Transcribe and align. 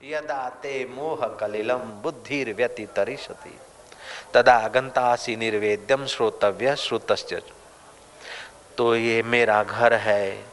यदा 0.00 0.48
ते 0.62 0.72
मोह 0.86 1.26
कलिलम 1.40 1.78
बुद्धिर 2.02 2.52
व्यतितरिशति 2.54 3.54
तदा 4.34 4.56
गंतासी 4.68 5.34
निर्वेद्यम 5.36 6.04
श्रोतव्य 6.06 6.74
श्रुतस्य 6.76 7.40
तो 8.78 8.94
ये 8.96 9.22
मेरा 9.22 9.62
घर 9.64 9.94
है, 9.94 10.44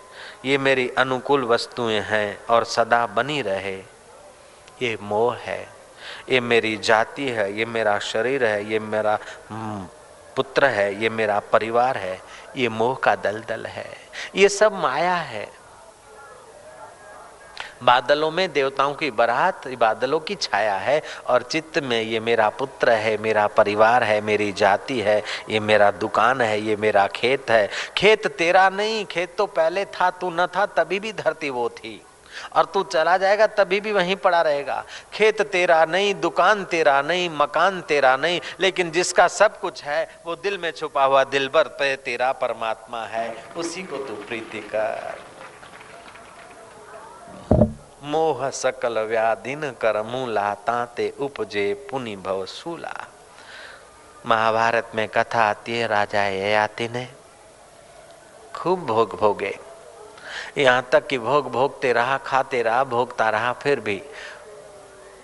ये 0.46 0.58
मेरी 0.58 0.88
अनुकूल 0.97 1.44
वस्तुएँ 1.46 2.00
हैं 2.02 2.46
और 2.46 2.63
सदा 2.66 3.05
बनी 3.08 3.42
रहे। 3.42 3.78
ये 4.81 4.97
मोह 5.02 5.35
है, 5.35 5.67
ये 6.31 6.39
मेरी 6.39 6.75
जाति 6.77 7.27
है, 7.29 7.51
ये 7.53 7.65
मेरा 7.65 7.97
शरीर 8.01 8.46
है, 8.46 8.65
ये 8.65 8.79
मेरा 8.79 9.17
पुत्र 10.35 10.65
है, 10.67 10.93
ये 11.03 11.09
मेरा 11.09 11.39
परिवार 11.51 11.97
है, 11.97 12.19
ये 12.57 12.69
मोह 12.69 12.96
का 12.96 13.15
दलदल 13.17 13.65
है। 13.65 13.85
ये 14.35 14.49
सब 14.49 14.73
माया 14.73 15.15
है। 15.15 15.47
बादलों 17.84 18.31
में 18.31 18.53
देवताओं 18.53 18.94
की 18.94 19.12
बरात, 19.12 19.67
बादलों 19.67 20.20
की 20.20 20.35
छाया 20.35 20.76
है 20.76 21.02
और 21.27 21.41
चित्त 21.41 21.80
में 21.80 22.02
ये 22.02 22.20
मेरा 22.20 22.50
पुत्र 22.50 22.91
है, 22.91 23.17
मेरा 23.17 23.48
परिवार 23.48 24.04
है, 24.04 24.22
मेरी 24.22 24.52
जाति 24.52 25.00
है, 25.00 25.23
ये 25.50 25.59
मेरा 25.59 25.91
दुकान 25.91 26.41
है, 26.41 26.62
ये 26.62 26.76
मेरा 26.76 27.08
खेत 27.08 27.50
है। 27.50 27.70
खेत 27.98 28.27
तेरा 28.27 28.70
नहीं, 28.70 29.05
खेत 29.05 29.36
तो 29.38 29.45
पहले 29.45 29.86
था, 29.86 30.09
तू 30.09 30.30
न 30.30 30.45
था, 30.45 30.66
तभी 30.66 31.00
भी 31.00 31.14
धरती 31.14 31.50
वो 31.50 31.70
थी। 31.70 32.02
और 32.55 32.66
तू 32.66 32.84
चला 32.84 33.17
जाएगा, 33.17 33.48
तभी 33.48 33.80
भी 33.80 33.92
वहीं 33.92 34.16
पड़ा 34.16 34.42
रहेगा। 34.42 34.86
खेत 35.14 35.42
तेरा 35.42 35.86
नहीं, 35.86 36.16
दुकान 36.16 36.66
तेरा 36.66 37.02
नहीं, 37.02 37.30
मकान 37.30 37.81
तेरा 37.81 38.17
नहीं, 38.17 38.42
लेकिन 38.59 38.92
जिसका 38.92 39.28
सब 39.28 39.59
कुछ 39.59 39.84
है, 39.84 40.20
वो 40.26 40.36
दिल 40.36 40.58
में 40.58 40.72
छुपा 40.72 41.03
हुआ 41.03 41.23
दिल 41.23 41.48
भर 41.48 41.95
तेरा 41.95 42.31
परमात्मा 42.31 43.05
है। 43.05 43.36
उसी 43.58 43.84
को 43.84 43.98
तू 43.98 44.14
प्रीति 44.14 44.59
कर। 44.59 45.17
मोह 48.04 48.49
सकल 48.49 48.99
व्याधिन 48.99 49.72
कर 49.72 50.02
मूला 50.03 50.53
ताते 50.53 51.13
उपजे 51.20 51.88
पुनि 51.91 52.16
भव 52.16 52.45
सूला। 52.45 53.08
महाभारत 54.25 54.92
में 54.95 55.08
कथा 55.08 55.44
आती 55.44 55.78
है, 55.80 55.88
राजा 55.88 56.23
ययाति 56.23 56.88
ने। 56.88 57.08
खूब 58.55 58.86
भोग 58.86 59.20
भोगे। 59.20 59.59
यहाँ 60.58 60.89
तक 60.92 61.08
कि 61.08 61.17
भोग 61.17 61.52
भोगते 61.52 61.94
रहा, 61.94 62.17
खाते 62.17 62.61
रहा, 62.61 62.83
भोगता 62.83 63.30
रहा, 63.30 63.53
फिर 63.53 63.80
भी 63.80 64.02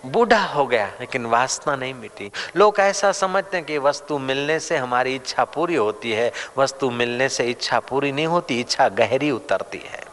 बूढ़ा 0.06 0.44
हो 0.44 0.66
गया, 0.66 0.92
लेकिन 1.00 1.26
वासना 1.26 1.76
नहीं 1.76 1.94
मिटी। 1.94 2.31
लोग 2.56 2.76
ऐसा 2.80 3.12
समझते 3.12 3.58
हैं 3.58 3.66
कि 3.66 3.78
वस्तु 3.78 4.18
मिलने 4.18 4.59
से 4.59 4.78
हमारी 4.78 5.16
इच्छा 5.16 5.44
पूरी 5.44 5.76
होती 5.76 6.12
है, 6.12 6.31
वस्तु 6.58 6.90
मिलने 6.90 7.30
से 7.30 7.44
इच्छा 7.44 7.80
पूरी 7.80 8.12
नहीं 8.12 8.28
होती, 8.28 8.59
इच्छा 8.59 8.90
गहरी 8.90 9.31
उतरती 9.31 9.78
है। 9.78 10.11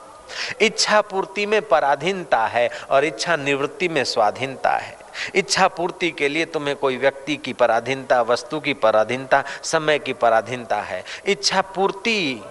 इच्छा 0.60 1.00
पूर्ति 1.00 1.46
में 1.46 1.62
पराधीनता 1.62 2.46
है 2.46 2.70
और 2.90 3.04
इच्छा 3.04 3.36
निवृत्ति 3.36 3.88
में 3.88 4.04
स्वाधीनता 4.04 4.70
है। 4.70 4.96
इच्छा 5.34 5.68
पूर्ति 5.68 6.10
के 6.10 6.28
लिए 6.28 6.44
तुम्हें 6.44 6.76
कोई 6.76 6.96
व्यक्ति 6.96 7.36
की 7.36 7.52
पराधीनता, 7.52 8.22
वस्तु 8.22 8.60
की 8.60 8.74
पराधीनता, 8.74 9.44
समय 9.62 9.98
की 9.98 10.12
पराधीनता 10.12 10.80
है। 10.80 11.04
इच्छा 11.26 11.60
पूर्ति 11.60 12.42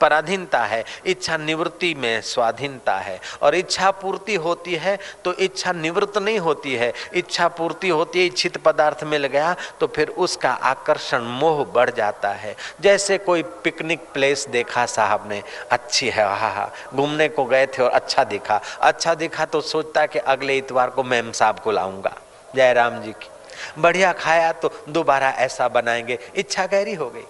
पराधीनता 0.00 0.62
है, 0.64 0.84
इच्छा 1.06 1.36
निवृत्ति 1.36 1.94
में 1.94 2.20
स्वाधीनता 2.22 2.96
है। 2.98 3.20
और 3.42 3.54
इच्छा 3.54 3.90
पूर्ति 3.92 4.34
होती 4.36 4.74
है 4.74 4.98
तो 5.24 5.32
इच्छा 5.34 5.72
निवृत्त 5.72 6.18
नहीं 6.18 6.38
होती 6.38 6.74
है। 6.74 6.92
इच्छा 7.14 7.48
पूर्ति 7.50 7.88
होती 7.88 8.20
है, 8.20 8.26
इच्छित 8.26 8.56
पदार्थ 8.58 9.04
मिल 9.04 9.26
गया 9.26 9.54
तो 9.80 9.86
फिर 9.86 10.08
उसका 10.18 10.50
आकर्षण 10.50 11.22
मोह 11.40 11.64
बढ़ 11.64 11.90
जाता 11.90 12.28
है। 12.30 12.54
जैसे 12.80 13.18
कोई 13.18 13.42
पिकनिक 13.64 14.08
प्लेस 14.14 14.46
देखा 14.48 14.86
साहब 14.88 15.28
ने, 15.28 15.42
अच्छी 15.70 16.08
है 16.08 16.24
हा 16.30 16.48
हा 16.50 16.70
घूमने 16.94 17.28
को 17.28 17.44
गए 17.44 17.66
थे 17.68 17.82
और 17.82 17.90
अच्छा 17.90 18.24
दिखा। 18.24 18.60
अच्छा 18.80 19.14
दिखा 19.14 19.44
तो 19.44 19.60
सोचता 19.60 20.06
कि 20.06 20.18
अगले 20.18 20.56
इतवार 20.58 20.90
को 20.90 21.02
मैम 21.04 21.32
साहब 21.32 21.58
को 21.58 21.70
लाऊँगा। 21.70 22.16
जय 22.56 22.72
राम 22.72 23.00
जी 23.00 23.12
की। 23.12 23.30
बढ़िया 23.78 24.12
खाया 24.12 24.52
तो 24.52 24.70
दोबारा 24.88 25.28
ऐसा 25.38 25.68
बनाएँगे, 25.68 26.18
इच्छा 26.34 26.66
गहरी 26.66 26.94
हो 26.94 27.08
गई। 27.10 27.24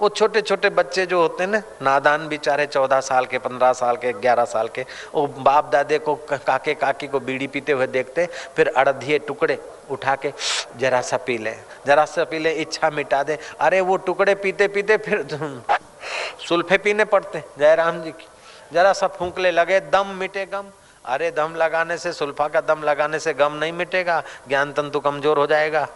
वो 0.00 0.08
छोटे 0.08 0.40
छोटे 0.42 0.68
बच्चे 0.70 1.04
जो 1.06 1.20
होते 1.20 1.42
हैं 1.44 1.50
ना, 1.50 1.62
नादान 1.82 2.26
बेचारे 2.28 2.66
चौदह 2.66 3.00
साल 3.00 3.26
के, 3.26 3.38
पंद्रह 3.38 3.72
साल 3.72 3.96
के, 3.96 4.12
ग्यारह 4.14 4.44
साल 4.44 4.68
के, 4.68 4.84
वो 5.14 5.26
बाप 5.26 5.70
दादे 5.72 5.98
को 5.98 6.14
काके 6.26 6.74
काकी 6.74 7.06
को 7.08 7.20
बीड़ी 7.20 7.46
पीते 7.46 7.72
हुए 7.72 7.86
देखते 7.88 8.26
फिर 8.56 8.68
अड़धिए 8.68 9.18
टुकड़े 9.20 9.58
उठा 9.90 10.14
के 10.16 10.32
जरा 10.78 11.00
सा 11.00 11.16
पी 11.16 11.38
ले, 11.38 11.54
जरा 11.86 12.04
सा 12.04 12.24
पी 12.24 12.38
ले, 12.38 12.52
इच्छा 12.52 12.90
मिटा 12.90 13.22
दे। 13.22 13.38
अरे 13.60 13.80
वो 13.80 13.96
टुकड़े 14.06 14.34
पीते 14.34 14.68
पीते 14.68 14.96
फिर 14.98 15.26
सुल्फे 16.48 16.78
पीने 16.78 17.04
पड़ते 17.06 17.42
जय 17.58 17.74
राम 17.74 18.02
जी 18.02 18.10
की। 18.10 18.26
जरा 18.72 18.92
सा 18.92 19.06
फूंकले 19.08 19.50
लगे, 19.50 19.80
दम 19.80 20.14
मिटे 20.18 20.46
गम। 20.46 20.70
अरे 21.04 21.30
दम 21.30 21.54
लगाने 21.56 21.96
से, 21.98 22.12
सुल्फा 22.12 22.48
का 22.48 22.60
दम 22.62 22.82
लगाने 22.82 23.18
से 23.18 23.34
गम 23.34 23.52
नहीं 23.54 23.72
मिटेगा, 23.72 24.22
ज्ञान 24.48 24.72
तंतु 24.72 25.00
कमज़ोर 25.00 25.38
हो 25.38 25.46
जाएगा, 25.46 25.86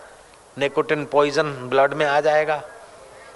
निकोटिन 0.56 1.04
पॉइजन 1.04 1.53
ब्लड 1.69 1.94
में 1.94 2.04
आ 2.06 2.20
जाएगा। 2.20 2.62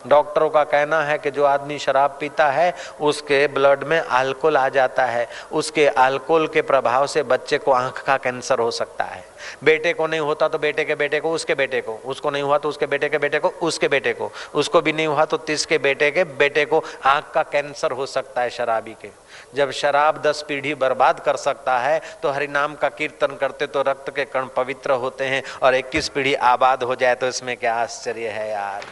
डॉक्टरों 0.07 0.49
का 0.51 0.65
कहना 0.65 1.03
है 1.03 1.19
कि 1.19 1.31
जो 1.31 1.45
आदमी 1.45 1.79
शराब 1.79 2.17
पीता 2.21 2.51
है, 2.51 2.75
उसके 3.01 3.47
ब्लड 3.49 3.85
में 3.85 3.99
अल्कोहल 3.99 4.57
आ 4.57 4.69
जाता 4.69 5.05
है। 5.05 5.29
उसके 5.53 5.87
अल्कोहल 5.87 6.47
के 6.47 6.63
प्रभाव 6.63 7.07
से 7.07 7.23
बच्चे 7.25 7.59
को 7.59 7.73
आँख 7.73 8.03
का 8.03 8.17
कैंसर 8.17 8.59
हो 8.59 8.71
सकता 8.71 9.05
है। 9.05 9.25
बेटे 9.65 9.93
को 9.93 10.07
नहीं 10.07 10.21
होता 10.21 10.49
तो 10.49 10.59
बेटे 10.59 10.85
के 10.85 10.95
बेटे 10.95 11.21
को, 11.21 11.33
उसके 11.33 11.55
बेटे 11.55 11.81
को। 11.81 11.95
उसको 12.05 12.31
नहीं 12.31 12.43
हुआ 12.43 12.59
तो 12.59 12.69
उसके 12.69 12.87
बेटे 12.87 13.09
के 13.09 13.19
बेटे 13.19 13.39
को, 13.39 13.49
उसके 13.63 13.89
बेटे 13.89 14.13
को। 14.13 14.31
उसको 14.55 14.81
भी 14.81 14.93
नहीं 14.93 15.07
हुआ 15.07 15.25
तो 15.25 15.37
तीस 15.39 15.67
के 15.67 15.79
बेटे 15.79 16.11
के 16.11 16.25
बेटे 16.25 16.65
को 16.65 16.83
आँख 17.05 17.31
का 17.35 17.43
कैंसर 17.43 17.93
हो 17.93 18.07
सकता 18.07 18.43
है 18.43 18.51
शराबी 18.51 18.97
के। 19.03 19.11
जब 19.55 19.71
शराब 19.73 20.23
दस 20.23 20.45
पीढ़ी 20.49 20.75
बर्बाद 20.75 21.21
कर 21.21 21.37
सकता 21.37 21.79
है 21.79 22.01
तो 22.23 22.31
हरिनाम 22.31 22.75
का 22.75 22.89
कीर्तन 22.91 23.37
करते 23.41 23.67
तो 23.67 23.83
रक्त 23.83 24.11
के 24.17 24.25
कण 24.25 24.47
पवित्र 24.57 24.91
होते 25.03 25.25
हैं 25.25 25.43
और 25.63 25.75
इक्कीस 25.75 26.09
पीढ़ी 26.09 26.35
आबाद 26.35 26.83
हो 26.83 26.95
जाए 26.95 27.15
तो 27.15 27.29
इसमें 27.29 27.57
क्या 27.57 27.75
आश्चर्य 27.75 28.29
है 28.29 28.51
यार। 28.51 28.83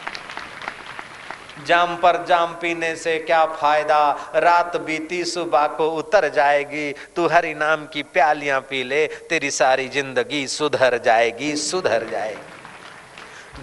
जाम 1.61 1.95
पर 1.95 2.23
जाम 2.25 2.53
पीने 2.61 2.95
से 2.95 3.17
क्या 3.19 3.45
फ़ायदा? 3.47 4.31
रात 4.35 4.77
बीती 4.77 5.23
सुबह 5.25 5.67
को 5.77 5.89
उतर 5.89 6.29
जाएगी, 6.29 6.91
तू 7.15 7.27
हरि 7.27 7.53
नाम 7.55 7.85
की 7.85 8.03
प्यालियाँ 8.03 8.61
पी 8.61 8.83
ले, 8.83 9.05
तेरी 9.29 9.51
सारी 9.51 9.87
ज़िंदगी 9.89 10.47
सुधर 10.49 10.97
जाएगी 10.97 11.55
सुधर 11.57 12.07
जाएगी। 12.11 12.49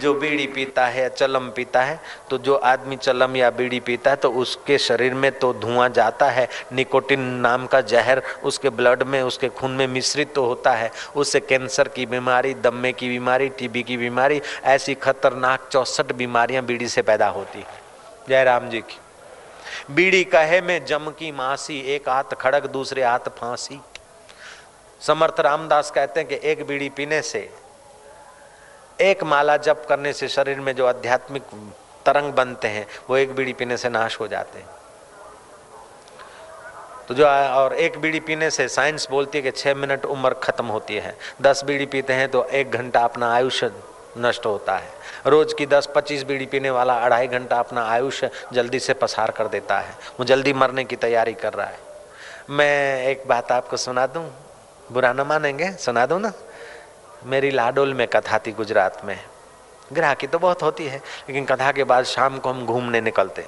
जो 0.01 0.13
बीड़ी 0.15 0.47
पीता 0.47 0.85
है 0.87 1.03
या 1.03 1.09
चलम 1.09 1.49
पीता 1.51 1.83
है 1.83 1.99
तो 2.31 2.39
जो 2.39 2.55
आदमी 2.55 2.97
चलम 2.97 3.37
या 3.37 3.49
बीड़ी 3.51 3.81
पीता 3.81 4.11
है 4.11 4.17
तो 4.17 4.31
उसके 4.33 4.77
शरीर 4.79 5.15
में 5.15 5.31
तो 5.33 5.53
धुआँ 5.55 5.89
जाता 5.89 6.29
है। 6.31 6.47
निकोटिन 6.73 7.21
नाम 7.41 7.67
का 7.67 7.81
जहर 7.83 8.23
उसके 8.45 8.71
ब्लड 8.71 9.03
में, 9.03 9.21
उसके 9.23 9.49
खून 9.49 9.71
में 9.71 9.87
मिश्रित 9.89 10.35
तो 10.35 10.45
होता 10.45 10.73
है। 10.73 10.91
उससे 11.17 11.41
कैंसर 11.41 11.89
की 11.89 12.07
बीमारी, 12.07 12.55
दम्मे 12.55 12.93
की 12.93 13.09
बीमारी, 13.09 13.49
टीबी 13.49 13.83
की 13.83 13.97
बीमारी, 13.97 14.41
ऐसी 14.65 14.95
खतरनाक 14.97 15.69
चौसठ 15.73 16.13
बीमारियाँ 16.13 16.65
बीड़ी 16.65 16.89
से 16.89 17.03
पैदा 17.03 17.29
होती 17.29 17.59
है। 17.59 17.88
जयराम 18.29 18.69
जी 18.71 18.81
की। 18.81 18.99
बीड़ी 19.91 20.25
कहे, 20.25 20.61
में 20.61 20.85
जम 20.85 21.11
की 21.11 21.33
मासी, 21.33 21.81
एक 21.81 22.09
हाथ 22.09 22.35
खड़क 22.35 22.67
दूसरे 22.67 23.05
हाथ 23.05 23.29
फांसी। 23.39 23.81
समर्थ 25.01 25.41
रामदास 25.41 25.91
कहते 25.91 26.21
हैं 26.21 26.29
कि 26.29 26.39
एक 26.43 26.67
बीड़ी 26.67 26.89
पीने 26.89 27.23
से, 27.23 27.51
एक 29.01 29.23
माला 29.25 29.57
जप 29.57 29.87
करने 29.89 30.13
से 30.13 30.29
शरीर 30.29 30.61
में 30.61 30.75
जो 30.77 30.87
आध्यात्मिक 30.87 31.43
तरंग 32.07 32.33
बनते 32.33 32.69
हैं, 32.69 32.87
वो 33.11 33.17
एक 33.17 33.35
बीड़ी 33.35 33.53
पीने 33.53 33.77
से 33.77 33.89
नाश 33.89 34.21
हो 34.21 34.29
जाते 34.29 34.59
हैं। 34.59 34.67
तो 37.09 37.15
जो, 37.15 37.27
और 37.27 37.75
एक 37.75 37.99
बीड़ी 37.99 38.21
पीने 38.21 38.51
से 38.51 38.69
साइंस 38.69 39.09
बोलती 39.11 39.39
है 39.39 39.43
कि 39.43 39.51
छः 39.51 39.75
मिनट 39.75 40.05
उम्र 40.05 40.35
खत्म 40.35 40.67
होती 40.67 40.97
है। 40.97 41.17
दस 41.43 41.65
बीड़ी 41.65 41.87
पीते 41.87 42.13
हैं 42.13 42.29
तो 42.29 42.45
एक 42.45 42.71
घंटा 42.71 43.01
अपना 43.01 43.33
आयुष्य 43.35 43.69
नष्ट 44.18 44.46
होता 44.46 44.76
है 44.78 44.92
रोज 45.28 45.54
की 45.54 45.66
दस 45.68 45.90
पच्चीस 45.96 46.24
बीड़ी 46.24 46.46
पीने 46.46 46.70
वाला 46.70 46.94
अढ़ाई 47.00 47.28
घंटा 47.30 47.60
अपना 47.60 47.84
आयुष्य 47.88 48.30
जल्दी 48.54 48.80
से 48.80 48.94
पसार 48.96 49.32
कर 49.32 49.48
देता 49.50 49.80
है 49.80 49.96
वो 50.20 50.26
जल्दी 50.26 50.54
मरने 50.56 50.84
की 50.86 50.96
तैयारी 50.98 51.34
कर 51.36 51.54
रहा 51.54 51.68
है 51.68 51.80
मैं 52.52 53.06
एक 53.08 53.24
बात 53.28 53.52
आपको 53.52 53.78
सुना 53.80 54.06
दूं 54.08 54.26
बुरा 54.90 55.14
न 55.14 55.22
मानेंगे 55.24 55.72
सुना 55.80 56.06
दूं 56.06 56.20
ना 56.20 56.32
मेरी 57.26 57.52
लाडोल 57.52 57.94
में 57.94 58.08
कथा 58.08 58.40
थी 58.40 58.52
गुजरात 58.54 59.02
में 59.06 59.18
ग्राहकी 59.94 60.28
तो 60.28 60.40
बहुत 60.40 60.64
होती 60.64 60.86
है 60.86 60.98
लेकिन 60.98 61.46
कथा 61.46 61.72
के 61.72 61.84
बाद 61.86 62.06
शाम 62.06 62.38
को 62.40 62.50
हम 62.50 62.66
घूमने 62.66 63.02
निकलते 63.02 63.46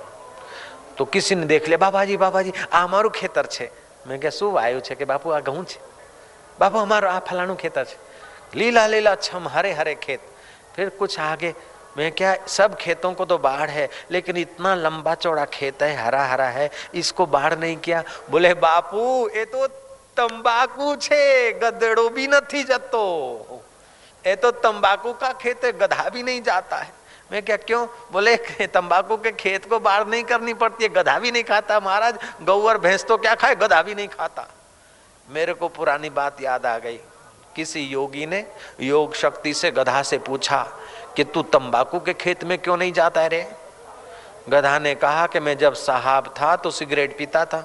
तो 0.98 1.06
किसी 1.08 1.36
ने 1.36 1.46
देख 1.46 1.68
लिया 1.68 1.78
बाबा 1.80 2.04
जी 2.06 2.18
बाबा 2.18 2.42
जी 2.42 2.52
आ 2.52 2.80
અમારું 2.80 3.12
ખેતર 3.12 3.48
છે 3.48 3.70
મેં 4.08 4.20
કે 4.20 4.32
શું 4.32 4.52
વાયું 4.52 4.82
છે 4.82 4.96
કે 4.96 5.06
બાપુ 5.06 5.30
આ 5.30 5.42
ઘઉં 5.42 5.66
છે 5.66 5.80
બાપુ 6.60 6.78
અમારું 6.80 7.12
આ 7.12 7.20
ફલાણું 7.22 7.58
ખેતર 7.58 7.86
છે 7.86 7.98
લીલા 8.56 8.88
લીલા 8.88 9.16
છમ 9.18 9.50
હરે 9.50 9.74
હરે 9.74 9.96
ખેત 9.98 10.22
फिर 10.77 10.89
कुछ 10.89 11.19
आगे, 11.21 11.55
मैं 11.97 12.11
क्या, 12.13 12.35
सब 12.47 12.77
खेतों 12.77 13.13
को 13.15 13.25
तो 13.25 13.39
बाढ़ 13.39 13.71
है, 13.71 13.89
लेकिन 14.11 14.37
इतना 14.37 14.75
लंबा 14.75 15.15
चौड़ा 15.15 15.45
खेत 15.45 15.83
है 15.83 15.95
हरा 15.97 16.25
हरा 16.27 16.49
है, 16.49 16.71
इसको 16.95 17.27
बाढ़ 17.27 17.55
नहीं 17.55 17.77
किया? 17.77 18.03
बोले, 18.31 18.55
बापू, 18.55 19.29
ये 19.29 19.45
तो 19.45 19.67
तंबाकू 20.17 20.95
छे, 20.97 21.53
गदड़ो 21.53 22.09
भी 22.09 22.27
नहीं 22.27 22.65
जतो। 22.65 23.63
ये 24.27 24.37
तो 24.37 24.51
तंबाकू 24.51 25.13
का 25.13 25.33
खेत 25.33 25.65
है, 25.65 25.73
गधा 25.73 26.09
भी 26.09 26.23
नहीं 26.23 26.43
जाता 26.43 26.77
है। 26.77 26.93
मैं 27.33 27.43
क्या, 27.43 27.57
क्यों? 27.57 27.87
बोले 28.13 28.37
तंबाकू 28.67 29.17
के 29.17 29.33
खेत 29.33 29.69
को 29.71 29.79
बाढ़ 29.81 30.07
नहीं 30.09 30.25
करनी 30.25 30.55
पड़ती 30.55 30.85
है, 30.85 30.91
गधा 30.91 31.19
भी 31.19 31.31
नहीं 31.31 31.45
खाता, 31.45 31.81
महाराज। 31.81 32.19
गौ 32.43 32.61
और 32.63 32.79
भैंस 32.79 33.05
तो 33.05 33.17
क्या 33.17 33.35
खाए, 33.35 33.55
गधा 33.55 33.83
भी 33.83 33.95
नहीं 33.95 34.09
खाता। 34.09 34.49
मेरे 35.29 35.55
को 35.55 35.69
पुरानी 35.69 36.11
बात 36.11 36.43
याद 36.43 36.67
आ 36.67 36.79
गई। 36.79 37.01
किसी 37.61 37.81
योगी 37.83 38.27
ने 38.27 38.45
योग 38.81 39.15
शक्ति 39.15 39.53
से 39.55 39.71
गधा 39.71 40.03
से 40.03 40.19
पूछा 40.19 40.63
कि 41.17 41.25
तू 41.25 41.43
तंबाकू 41.53 41.99
के 42.01 42.13
खेत 42.15 42.45
में 42.45 42.59
क्यों 42.59 42.77
नहीं 42.77 42.93
जाता 42.93 43.21
है 43.21 43.29
रे? 43.29 43.47
गधा 44.49 44.79
ने 44.79 44.95
कहा 44.95 45.27
कि 45.27 45.41
मैं 45.41 45.57
जब 45.59 45.75
साहब 45.77 46.33
था 46.41 46.55
तो 46.57 46.71
सिगरेट 46.71 47.17
पीता 47.19 47.45
था, 47.45 47.61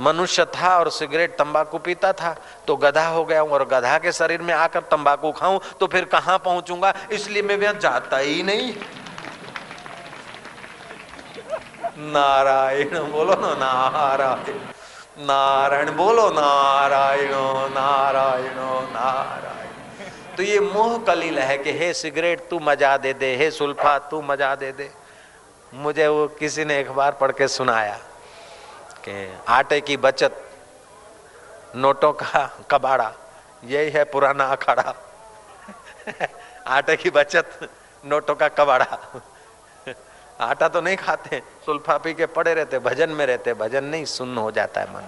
मनुष्य 0.00 0.44
था 0.54 0.76
और 0.78 0.90
सिगरेट 0.90 1.36
तंबाकू 1.38 1.78
पीता 1.78 2.12
था 2.12 2.34
तो 2.66 2.76
गधा 2.76 3.06
हो 3.08 3.24
गया 3.24 3.40
हूँ 3.40 3.50
और 3.50 3.64
गधा 3.68 3.98
के 3.98 4.12
शरीर 4.12 4.42
में 4.42 4.54
आकर 4.54 4.80
तंबाकू 4.90 5.32
खाऊं 5.32 5.58
तो 5.80 5.86
फिर 5.86 6.04
कहाँ 6.08 6.38
पहुंचूँगा? 6.38 6.94
इसलिए 7.12 7.42
मैं 7.42 7.56
वहाँ 7.56 7.74
जाता 7.74 8.18
ही 8.18 8.42
नहीं। 8.42 8.72
नारायण, 12.12 12.98
बोलो 13.12 13.34
ना, 13.36 13.54
नारायण। 13.56 14.79
नारायण, 15.18 15.90
बोलो 15.90 16.30
नारायण 16.30 17.30
नारायण 17.70 18.58
नारायण। 18.92 20.36
तो 20.36 20.42
ये 20.42 20.60
मोह 20.60 20.98
कलील 20.98 21.38
है 21.38 21.58
कि 21.58 21.72
हे 21.72 21.92
सिगरेट 21.94 22.48
तू 22.50 22.58
मज़ा 22.58 22.96
दे 22.96 23.12
दे, 23.12 23.36
हे 23.36 23.50
सुल्फा 23.50 23.98
तू 23.98 24.22
मज़ा 24.22 24.54
दे 24.54 24.72
दे। 24.72 24.90
मुझे 25.74 26.06
वो 26.08 26.28
किसी 26.28 26.64
ने 26.64 26.78
एक 26.80 26.90
बार 26.90 27.12
पढ़ 27.12 27.32
के 27.32 27.48
सुनाया 27.48 27.98
कि 29.04 29.38
आटे 29.48 29.80
की 29.80 29.96
बचत, 29.96 30.32
नोटों 31.76 32.12
का 32.12 32.58
कबाड़ा, 32.70 33.12
यही 33.64 33.90
है 33.90 34.04
पुराना 34.04 34.44
अखाड़ा। 34.44 34.94
आटे 36.66 36.96
की 36.96 37.10
बचत, 37.10 37.68
नोटों 38.04 38.34
का 38.34 38.48
कबाड़ा। 38.48 38.98
आटा 40.40 40.68
तो 40.68 40.80
नहीं 40.80 40.96
खाते 40.96 41.42
सुल्फा 41.66 41.96
पी 41.98 42.14
के 42.14 42.26
पड़े 42.26 42.54
रहते, 42.54 42.78
भजन 42.78 43.10
में 43.10 43.24
रहते, 43.26 43.54
भजन 43.54 43.84
नहीं, 43.84 44.04
सुन्न 44.04 44.38
हो 44.38 44.50
जाता 44.50 44.80
है 44.80 44.86
मन। 44.94 45.06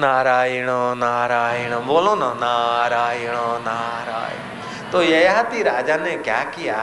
नारायण 0.00 0.68
नारायण, 0.96 1.74
बोलो 1.80 2.14
ना, 2.14 2.32
नारायण 2.34 3.34
नारायण। 3.62 4.90
तो 4.92 5.02
ययाति 5.02 5.62
राजा 5.62 5.96
ने 5.96 6.16
क्या 6.18 6.42
किया 6.50 6.82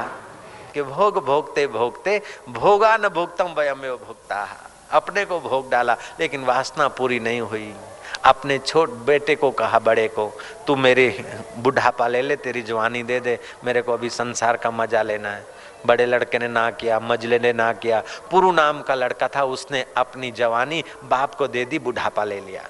कि 0.73 0.81
भोग 0.83 1.23
भोगते 1.25 1.67
भोगते, 1.67 2.21
भोगा 2.49 2.95
न 2.97 3.09
भोगतम 3.09 3.53
वयम 3.57 3.81
भोगता 3.81 4.47
अपने 4.91 5.25
को 5.25 5.39
भोग 5.39 5.69
डाला, 5.71 5.95
लेकिन 6.19 6.43
वासना 6.43 6.87
पूरी 6.87 7.19
नहीं 7.19 7.41
हुई। 7.41 7.73
अपने 8.25 8.57
छोट 8.59 8.89
बेटे 9.05 9.35
को 9.35 9.51
कहा, 9.51 9.79
बड़े 9.79 10.07
को, 10.07 10.31
तू 10.67 10.75
मेरे 10.75 11.07
बुढ़ापा 11.57 12.07
ले 12.07 12.21
ले, 12.21 12.35
तेरी 12.35 12.61
जवानी 12.61 13.03
दे 13.03 13.19
दे, 13.19 13.37
मेरे 13.63 13.81
को 13.81 13.93
अभी 13.93 14.09
संसार 14.09 14.57
का 14.57 14.71
मज़ा 14.71 15.01
लेना 15.01 15.29
है। 15.29 15.45
बड़े 15.85 16.05
लड़के 16.05 16.39
ने 16.39 16.47
ना 16.47 16.69
किया, 16.71 16.99
मजले 16.99 17.39
ने 17.39 17.53
ना 17.53 17.71
किया। 17.73 18.03
पुरु 18.31 18.51
नाम 18.51 18.81
का 18.81 18.95
लड़का 18.95 19.27
था, 19.27 19.43
उसने 19.43 19.85
अपनी 19.97 20.31
जवानी 20.31 20.83
बाप 21.03 21.35
को 21.35 21.47
दे 21.47 21.65
दी, 21.65 21.79
बुढ़ापा 21.79 22.23
ले 22.23 22.39
लिया। 22.39 22.63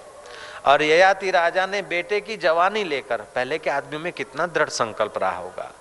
और 0.65 0.81
ययाति 0.81 1.31
राजा 1.31 1.65
ने 1.65 1.81
बेटे 1.81 2.19
की 2.21 2.37
जवानी 2.37 2.83
लेकर, 2.83 3.21
पहले 3.35 3.57
के 3.57 3.69
आदमी 3.69 3.97
में 3.97 4.11
कितना 4.13 4.47
दृढ़ 4.47 4.69
संकल्प 4.69 5.17
रहा 5.17 5.37
होगा। 5.37 5.71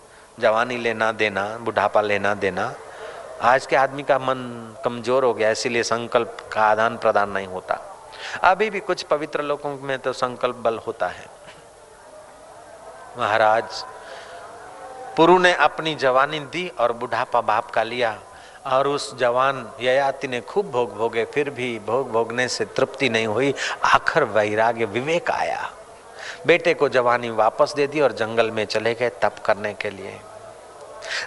जवानी 0.40 0.76
लेना, 0.76 1.12
देना, 1.12 1.58
बुढ़ापा 1.58 2.00
लेना, 2.00 2.34
देना। 2.34 2.74
आज 3.42 3.66
के 3.66 3.76
आदमी 3.76 4.02
का 4.02 4.18
मन 4.18 4.38
कमज़ोर 4.84 5.24
हो 5.24 5.34
गया, 5.34 5.50
इसीलिए 5.50 5.82
संकल्प 5.82 6.36
का 6.52 6.62
आदान 6.62 6.96
प्रदान 6.96 7.30
नहीं 7.30 7.46
होता। 7.46 7.80
अभी 8.42 8.70
भी 8.70 8.80
कुछ 8.80 9.02
पवित्र 9.02 9.42
लोगों 9.42 9.78
में 9.78 9.98
तो 9.98 10.12
संकल्प 10.12 10.56
बल 10.56 10.78
होता 10.78 11.06
है। 11.06 11.26
महाराज 13.18 13.84
पुरु 15.18 15.38
ने 15.38 15.54
अपनी 15.54 15.94
जवानी 15.94 16.40
दी 16.40 16.68
और 16.68 16.92
बुढ़ापा 16.92 17.40
बाप 17.40 17.70
का 17.70 17.82
लिया। 17.82 18.18
और 18.66 18.88
उस 18.88 19.18
जवान 19.18 19.72
ययाति 19.80 20.28
ने 20.28 20.40
खूब 20.40 20.70
भोग 20.70 20.96
भोगे, 20.96 21.24
फिर 21.24 21.50
भी 21.50 21.80
भोग 21.86 22.12
भोगने 22.12 22.48
से 22.48 22.64
तृप्ति 22.64 23.08
नहीं 23.08 23.26
हुई। 23.26 23.54
आखिर 23.84 24.24
वैराग्य 24.24 24.84
विवेक 24.84 25.30
आया। 25.30 25.70
बेटे 26.46 26.74
को 26.74 26.88
जवानी 26.88 27.30
वापस 27.30 27.74
दे 27.76 27.86
दी 27.86 28.00
और 28.00 28.12
जंगल 28.12 28.50
में 28.50 28.64
चले 28.64 28.94
गए 28.94 29.08
तप 29.08 29.34
करने 29.44 29.74
के 29.74 29.90
लिए। 29.90 30.20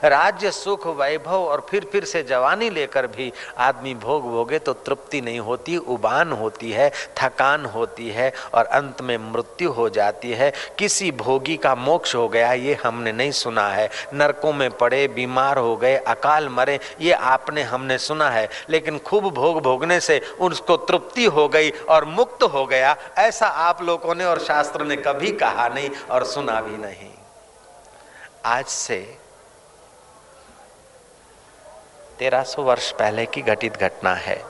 राज्य 0.03 0.51
सुख, 0.51 0.87
वैभव 0.87 1.43
और 1.43 1.65
फिर 1.69 1.85
फिर 1.91 2.05
से 2.05 2.23
जवानी 2.23 2.69
लेकर 2.69 3.07
भी 3.07 3.31
आदमी 3.57 3.93
भोग 3.95 4.29
भोगे 4.31 4.59
तो 4.59 4.73
तृप्ति 4.73 5.21
नहीं 5.21 5.39
होती, 5.39 5.77
उबान 5.77 6.31
होती 6.31 6.71
है, 6.71 6.89
थकान 7.17 7.65
होती 7.65 8.09
है 8.09 8.31
और 8.53 8.65
अंत 8.65 9.01
में 9.01 9.17
मृत्यु 9.31 9.71
हो 9.71 9.89
जाती 9.89 10.31
है। 10.31 10.51
किसी 10.79 11.11
भोगी 11.11 11.57
का 11.57 11.75
मोक्ष 11.75 12.15
हो 12.15 12.27
गया, 12.27 12.51
ये 12.53 12.77
हमने 12.83 13.11
नहीं 13.11 13.31
सुना 13.31 13.67
है। 13.69 13.89
नरकों 14.13 14.53
में 14.53 14.69
पड़े, 14.71 15.07
बीमार 15.07 15.57
हो 15.57 15.75
गए, 15.75 15.95
अकाल 15.97 16.49
मरे, 16.49 16.79
ये 17.01 17.11
आपने 17.11 17.63
हमने 17.63 17.97
सुना 17.97 18.29
है। 18.29 18.47
लेकिन 18.69 18.97
खूब 18.99 19.29
भोग 19.33 19.61
भोगने 19.61 19.99
से 19.99 20.19
उसको 20.39 20.77
तृप्ति 20.77 21.25
हो 21.25 21.47
गई 21.47 21.69
और 21.89 22.05
मुक्त 22.05 22.43
हो 22.43 22.65
गया, 22.65 22.95
ऐसा 23.17 23.47
आप 23.47 23.81
लोगों 23.81 24.15
ने 24.15 24.25
और 24.25 24.39
शास्त्र 24.39 24.85
ने 24.85 24.95
कभी 24.97 25.31
कहा 25.31 25.67
नहीं 25.67 25.89
और 26.11 26.23
सुना 26.25 26.59
भी 26.61 26.77
नहीं। 26.77 27.09
आज 28.45 28.65
से 28.65 29.17
तेरह 32.21 32.43
सौ 32.43 32.61
वर्ष 32.61 32.91
पहले 32.91 33.25
की 33.25 33.41
घटित 33.41 33.77
घटना 33.77 34.13
है। 34.13 34.43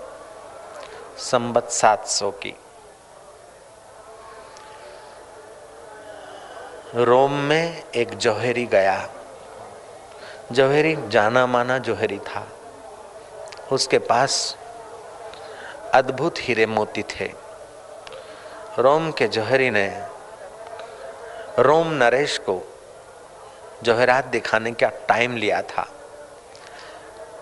संबत 1.17 1.69
सात 1.69 2.07
सौ 2.07 2.31
की। 2.31 2.55
रोम 6.95 7.31
में 7.33 7.83
एक 7.91 8.09
जौहरी 8.09 8.65
गया। 8.65 9.09
जौहरी 10.51 10.97
जाना 11.07 11.45
माना 11.45 11.77
जौहरी 11.77 12.19
था। 12.19 12.47
उसके 13.71 13.99
पास 13.99 14.57
अद्भुत 15.93 16.35
हीरे 16.39 16.65
मोती 16.65 17.03
थे। 17.03 17.33
रोम 18.79 19.11
के 19.11 19.27
जौहरी 19.27 19.69
ने 19.69 20.07
रोम 21.59 21.87
नरेश 21.87 22.37
को 22.37 22.79
जौहरात 23.83 24.25
दिखाने 24.25 24.71
का 24.71 24.89
टाइम 24.89 25.37
लिया 25.37 25.61
था। 25.61 25.87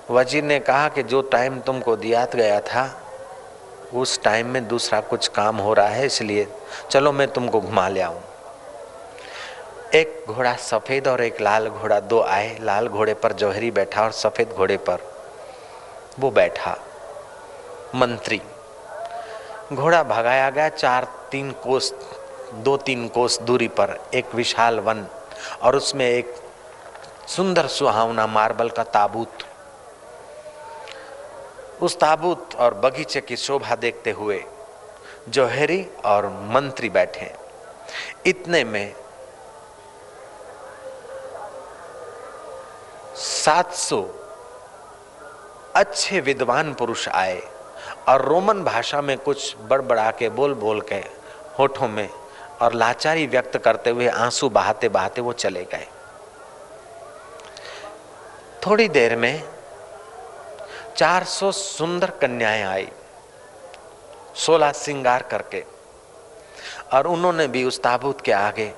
वज़ीर 0.09 0.43
ने 0.43 0.59
कहा 0.59 0.87
कि 0.89 1.03
जो 1.03 1.21
टाइम 1.31 1.59
तुमको 1.59 1.95
दिया 1.95 2.25
गया 2.35 2.59
था, 2.61 2.89
उस 3.93 4.21
टाइम 4.23 4.47
में 4.47 4.67
दूसरा 4.67 4.99
कुछ 5.01 5.27
काम 5.27 5.57
हो 5.57 5.73
रहा 5.73 5.87
है, 5.87 6.05
इसलिए 6.05 6.47
चलो 6.91 7.11
मैं 7.11 7.27
तुमको 7.27 7.61
घुमा 7.61 7.87
ले 7.87 8.01
आऊँ। 8.01 8.21
एक 9.95 10.25
घोड़ा 10.29 10.53
सफ़ेद 10.53 11.07
और 11.07 11.21
एक 11.21 11.41
लाल 11.41 11.67
घोड़ा 11.69 11.99
दो 11.99 12.21
आए। 12.21 12.57
लाल 12.61 12.87
घोड़े 12.87 13.13
पर 13.13 13.33
जौहरी 13.33 13.71
बैठा 13.71 14.03
और 14.03 14.11
सफ़ेद 14.11 14.49
घोड़े 14.49 14.77
पर 14.79 14.99
वो 16.19 16.31
बैठा। 16.31 16.75
मंत्री। 17.95 18.41
घोड़ा 19.73 20.01
भगाया 20.03 20.49
गया, 20.49 20.69
चार 20.69 21.07
तीन 21.31 21.51
कोस, 21.63 21.93
दो 22.55 22.75
तीन 22.77 23.07
कोस 23.07 23.39
दूरी 23.41 23.67
पर, 23.69 23.97
एक 24.13 24.35
विशाल 24.35 24.79
वन 24.79 25.05
और 25.61 25.75
उसमें 25.75 26.05
एक 26.05 26.35
सुंदर 27.27 27.67
सुहावना 27.67 28.27
मार्बल 28.27 28.69
का 28.69 28.83
ताबूत। 28.85 29.43
उस 31.81 31.99
ताबूत 31.99 32.55
और 32.55 32.73
बगीचे 32.73 33.21
की 33.21 33.37
शोभा 33.37 33.75
देखते 33.75 34.11
हुए 34.11 34.43
जौहरी 35.29 35.87
और 36.05 36.27
मंत्री 36.27 36.89
बैठे 36.89 37.31
इतने 38.25 38.63
में 38.63 38.93
सात 43.15 43.73
सौ 43.73 44.01
अच्छे 45.75 46.19
विद्वान 46.19 46.73
पुरुष 46.73 47.07
आए 47.09 47.41
और 48.07 48.21
रोमन 48.21 48.63
भाषा 48.63 49.01
में 49.01 49.17
कुछ 49.17 49.55
बड़बड़ा 49.57 50.11
के 50.11 50.29
बोल 50.29 50.53
बोल 50.53 50.81
के 50.81 51.03
होठों 51.59 51.87
में 51.87 52.09
और 52.61 52.73
लाचारी 52.73 53.25
व्यक्त 53.27 53.57
करते 53.57 53.89
हुए 53.89 54.07
आँसू 54.07 54.49
बहाते 54.49 54.89
बहाते 54.89 55.21
वो 55.21 55.33
चले 55.33 55.63
गए। 55.63 55.87
थोड़ी 58.65 58.87
देर 58.89 59.15
में 59.15 59.43
चार 60.99 61.23
सौ 61.23 61.51
सुंदर 61.51 62.09
कन्याएँ 62.09 62.63
आई, 62.63 62.87
सोलह 64.35 64.71
सिंगार 64.71 65.23
करके, 65.23 65.63
और 66.93 67.07
उन्होंने 67.07 67.47
भी 67.47 67.63
उस 67.63 67.81
ताबूत 67.83 68.21
के 68.21 68.31
आगे, 68.31 68.73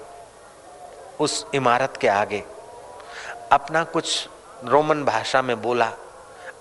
उस 1.19 1.45
इमारत 1.55 1.97
के 2.01 2.07
आगे, 2.07 2.43
अपना 3.51 3.83
कुछ 3.83 4.27
रोमन 4.63 5.03
भाषा 5.03 5.41
में 5.41 5.61
बोला, 5.61 5.91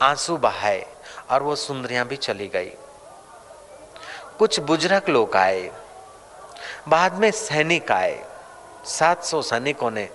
आँसू 0.02 0.36
बहाए, 0.36 0.86
और 1.30 1.42
वो 1.42 1.56
सुंदरियाँ 1.56 2.06
भी 2.06 2.16
चली 2.16 2.48
गई। 2.48 2.72
कुछ 4.38 4.60
बुज़ुर्ग 4.60 5.08
लोग 5.08 5.36
आए, 5.36 5.70
बाद 6.88 7.12
में 7.12 7.30
सैनिक 7.30 7.92
आए, 7.92 8.24
सात 8.84 9.24
सौ 9.24 9.42
सैनिकों 9.42 9.90
ने 9.90 10.08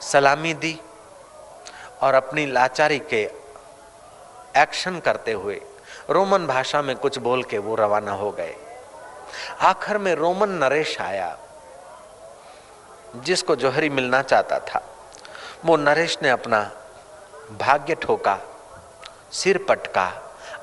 सलामी 0.00 0.54
दी, 0.54 0.80
और 2.02 2.14
अपनी 2.14 2.46
लाचारी 2.46 2.98
के 2.98 3.39
एक्शन 4.56 4.98
करते 5.00 5.32
हुए 5.32 5.60
रोमन 6.10 6.46
भाषा 6.46 6.82
में 6.82 6.96
कुछ 6.96 7.18
बोल 7.18 7.42
के 7.42 7.58
वो 7.58 7.74
रवाना 7.74 8.12
हो 8.12 8.30
गए। 8.30 8.54
आखिर 9.60 9.98
में 9.98 10.14
रोमन 10.14 10.50
नरेश 10.50 11.00
आया, 11.00 11.38
जिसको 13.16 13.56
जोहरी 13.56 13.88
मिलना 13.88 14.22
चाहता 14.22 14.58
था। 14.58 14.82
वो 15.64 15.76
नरेश 15.76 16.18
ने 16.22 16.30
अपना 16.30 16.70
भाग्य 17.60 17.94
ठोका, 17.94 18.38
सिर 19.32 19.58
पटका, 19.68 20.12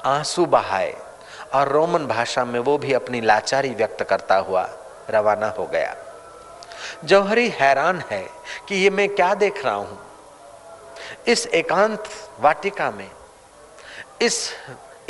आँसू 0.06 0.46
बहाए 0.46 0.96
और 1.54 1.68
रोमन 1.68 2.08
भाषा 2.08 2.46
में 2.46 2.60
वो 2.60 2.78
भी 2.78 2.94
अपनी 2.94 3.22
लाचारी 3.22 3.70
व्यक्त 3.70 4.04
करता 4.04 4.36
हुआ 4.38 4.70
रवाना 5.10 5.48
हो 5.48 5.66
गया। 5.66 5.96
जौहरी 7.04 7.50
हैरान 7.50 8.04
है 8.12 8.30
कि 8.68 8.76
ये 8.76 8.90
मैं 8.90 9.10
क्या 9.10 9.34
देख 9.34 9.66
रहा 9.66 9.74
हूँ। 9.74 10.00
इस 11.28 11.48
एकांत 11.48 12.04
वाटिका 12.40 12.92
में 12.92 13.10
इस 14.22 14.52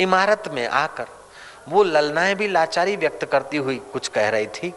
इमारत 0.00 0.42
में 0.52 0.68
आकर 0.68 1.06
वो 1.68 1.82
ललनाएँ 1.82 2.34
भी 2.34 2.48
लाचारी 2.48 2.96
व्यक्त 2.96 3.24
करती 3.24 3.56
हुई 3.56 3.76
कुछ 3.76 4.08
कह 4.08 4.28
रही 4.28 4.46
थी 4.46 4.74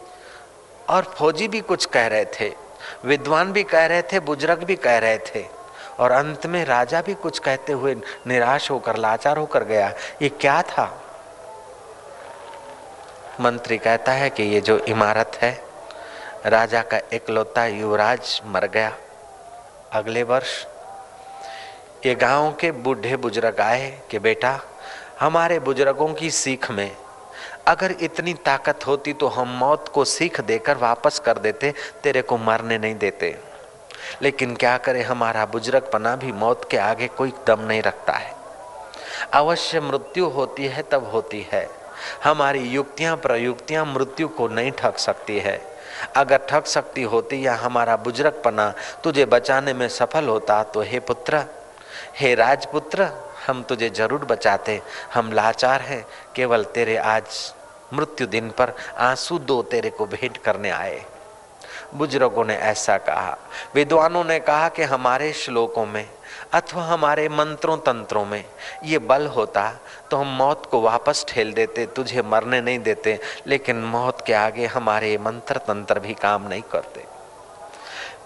और 0.88 1.02
फौजी 1.04 1.48
भी 1.48 1.60
कुछ 1.60 1.84
कह 1.84 2.06
रहे 2.06 2.24
थे, 2.24 2.52
विद्वान 3.04 3.52
भी 3.52 3.62
कह 3.62 3.86
रहे 3.86 4.02
थे, 4.02 4.20
बुज़ुर्ग 4.20 4.64
भी 4.64 4.76
कह 4.76 4.98
रहे 4.98 5.18
थे। 5.18 5.44
और 5.98 6.10
अंत 6.10 6.46
में 6.46 6.64
राजा 6.64 7.02
भी 7.02 7.14
कुछ 7.14 7.38
कहते 7.38 7.72
हुए 7.72 7.94
निराश 8.26 8.70
होकर, 8.70 8.96
लाचार 8.96 9.36
होकर 9.36 9.64
गया, 9.64 9.92
ये 10.22 10.28
क्या 10.28 10.62
था? 10.62 11.02
मंत्री 13.40 13.78
कहता 13.78 14.12
है 14.12 14.30
कि 14.30 14.42
ये 14.42 14.60
जो 14.60 14.78
इमारत 14.78 15.38
है, 15.42 15.64
राजा 16.46 16.82
का 16.82 17.00
एकलौता 17.12 17.66
युवराज 17.66 18.40
मर 18.44 18.66
गया। 18.66 18.92
अगले 19.92 20.22
वर्ष 20.22 20.66
ये 22.06 22.14
गाँव 22.14 22.50
के 22.60 22.70
बूढ़े 22.72 23.16
बुज़ुर्ग 23.16 23.60
आए 23.60 24.02
कि 24.10 24.18
बेटा, 24.18 24.60
हमारे 25.20 25.58
बुज़ुर्गों 25.58 26.08
की 26.14 26.30
सीख 26.30 26.70
में 26.70 26.96
अगर 27.66 27.94
इतनी 28.00 28.34
ताकत 28.34 28.86
होती 28.86 29.12
तो 29.12 29.26
हम 29.26 29.48
मौत 29.48 29.88
को 29.88 30.04
सीख 30.04 30.40
देकर 30.40 30.76
वापस 30.76 31.18
कर 31.18 31.38
देते, 31.38 31.72
तेरे 32.02 32.22
को 32.22 32.36
मरने 32.38 32.78
नहीं 32.78 32.94
देते। 32.94 33.36
लेकिन 34.22 34.56
क्या 34.56 34.76
करे, 34.78 35.02
हमारा 35.02 35.46
बुज़ुर्ग 35.46 35.90
पना 35.92 36.16
भी 36.16 36.32
मौत 36.32 36.68
के 36.70 36.76
आगे 36.76 37.08
कोई 37.08 37.32
दम 37.46 37.60
नहीं 37.60 37.82
रखता 37.82 38.12
है। 38.12 38.34
अवश्य 39.32 39.80
मृत्यु 39.80 40.28
होती 40.28 40.66
है, 40.66 40.82
तब 40.82 41.10
होती 41.12 41.46
है। 41.52 41.66
हमारी 42.24 42.68
युक्तियाँ, 42.68 43.16
प्रयुक्तियाँ 43.16 43.86
मृत्यु 43.86 44.28
को 44.28 44.48
नहीं 44.48 44.72
ठग 44.72 44.96
सकती 44.98 45.38
है। 45.38 45.60
अगर 46.16 46.46
ठग 46.50 46.64
सकती 46.64 47.02
होती 47.02 47.46
या 47.46 47.54
हमारा 47.54 47.96
बुज़ुर्ग 47.96 48.42
पना 48.44 48.72
तुझे 49.04 49.24
बचाने 49.24 49.72
में 49.72 49.88
सफल 49.88 50.24
होता 50.24 50.62
तो 50.62 50.82
हे 50.82 51.00
पुत्र 51.00 51.44
हे 52.16 52.34
राजपुत्र, 52.34 53.10
हम 53.46 53.62
तुझे 53.62 53.88
ज़रूर 53.90 54.24
बचाते। 54.24 54.80
हम 55.14 55.32
लाचार 55.32 55.80
हैं, 55.80 56.04
केवल 56.34 56.64
तेरे 56.64 56.96
आज 56.96 57.52
मृत्यु 57.92 58.26
दिन 58.26 58.50
पर 58.50 58.72
आँसू 59.00 59.38
दो 59.40 59.62
तेरे 59.62 59.90
को 59.90 60.06
भेंट 60.06 60.36
करने 60.36 60.70
आए। 60.70 61.04
बुज़ुर्गों 61.94 62.44
ने 62.44 62.54
ऐसा 62.56 62.96
कहा, 62.98 63.36
विद्वानों 63.74 64.24
ने 64.24 64.38
कहा 64.40 64.68
कि 64.68 64.82
हमारे 64.84 65.32
श्लोकों 65.32 65.84
में 65.86 66.06
अथवा 66.54 66.84
हमारे 66.84 67.28
मंत्रों 67.28 67.76
तंत्रों 67.78 68.24
में 68.24 68.44
ये 68.84 68.98
बल 69.00 69.26
होता 69.26 69.68
तो 70.10 70.16
हम 70.16 70.28
मौत 70.36 70.66
को 70.66 70.80
वापस 70.80 71.24
ठेल 71.28 71.52
देते, 71.52 71.86
तुझे 71.86 72.22
मरने 72.22 72.60
नहीं 72.60 72.78
देते, 72.78 73.18
लेकिन 73.46 73.82
मौत 73.84 74.24
के 74.26 74.32
आगे 74.32 74.66
हमारे 74.66 75.16
मंत्र 75.18 75.58
तंत्र 75.58 76.00
भी 76.00 76.14
काम 76.14 76.48
नहीं 76.48 76.62
करते। 76.72 77.04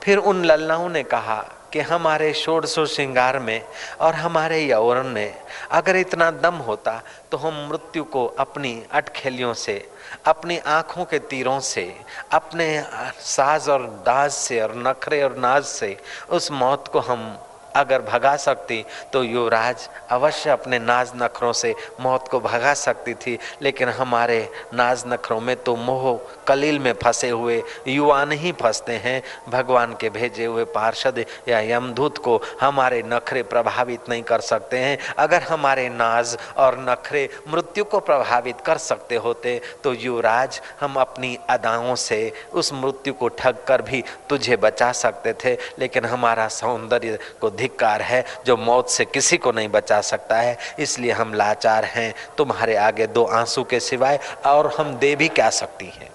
फिर 0.03 0.19
उन 0.21 0.45
लल्लाओं 0.45 0.89
ने 0.89 1.03
कहा 1.05 1.45
कि 1.73 1.81
हमारे 1.81 2.33
शोर 2.33 2.67
शोर 2.67 2.87
श्रृंगार 2.87 3.39
में 3.39 3.63
और 4.01 4.15
हमारे 4.15 4.61
यौवन 4.67 5.07
में 5.07 5.35
अगर 5.71 5.97
इतना 5.97 6.31
दम 6.31 6.55
होता 6.55 7.03
तो 7.31 7.37
हम 7.37 7.67
मृत्यु 7.71 8.05
को 8.05 8.27
अपनी 8.39 8.83
अटखेलियों 8.93 9.55
से, 9.55 9.89
अपनी 10.27 10.59
आँखों 10.59 11.05
के 11.05 11.19
तीरों 11.19 11.59
से, 11.61 12.01
अपने 12.33 12.85
साज 13.21 13.69
और 13.69 13.87
दाज 14.07 14.31
से 14.31 14.61
और 14.61 14.75
नखरे 14.77 15.23
और 15.23 15.37
नाज 15.37 15.65
से 15.65 15.97
उस 16.31 16.51
मौत 16.51 16.89
को 16.89 17.01
हम 17.01 17.46
अगर 17.77 18.03
भगा 18.03 18.35
सकती 18.39 18.85
तो 19.13 19.23
युवराज 19.25 19.89
अवश्य 20.11 20.51
अपने 20.51 20.79
नाज 20.79 21.13
नखरों 21.17 21.53
से 21.55 21.75
मौत 22.01 22.29
को 22.29 22.41
भगा 22.41 22.75
सकती 22.77 23.15
थी। 23.17 23.39
लेकिन 23.63 23.89
हमारे 23.91 24.39
नाज 24.75 25.05
नखरों 25.07 25.41
में 25.41 25.55
तो 25.57 25.77
मोह 25.79 26.19
कलील 26.47 26.79
में 26.79 26.93
फंसे 26.95 27.31
हुए 27.31 27.63
युवा 27.89 28.25
नहीं 28.25 28.53
फंसते 28.53 28.93
हैं। 28.95 29.23
भगवान 29.51 29.95
के 30.01 30.11
भेजे 30.11 30.45
हुए 30.45 30.65
पार्षद 30.75 31.25
या 31.49 31.61
यमदूत 31.63 32.19
को 32.19 32.41
हमारे 32.61 33.03
नखरे 33.07 33.43
प्रभावित 33.45 34.09
नहीं 34.09 34.23
कर 34.23 34.41
सकते 34.43 34.79
हैं। 34.79 34.99
अगर 35.19 35.43
हमारे 35.43 35.89
नाज 35.89 36.37
और 36.57 36.79
नखरे 36.81 37.29
मृत्यु 37.49 37.85
को 37.85 38.01
प्रभावित 38.01 38.61
कर 38.61 38.79
सकते 38.81 39.17
होते 39.19 39.61
तो 39.85 39.93
युवराज 39.95 40.61
हम 40.81 40.95
अपनी 40.97 41.37
अदाओं 41.51 41.95
से 41.97 42.21
उस 42.53 42.73
मृत्यु 42.75 43.13
को 43.15 43.29
ठग 43.31 43.65
कर 43.69 43.83
भी 43.83 44.03
तुझे 44.29 44.57
बचा 44.59 44.91
सकते 44.95 45.33
थे। 45.35 45.57
लेकिन 45.79 46.05
हमारा 46.05 46.47
सौंदर्य 46.51 47.19
को 47.41 47.51
धिक्कार 47.67 48.03
है 48.03 48.25
जो 48.47 48.57
मौत 48.57 48.91
से 48.91 49.05
किसी 49.05 49.37
को 49.37 49.53
नहीं 49.53 49.69
बचा 49.69 50.01
सकता 50.01 50.37
है। 50.37 50.59
इसलिए 50.79 51.13
हम 51.13 51.35
लाचार 51.35 51.85
हैं। 51.85 52.15
तुम्हारे 52.39 52.77
आगे 52.77 53.07
दो 53.07 53.25
आँसू 53.25 53.65
के 53.65 53.81
सिवाय 53.81 54.19
और 54.47 54.75
हम 54.79 54.95
दे 54.97 55.17
भी 55.17 55.29
क्या 55.29 55.51
सकती 55.51 55.87
हैं? 55.87 56.11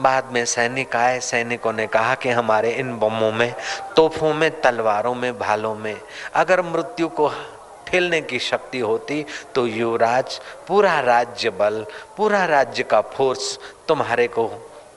बाद 0.00 0.32
में 0.32 0.44
सैनिक 0.44 0.96
आए। 0.96 1.20
सैनिकों 1.20 1.72
ने 1.72 1.86
कहा 1.86 2.14
कि 2.14 2.30
हमारे 2.30 2.70
इन 2.70 2.98
बमों 2.98 3.32
में 3.32 3.54
तोहफों 3.96 4.34
में, 4.34 4.60
तलवारों 4.60 5.14
में, 5.14 5.38
भालों 5.38 5.74
में 5.74 6.00
अगर 6.34 6.62
मृत्यु 6.62 7.08
को 7.08 7.30
ठेलने 7.86 8.20
की 8.20 8.38
शक्ति 8.38 8.78
होती 8.78 9.24
तो 9.54 9.66
युवराज, 9.66 10.40
पूरा 10.68 11.00
राज्य 11.00 11.50
बल 11.50 11.84
पूरा 12.16 12.44
राज्य 12.44 12.82
का 12.82 13.00
फोर्स 13.00 13.58
तुम्हारे 13.88 14.26
को 14.28 14.46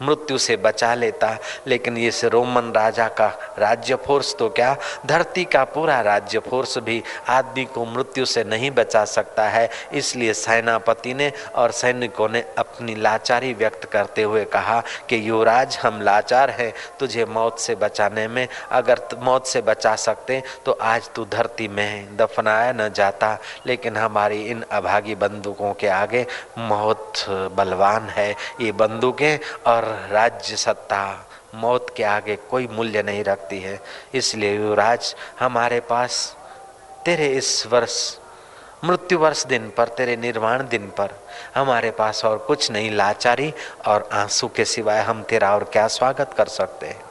मृत्यु 0.01 0.38
से 0.38 0.56
बचा 0.58 0.94
लेता। 0.96 1.38
लेकिन 1.68 1.98
इस 2.00 2.24
रोमन 2.25 2.72
राजा 2.75 3.08
का 3.12 3.27
राज्य 3.60 3.96
फोर्स 3.98 4.36
तो 4.39 4.50
क्या? 4.50 4.75
धरती 5.06 5.44
का 5.46 5.63
पूरा 5.65 6.00
राज्य 6.01 6.39
फोर्स 6.39 6.77
भी 6.79 7.01
आदमी 7.29 7.65
को 7.65 7.86
मृत्यु 7.86 8.25
से 8.25 8.44
नहीं 8.44 8.72
बचा 8.72 9.03
सकता 9.08 9.48
है। 9.50 9.70
इसलिए 9.94 10.34
सेनापति 10.34 11.13
ने 11.13 11.32
और 11.56 11.72
सैनिकों 11.72 12.29
ने 12.29 12.44
अपनी 12.58 12.96
लाचारी 12.96 13.53
व्यक्त 13.53 13.86
करते 13.86 14.24
हुए 14.24 14.44
कहा 14.48 14.79
कि 15.10 15.27
युवराज, 15.29 15.77
हम 15.77 16.01
लाचार 16.01 16.50
हैं, 16.51 16.74
तुझे 17.00 17.25
मौत 17.25 17.60
से 17.60 17.75
बचाने 17.75 18.27
में 18.27 18.48
अगर 18.72 19.01
मौत 19.20 19.48
से 19.48 19.62
बचा 19.62 19.96
सकते 19.98 20.41
तो 20.65 20.72
आज 20.72 21.10
तू 21.15 21.25
धरती 21.32 21.68
में 21.68 22.18
दफनाया 22.18 22.72
न 22.72 22.89
जाता। 22.96 23.38
लेकिन 23.68 23.98
हमारी 23.98 24.41
इन 24.44 24.63
अभागी 24.72 25.15
बंदूकों 25.15 25.74
के 25.74 25.88
आगे 25.89 26.25
मौत 26.60 27.25
बलवान 27.58 28.10
है। 28.10 28.29
ये 28.62 28.72
बंदूकें 28.74 29.39
और 29.68 29.88
राज्य 29.89 30.55
सत्ता, 30.55 31.25
मौत 31.55 31.93
के 31.98 32.03
आगे 32.03 32.36
कोई 32.36 32.67
मूल्य 32.67 33.03
नहीं 33.03 33.24
रखती 33.24 33.60
है। 33.60 33.79
इसलिए 34.13 34.58
युवराज, 34.58 35.15
हमारे 35.39 35.79
पास 35.79 36.38
तेरे 37.05 37.27
इस 37.27 37.67
वर्ष, 37.67 38.17
मृत्यु 38.86 39.19
वर्ष 39.19 39.46
दिन 39.46 39.69
पर, 39.69 39.88
तेरे 39.88 40.15
निर्वाण 40.15 40.67
दिन 40.67 40.88
पर, 40.88 41.10
हमारे 41.55 41.91
पास 41.91 42.25
और 42.25 42.38
कुछ 42.38 42.72
नहीं, 42.72 42.91
लाचारी 42.91 43.53
और 43.88 44.10
आँसू 44.13 44.48
के 44.48 44.65
सिवाय 44.65 45.01
हम 45.01 45.24
तेरा 45.24 45.55
और 45.55 45.63
क्या 45.63 45.88
स्वागत 45.88 46.34
कर 46.38 46.46
सकते 46.46 46.88
हैं? 46.88 47.01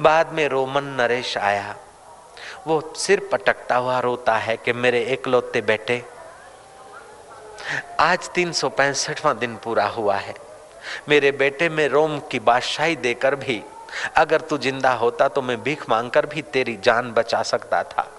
बाद 0.00 0.32
में 0.32 0.48
रोमन 0.48 0.84
नरेश 0.84 1.38
आया। 1.38 1.76
वो 2.66 2.94
सिर 2.96 3.28
पटकता 3.32 3.76
हुआ 3.76 4.00
रोता 4.00 4.34
है 4.34 4.56
कि 4.56 4.72
मेरे 4.72 5.04
एकलौते 5.04 5.60
बेटे, 5.60 6.04
आज 8.00 8.28
तीन 8.28 8.52
दिन 9.24 9.56
पूरा 9.56 9.86
हुआ 9.86 10.16
है। 10.16 10.34
मेरे 11.08 11.30
बेटे 11.32 11.68
में 11.68 11.88
रोम 11.88 12.18
की 12.30 12.38
बादशाही 12.40 12.96
देकर 12.96 13.34
भी, 13.36 13.62
अगर 14.16 14.40
तू 14.40 14.58
ज़िंदा 14.58 14.92
होता 14.94 15.28
तो 15.28 15.42
मैं 15.42 15.62
भीख 15.62 15.88
मांगकर 15.90 16.26
भी 16.26 16.42
तेरी 16.42 16.78
जान 16.82 17.12
बचा 17.12 17.42
सकता 17.44 17.82
था। 17.84 18.10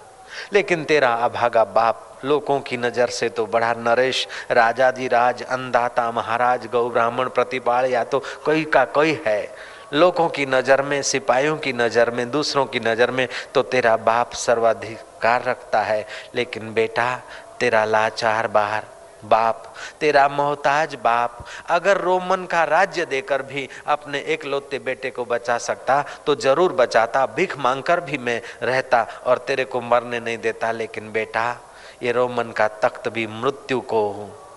लेकिन 0.54 0.84
तेरा 0.84 1.10
अभागा 1.16 1.64
बाप 1.66 2.20
लोगों 2.26 2.60
की 2.60 2.78
नज़र 2.78 3.10
से 3.10 3.30
तो 3.30 3.46
बड़ा 3.46 3.74
नरेश 3.76 4.28
राजाजी 4.52 5.08
राज 5.08 5.44
अंदाता 5.44 6.10
महाराज, 6.12 6.68
गौ 6.68 6.90
ब्राह्मण, 6.90 7.30
प्रतिपाल 7.30 7.86
या 7.86 8.04
तो 8.04 8.20
कोई 8.46 8.64
का 8.66 8.84
कोई 8.88 9.20
है। 9.28 9.54
लोगों 9.94 10.28
की 10.30 10.46
नज़र 10.46 10.82
में, 10.82 11.02
सिपाहियों 11.02 11.58
की 11.58 11.74
नज़र 11.74 12.12
में, 12.12 12.30
दूसरों 12.32 12.66
की 12.66 12.80
नज़र 12.80 13.12
में 13.12 13.28
तो 13.54 13.62
तेरा 13.64 13.96
बाप 13.98 14.34
सर्वाधिकार 14.36 15.44
रखता 15.44 15.82
है। 15.82 16.06
लेकिन 16.36 16.74
बेटा, 16.74 17.16
तेरा 17.60 17.86
लाचार 17.86 18.48
बाहर 18.48 18.84
बाप, 19.26 19.74
तेरा 20.00 20.28
मोहताज 20.30 20.96
बाप, 20.96 21.46
अगर 21.70 21.98
रोमन 21.98 22.46
का 22.46 22.64
राज्य 22.66 23.06
देकर 23.06 23.42
भी 23.44 23.68
अपने 23.88 24.20
एक 24.28 24.46
लोते 24.46 24.80
बेटे 24.80 25.10
को 25.10 25.26
बचा 25.26 25.58
सकता 25.60 26.04
तो 26.26 26.36
ज़रूर 26.38 26.74
बचाता, 26.74 27.26
भीख 27.28 27.58
मांगकर 27.58 28.00
भी 28.02 28.18
मैं 28.18 28.42
रहता 28.64 29.06
और 29.26 29.38
तेरे 29.38 29.66
को 29.66 29.82
मरने 29.82 30.20
नहीं 30.20 30.38
देता। 30.38 30.72
लेकिन 30.72 31.12
बेटा, 31.12 31.56
ये 32.04 32.12
रोमन 32.12 32.52
का 32.52 32.68
तख्त 32.68 33.08
भी 33.10 33.28
मृत्यु 33.28 33.80
को 33.84 34.04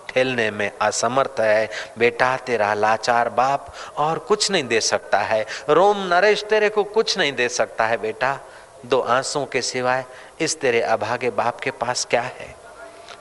ठेलने 0.09 0.51
में 0.51 0.71
असमर्थ 0.81 1.41
है। 1.41 1.69
बेटा, 1.99 2.37
तेरा 2.37 2.73
लाचार 2.75 3.29
बाप 3.29 3.75
और 3.97 4.19
कुछ 4.19 4.51
नहीं 4.51 4.65
दे 4.65 4.81
सकता 4.81 5.19
है। 5.19 5.45
रोम 5.69 6.07
नरेश 6.07 6.45
तेरे 6.45 6.69
को 6.69 6.85
कुछ 6.85 7.17
नहीं 7.19 7.33
दे 7.33 7.49
सकता 7.49 7.87
है। 7.87 7.97
बेटा, 7.97 8.39
दो 8.87 9.01
आँसू 9.01 9.45
के 9.45 9.63
सिवाय 9.63 10.05
इस 10.41 10.61
तेरे 10.61 10.81
अभागे 10.83 11.31
बाप 11.31 11.61
के 11.61 11.71
पास 11.71 12.07
क्या 12.11 12.23
है? 12.23 12.55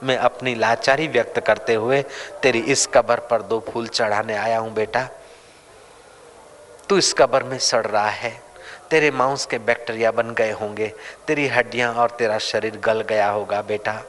मैं 0.03 0.17
अपनी 0.17 0.55
लाचारी 0.55 1.07
व्यक्त 1.07 1.39
करते 1.39 1.73
हुए, 1.73 2.01
तेरी 2.41 2.59
इस 2.59 2.87
कबर 2.87 3.19
पर 3.19 3.41
दो 3.41 3.59
फूल 3.59 3.87
चढ़ाने 3.87 4.35
आया 4.35 4.59
हूँ 4.59 4.73
बेटा। 4.73 5.07
तू 6.89 6.97
इस 6.97 7.13
कबर 7.13 7.43
में 7.43 7.57
सड़ 7.59 7.85
रहा 7.87 8.09
है। 8.09 8.41
तेरे 8.89 9.11
मांस 9.11 9.45
के 9.45 9.57
बैक्टीरिया 9.57 10.11
बन 10.11 10.33
गए 10.33 10.51
होंगे। 10.51 10.93
तेरी 11.27 11.47
हड्डियाँ 11.47 11.93
और 11.93 12.09
तेरा 12.09 12.37
शरीर 12.37 12.77
गल 12.77 13.01
गया 13.01 13.29
होगा 13.29 13.61
बेटा। 13.61 14.01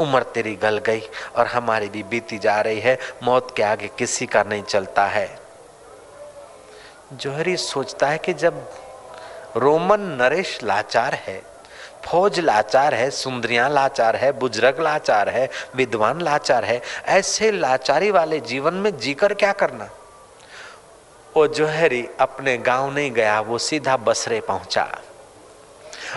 उम्र 0.00 0.22
तेरी 0.22 0.54
गल 0.54 0.78
गई 0.78 1.02
और 1.36 1.46
हमारी 1.46 1.88
भी 1.88 2.02
बीती 2.02 2.38
जा 2.38 2.60
रही 2.60 2.80
है। 2.80 2.98
मौत 3.22 3.54
के 3.56 3.62
आगे 3.62 3.90
किसी 3.98 4.26
का 4.26 4.42
नहीं 4.42 4.62
चलता 4.62 5.06
है। 5.06 5.38
जोहरी 7.12 7.56
सोचता 7.56 8.06
है 8.06 8.18
कि 8.18 8.32
जब 8.34 8.70
रोमन 9.56 10.00
नरेश 10.00 10.58
लाचार 10.62 11.14
है 11.14 11.51
फौज 12.04 12.40
लाचार 12.40 12.94
है, 12.94 13.10
सुंदरियाँ 13.10 13.70
लाचार 13.70 14.16
है, 14.16 14.32
बुज़ुर्ग 14.32 14.80
लाचार 14.80 15.28
है, 15.28 15.50
विद्वान 15.76 16.20
लाचार 16.20 16.64
है, 16.64 16.82
ऐसे 17.04 17.50
लाचारी 17.50 18.10
वाले 18.10 18.40
जीवन 18.40 18.74
में 18.74 18.98
जीकर 18.98 19.34
क्या 19.34 19.52
करना? 19.52 19.90
वो 21.36 21.46
जोहरी, 21.46 22.08
अपने 22.20 22.58
गाँव 22.58 22.92
नहीं 22.92 23.12
गया, 23.12 23.40
वो 23.40 23.58
सीधा 23.58 23.96
बसरे 23.96 24.40
पहुँचा। 24.40 24.98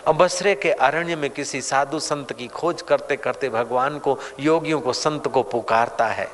अब 0.07 0.15
बसरे 0.17 0.55
के 0.55 0.71
अरण्य 0.71 1.15
में 1.15 1.29
किसी 1.29 1.61
साधु 1.61 1.99
संत 1.99 2.33
की 2.33 2.47
खोज 2.47 2.81
करते 2.81 3.15
करते 3.15 3.49
भगवान 3.49 3.99
को, 3.99 4.19
योगियों 4.39 4.81
को, 4.81 4.93
संत 4.93 5.27
को 5.27 5.43
पुकारता 5.43 6.07
है। 6.07 6.27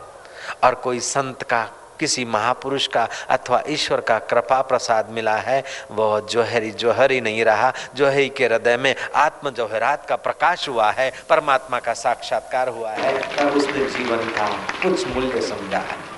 और 0.64 0.76
कोई 0.76 1.00
संत 1.00 1.44
का 1.44 1.70
किसी 2.02 2.26
महापुरुष 2.26 2.88
का 2.88 3.08
अथवा 3.30 3.62
ईश्वर 3.68 4.02
का 4.02 4.18
कृपा 4.20 4.62
प्रसाद 4.62 5.10
मिला 5.10 5.36
है, 5.38 5.64
वह 5.92 6.20
जोहरी 6.32 6.72
जोहरी 6.72 7.22
नहीं 7.22 7.44
रहा। 7.46 7.72
जोहरी 7.96 8.30
के 8.30 8.46
हृदय 8.46 8.78
में 8.78 8.94
आत्म 9.16 9.50
जोहरात 9.50 10.06
का 10.10 10.16
प्रकाश 10.18 10.68
हुआ 10.70 10.92
है, 10.92 11.12
परमात्मा 11.30 11.80
का 11.80 11.94
साक्षात्कार 11.94 12.70
हुआ 12.70 12.92
है। 12.92 13.18
उसने 13.50 13.86
जीवन 13.90 14.30
का 14.38 14.48
कुछ 14.84 15.08
मूल्य 15.08 15.42
समझा 15.42 15.80
है। 15.80 16.11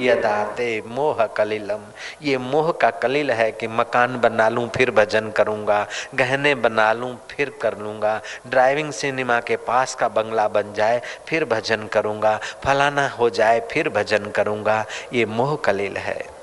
यदाते 0.00 0.82
मोह 0.86 1.24
कलिलम। 1.26 1.80
ये 2.22 2.38
मोह 2.38 2.72
का 2.72 2.90
कलिल 2.90 3.30
है 3.30 3.50
कि 3.52 3.66
मकान 3.68 4.20
बना 4.20 4.48
लूँ, 4.48 4.68
फिर 4.68 4.90
भजन 4.90 5.30
करूँगा। 5.30 5.86
गहने 6.14 6.54
बना 6.54 6.92
लूँ, 6.92 7.16
फिर 7.30 7.52
कर 7.62 7.78
लूँगा। 7.78 8.20
ड्राइविंग 8.46 8.92
सिनेमा 8.92 9.40
के 9.40 9.56
पास 9.56 9.94
का 9.94 10.08
बंगला 10.08 10.48
बन 10.48 10.72
जाए, 10.72 11.02
फिर 11.28 11.44
भजन 11.44 11.86
करूँगा। 11.86 12.40
फलाना 12.64 13.08
हो 13.08 13.30
जाए, 13.30 13.60
फिर 13.72 13.88
भजन 13.88 14.30
करूँगा। 14.30 14.84
ये 15.12 15.26
मोह 15.26 15.56
कलिल 15.56 15.96
है। 15.96 16.35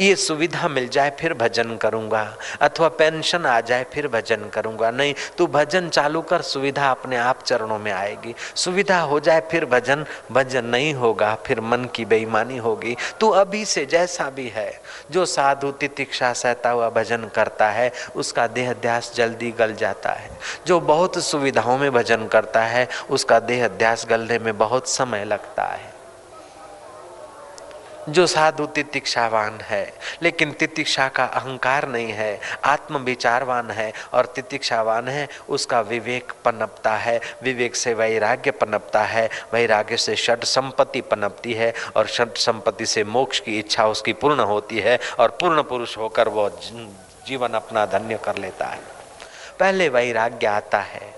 ये 0.00 0.16
सुविधा 0.16 0.68
मिल 0.68 0.88
जाए, 0.88 1.16
फिर 1.20 1.34
भजन 1.34 1.76
करूँगा। 1.76 2.36
अथवा 2.60 2.88
पेंशन 2.88 3.46
आ 3.46 3.60
जाए, 3.60 3.86
फिर 3.92 4.08
भजन 4.08 4.48
करूँगा। 4.48 4.90
नहीं, 4.90 5.14
तू 5.38 5.46
भजन 5.46 5.88
चालू 5.88 6.22
कर, 6.22 6.42
सुविधा 6.42 6.90
अपने 6.90 7.16
आप 7.16 7.42
चरणों 7.42 7.78
में 7.78 7.92
आएगी। 7.92 8.34
सुविधा 8.54 9.00
हो 9.00 9.20
जाए, 9.20 9.42
फिर 9.50 9.64
भजन 9.64 10.06
भजन 10.32 10.64
नहीं 10.64 10.94
होगा, 10.94 11.34
फिर 11.46 11.60
मन 11.60 11.84
की 11.84 12.04
बेईमानी 12.04 12.56
होगी। 12.56 12.96
तू 13.20 13.28
अभी 13.28 13.64
से 13.64 13.86
जैसा 13.86 14.30
भी 14.30 14.48
है, 14.48 14.80
जो 15.10 15.26
साधु, 15.26 15.70
तितिक्षा 15.70 16.32
सहता 16.32 16.70
हुआ 16.70 16.90
भजन 16.90 17.30
करता 17.34 17.70
है, 17.70 17.92
उसका 18.16 18.46
देह 18.46 18.72
ध्यास 18.72 19.12
जल्दी 19.16 19.50
गल 19.50 19.74
जाता 19.74 20.10
है। 20.10 20.30
जो 20.66 20.80
बहुत 20.80 21.18
सुविधाओं 21.18 21.78
में 21.78 21.92
भजन 21.92 22.26
करता 22.26 22.62
है, 22.62 22.88
उसका 23.10 23.38
देहाध्यास 23.38 24.06
गलने 24.08 24.38
में 24.38 24.58
बहुत 24.58 24.88
समय 24.88 25.24
लगता 25.24 25.64
है। 25.64 25.93
जो 28.08 28.26
साधु 28.26 28.66
तितिक्षावान 28.66 29.58
है, 29.60 29.94
लेकिन 30.22 30.52
तितिक्षा 30.52 31.08
का 31.08 31.24
अहंकार 31.24 31.88
नहीं 31.88 32.12
है 32.12 32.40
आत्म 32.64 32.98
विचारवान 32.98 33.70
है 33.70 33.92
और 34.12 34.26
तितिक्षावान 34.26 35.08
है, 35.08 35.28
उसका 35.48 35.80
विवेक 35.80 36.32
पनपता 36.44 36.96
है, 36.96 37.20
विवेक 37.42 37.76
से 37.76 37.94
वैराग्य 37.94 38.50
पनपता 38.50 39.02
है, 39.02 39.28
वैराग्य 39.52 39.96
से 39.96 40.16
षट 40.16 40.44
संपत्ति 40.44 41.00
पनपती 41.00 41.52
है 41.52 41.72
और 41.96 42.06
षट 42.06 42.36
संपत्ति 42.36 42.86
से 42.86 43.04
मोक्ष 43.04 43.40
की 43.40 43.58
इच्छा 43.58 43.86
उसकी 43.86 44.12
पूर्ण 44.12 44.40
होती 44.40 44.78
है 44.78 44.98
और 45.18 45.36
पूर्ण 45.40 45.62
पुरुष 45.62 45.98
होकर 45.98 46.28
वह 46.28 46.60
जीवन 47.26 47.48
अपना 47.48 47.86
धन्य 47.86 48.18
कर 48.24 48.38
लेता 48.38 48.66
है। 48.66 48.80
पहले 49.60 49.88
वैराग्य 49.88 50.46
आता 50.46 50.78
है 50.78 51.13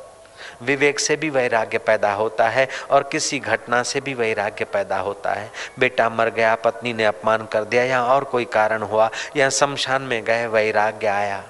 विवेक 0.63 1.01
से 1.01 1.17
भी 1.17 1.31
वैराग्य 1.31 1.79
पैदा 1.79 2.13
होता 2.13 2.49
है 2.49 2.69
और 2.91 3.09
किसी 3.13 3.39
घटना 3.39 3.83
से 3.83 4.01
भी 4.01 4.15
वैराग्य 4.15 4.65
पैदा 4.65 4.99
होता 4.99 5.33
है। 5.33 5.51
बेटा 5.79 6.09
मर 6.09 6.31
गया, 6.31 6.55
पत्नी 6.55 6.93
ने 6.93 7.05
अपमान 7.05 7.47
कर 7.47 7.65
दिया 7.65 7.85
या 7.85 8.03
और 8.05 8.25
कोई 8.25 8.45
कारण 8.45 8.83
हुआ 8.83 9.11
या 9.37 9.51
शमशान 9.51 10.03
में 10.03 10.25
गए, 10.25 10.47
वैराग्य 10.47 11.07
आया। 11.07 11.45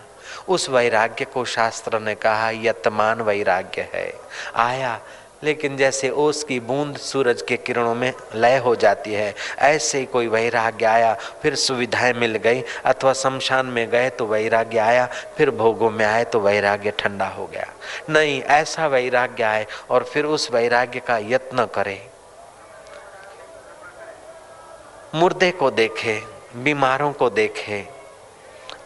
उस 0.48 0.68
वैराग्य 0.68 1.25
को 1.25 1.45
शास्त्र 1.45 1.99
ने 1.99 2.14
कहा, 2.14 2.50
यतमान 2.50 3.21
वैराग्य 3.21 3.88
है। 3.95 4.12
आया 4.56 5.00
लेकिन 5.47 5.76
जैसे 5.76 6.09
ओस 6.11 6.43
की 6.45 6.59
बूंद 6.61 6.97
सूरज 6.99 7.43
के 7.43 7.56
किरणों 7.56 7.95
में 7.95 8.13
लय 8.35 8.56
हो 8.56 8.75
जाती 8.76 9.13
है, 9.13 9.35
ऐसे 9.59 9.99
ही 9.99 10.04
कोई 10.06 10.28
वैराग्य 10.28 10.85
आया, 10.85 11.13
फिर 11.43 11.54
सुविधाएँ 11.54 12.13
मिल 12.13 12.37
गई, 12.37 12.63
अथवा 12.85 13.13
शमशान 13.13 13.67
में 13.67 13.89
गए 13.91 14.09
तो 14.11 14.26
वैराग्य 14.26 14.78
आया, 14.78 15.06
फिर 15.37 15.50
भोगों 15.50 15.91
में 15.91 16.04
आए 16.04 16.25
तो 16.25 16.41
वैराग्य 16.41 16.93
ठंडा 16.99 17.28
हो 17.28 17.47
गया। 17.47 17.67
नहीं, 18.11 18.41
ऐसा 18.43 18.87
वैराग्य 18.87 19.43
आए 19.43 19.67
और 19.91 20.04
फिर 20.04 20.25
उस 20.26 20.50
वैराग्य 20.52 21.00
का 21.00 21.19
यत्न 21.19 21.67
करे। 21.75 22.00
मुर्दे 25.15 25.50
को 25.50 25.71
देखे, 25.71 26.21
बीमारों 26.56 27.13
को 27.13 27.30
देखे 27.30 27.82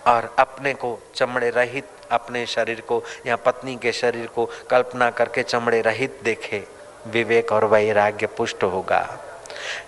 और 0.06 0.34
अपने 0.38 0.74
को 0.74 0.98
चमड़े 1.14 1.50
रहित 1.50 1.88
अपने 2.12 2.44
शरीर 2.46 2.80
को, 2.80 3.02
या 3.26 3.36
पत्नी 3.36 3.76
के 3.76 3.92
शरीर 3.92 4.26
को 4.26 4.48
कल्पना 4.70 5.10
करके 5.10 5.42
चमड़े 5.42 5.80
रहित 5.80 6.20
देखे, 6.24 6.62
विवेक 7.06 7.52
और 7.52 7.64
वैराग्य 7.64 8.26
पुष्ट 8.26 8.62
होगा। 8.64 9.06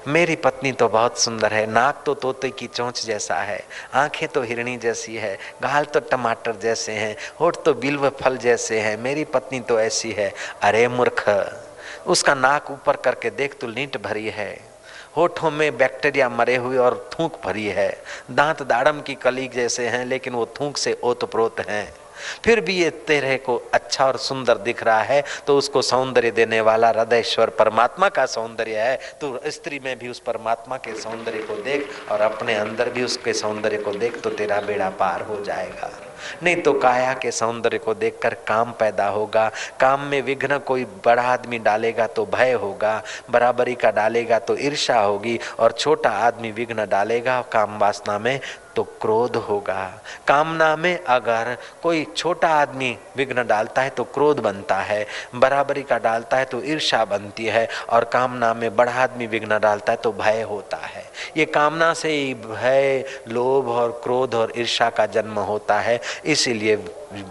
मेरी 0.09 0.35
पत्नी 0.37 0.73
तो 0.73 0.89
बहुत 0.89 1.19
सुंदर 1.19 1.53
है, 1.55 1.67
नाक 1.67 2.03
तो 2.07 2.15
तोते 2.15 2.49
की 2.51 2.67
चोंच 2.67 3.05
जैसा 3.07 3.37
है, 3.37 3.63
आँखें 3.95 4.29
तो 4.29 4.43
हिरणी 4.43 4.77
जैसी 4.77 5.17
है, 5.17 5.35
गाल 5.63 5.85
तो 5.85 6.01
टमाटर 6.01 6.57
जैसे 6.57 6.93
हैं, 6.93 7.17
होठ 7.41 7.57
तो 7.65 7.75
बिल्व 7.75 8.09
फल 8.21 8.37
जैसे 8.37 8.81
हैं, 8.81 8.97
मेरी 8.97 9.25
पत्नी 9.25 9.61
तो 9.61 9.79
ऐसी 9.81 10.11
है। 10.13 10.33
अरे 10.63 10.87
मूर्ख, 10.89 11.25
उसका 12.07 12.35
नाक 12.35 12.71
ऊपर 12.71 12.97
करके 12.97 13.31
देख 13.31 13.59
तो 13.61 13.67
लीट 13.67 14.03
भरी 14.03 14.29
है, 14.29 14.53
होठों 15.17 15.51
में 15.51 15.77
बैक्टीरिया 15.77 16.29
मरे 16.29 16.57
हुए 16.57 16.77
और 16.77 17.09
थूक 17.13 17.41
भरी 17.45 17.67
है, 17.67 17.91
दांत 18.31 18.63
दाड़म 18.63 19.01
की 19.01 19.15
कली 19.15 19.49
जैसे 19.49 19.89
हैं, 19.89 20.05
लेकिन 20.07 20.35
वो 20.35 20.47
थूक 20.61 20.77
से 20.77 20.99
ओतप्रोत 21.03 21.61
हैं। 21.69 21.93
फिर 22.45 22.61
भी 22.61 22.75
ये 22.75 22.91
तेरे 23.07 23.37
को 23.39 23.57
अच्छा 23.73 24.07
और 24.07 24.17
सुंदर 24.19 24.59
दिख 24.61 24.83
रहा 24.83 25.03
है 25.03 25.23
तो 25.47 25.57
उसको 25.59 25.83
सौंदर्य 25.83 26.31
देने 26.31 26.61
वाला 26.61 26.89
हृदयश्वर 26.89 27.51
परमात्मा 27.59 28.09
का 28.09 28.27
सौंदर्य 28.27 28.79
है। 28.79 28.97
तो 29.21 29.41
स्त्री 29.47 29.81
में 29.85 29.99
भी 29.99 30.09
उस 30.09 30.19
परमात्मा 30.21 30.77
के 30.77 30.95
सौंदर्य 31.01 31.39
को 31.41 31.63
देख 31.63 31.89
और 32.11 32.21
अपने 32.21 32.55
अंदर 32.55 32.91
भी 32.91 33.05
उसके 33.05 33.33
सौंदर्य 33.33 33.79
को 33.79 33.93
देख 33.95 34.21
तो 34.21 34.31
तेरा 34.33 34.61
बेड़ा 34.61 34.89
पार 35.01 35.23
हो 35.23 35.43
जाएगा। 35.45 35.91
नहीं 36.43 36.57
तो 36.57 36.73
काया 36.73 37.13
के 37.13 37.31
सौंदर्य 37.31 37.79
को 37.79 37.95
देखकर 37.95 38.35
काम 38.47 38.73
पैदा 38.73 39.07
होगा। 39.09 39.51
काम 39.81 40.01
में 40.01 40.21
विघ्न 40.23 40.59
कोई 40.59 40.85
बड़ा 41.05 41.23
आदमी 41.23 41.59
डालेगा 41.59 42.07
तो 42.07 42.25
भय 42.27 42.53
होगा, 42.53 43.03
बराबरी 43.31 43.75
का 43.75 43.91
डालेगा 43.91 44.39
तो 44.39 44.57
ईर्षा 44.57 44.99
होगी, 45.01 45.39
और 45.59 45.73
छोटा 45.73 46.11
आदमी 46.21 46.51
विघ्न 46.53 46.87
डालेगा, 46.87 47.41
काम 47.53 47.79
वासना 47.79 48.19
में 48.19 48.41
तो 48.77 48.83
क्रोध 49.01 49.37
होगा। 49.39 49.85
कामना 50.29 50.75
में 50.77 51.05
अगर 51.05 51.57
कोई 51.83 52.05
छोटा 52.17 52.49
आदमी 52.51 52.97
विघ्न 53.17 53.47
डालता 53.47 53.83
है 53.83 53.91
तो 53.91 54.05
क्रोध 54.05 54.41
बनता 54.41 54.77
है, 54.77 55.07
बराबरी 55.35 55.83
का 55.83 55.99
डालता 55.99 56.37
है 56.37 56.45
तो 56.45 56.63
ईर्षा 56.65 57.05
बनती 57.05 57.47
है 57.47 57.69
और 57.89 58.05
कामना 58.05 58.53
में 58.55 58.75
बड़ा 58.77 58.93
आदमी 58.93 59.27
विघ्न 59.27 59.59
डालता 59.59 59.93
है 59.93 59.99
तो 59.99 60.13
भय 60.13 60.43
होता 60.43 60.77
है। 60.77 61.05
ये 61.37 61.45
कामना 61.45 61.93
से 61.95 62.11
ही 62.11 62.35
भय, 62.37 63.05
लोभ 63.29 63.69
और 63.69 64.01
क्रोध 64.05 64.35
और 64.35 64.53
ईर्षा 64.57 64.91
का 64.91 65.07
जन्म 65.09 65.39
होता 65.41 65.79
है। 65.81 66.01
इसीलिए 66.25 66.77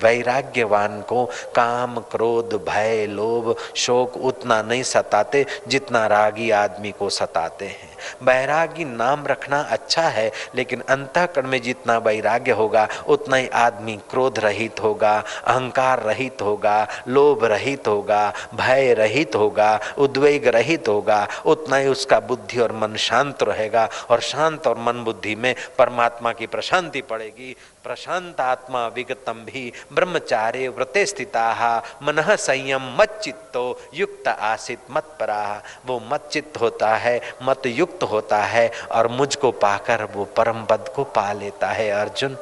वैराग्यवान 0.03 1.01
को 1.01 1.25
काम, 1.55 1.97
क्रोध, 2.11 2.53
भय, 2.65 3.05
लोभ, 3.07 3.55
शोक 3.75 4.17
उतना 4.17 4.61
नहीं 4.61 4.83
सताते 4.83 5.45
जितना 5.67 6.05
रागी 6.07 6.49
आदमी 6.51 6.91
को 6.91 7.09
सताते 7.09 7.67
हैं। 7.67 7.90
वैरागी 8.23 8.85
नाम 8.85 9.27
रखना 9.27 9.61
अच्छा 9.61 10.01
है, 10.01 10.31
लेकिन 10.55 10.83
अंतःकरण 10.89 11.47
में 11.47 11.61
जितना 11.61 11.97
वैराग्य 11.97 12.51
होगा, 12.51 12.87
उतना 13.07 13.37
ही 13.37 13.47
आदमी 13.47 13.99
क्रोध 14.09 14.39
रहित 14.39 14.83
होगा, 14.83 15.23
अहंकार 15.47 15.99
रहित 15.99 16.41
होगा, 16.41 16.87
लोभ 17.07 17.45
रहित 17.45 17.87
होगा, 17.87 18.33
भय 18.53 18.93
रहित 18.93 19.35
होगा, 19.35 19.79
उद्वेग 19.97 20.47
रहित 20.47 20.87
होगा, 20.87 21.27
उतना 21.45 21.77
ही 21.77 21.87
उसका 21.87 22.19
बुद्धि 22.19 22.59
और 22.59 22.71
मन 22.71 22.95
शांत 22.95 23.43
रहेगा, 23.43 23.89
और 24.09 24.19
शांत 24.19 24.67
और 24.67 24.77
मन 24.77 25.03
बुद्धि 25.03 25.35
में 25.35 25.55
परमात्मा 25.77 26.31
की 26.31 26.47
प्रशांति 26.47 27.01
पड़ेगी। 27.01 27.55
प्रशांत 27.83 28.39
आत्मा 28.39 28.85
विगतम 28.87 29.43
भी 29.45 29.71
ब्रह्मचार्य 29.91 30.67
व्रते 30.69 31.05
स्थिता, 31.05 31.77
मन 32.03 32.21
संयम 32.37 32.81
मत 32.99 33.19
चित्तो 33.23 33.63
युक्त 33.93 34.27
आसित 34.27 34.91
मत 34.91 35.15
परा 35.19 35.61
वो 35.85 35.99
मत 36.11 36.27
चित्त 36.31 36.59
होता 36.61 36.95
है 36.95 37.19
मत 37.43 37.65
युक्त 37.67 38.03
होता 38.03 38.41
है 38.45 38.69
और 38.91 39.07
मुझको 39.07 39.51
पाकर 39.51 40.03
वो 40.13 40.25
परम 40.37 40.63
पद 40.65 40.91
को 40.95 41.03
पा 41.15 41.31
लेता 41.33 41.69
है 41.69 41.89
अर्जुन। 41.91 42.37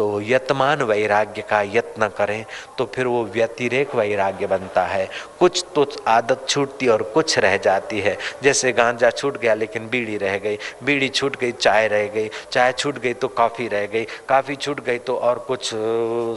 तो 0.00 0.20
यतमान 0.20 0.82
वैराग्य 0.82 1.42
का 1.42 1.60
यत्न 1.62 2.06
करें 2.08 2.44
तो 2.78 2.84
फिर 2.94 3.06
वो 3.06 3.24
व्यतिरेक 3.24 3.94
वैराग्य 3.94 4.46
बनता 4.46 4.82
है। 4.82 5.08
कुछ 5.38 5.64
तो 5.74 5.84
आदत 6.08 6.46
छूटती 6.48 6.86
और 6.88 7.02
कुछ 7.14 7.38
रह 7.38 7.56
जाती 7.56 8.00
है। 8.00 8.16
जैसे 8.42 8.72
गांजा 8.72 9.10
छूट 9.10 9.36
गया 9.40 9.54
लेकिन 9.54 9.88
बीड़ी 9.88 10.16
रह 10.16 10.36
गई। 10.38 10.58
बीड़ी 10.84 11.08
छूट 11.08 11.36
गई, 11.36 11.52
चाय 11.52 11.88
रह 11.88 12.06
गई। 12.06 12.30
चाय 12.52 12.72
छूट 12.72 12.98
गई 12.98 13.12
तो 13.14 13.28
कॉफ़ी 13.28 13.66
रह 13.68 13.86
गई। 13.86 14.04
कॉफ़ी 14.28 14.56
छूट 14.56 14.80
गई 14.80 14.98
तो 14.98 15.16
और 15.16 15.38
कुछ 15.38 15.70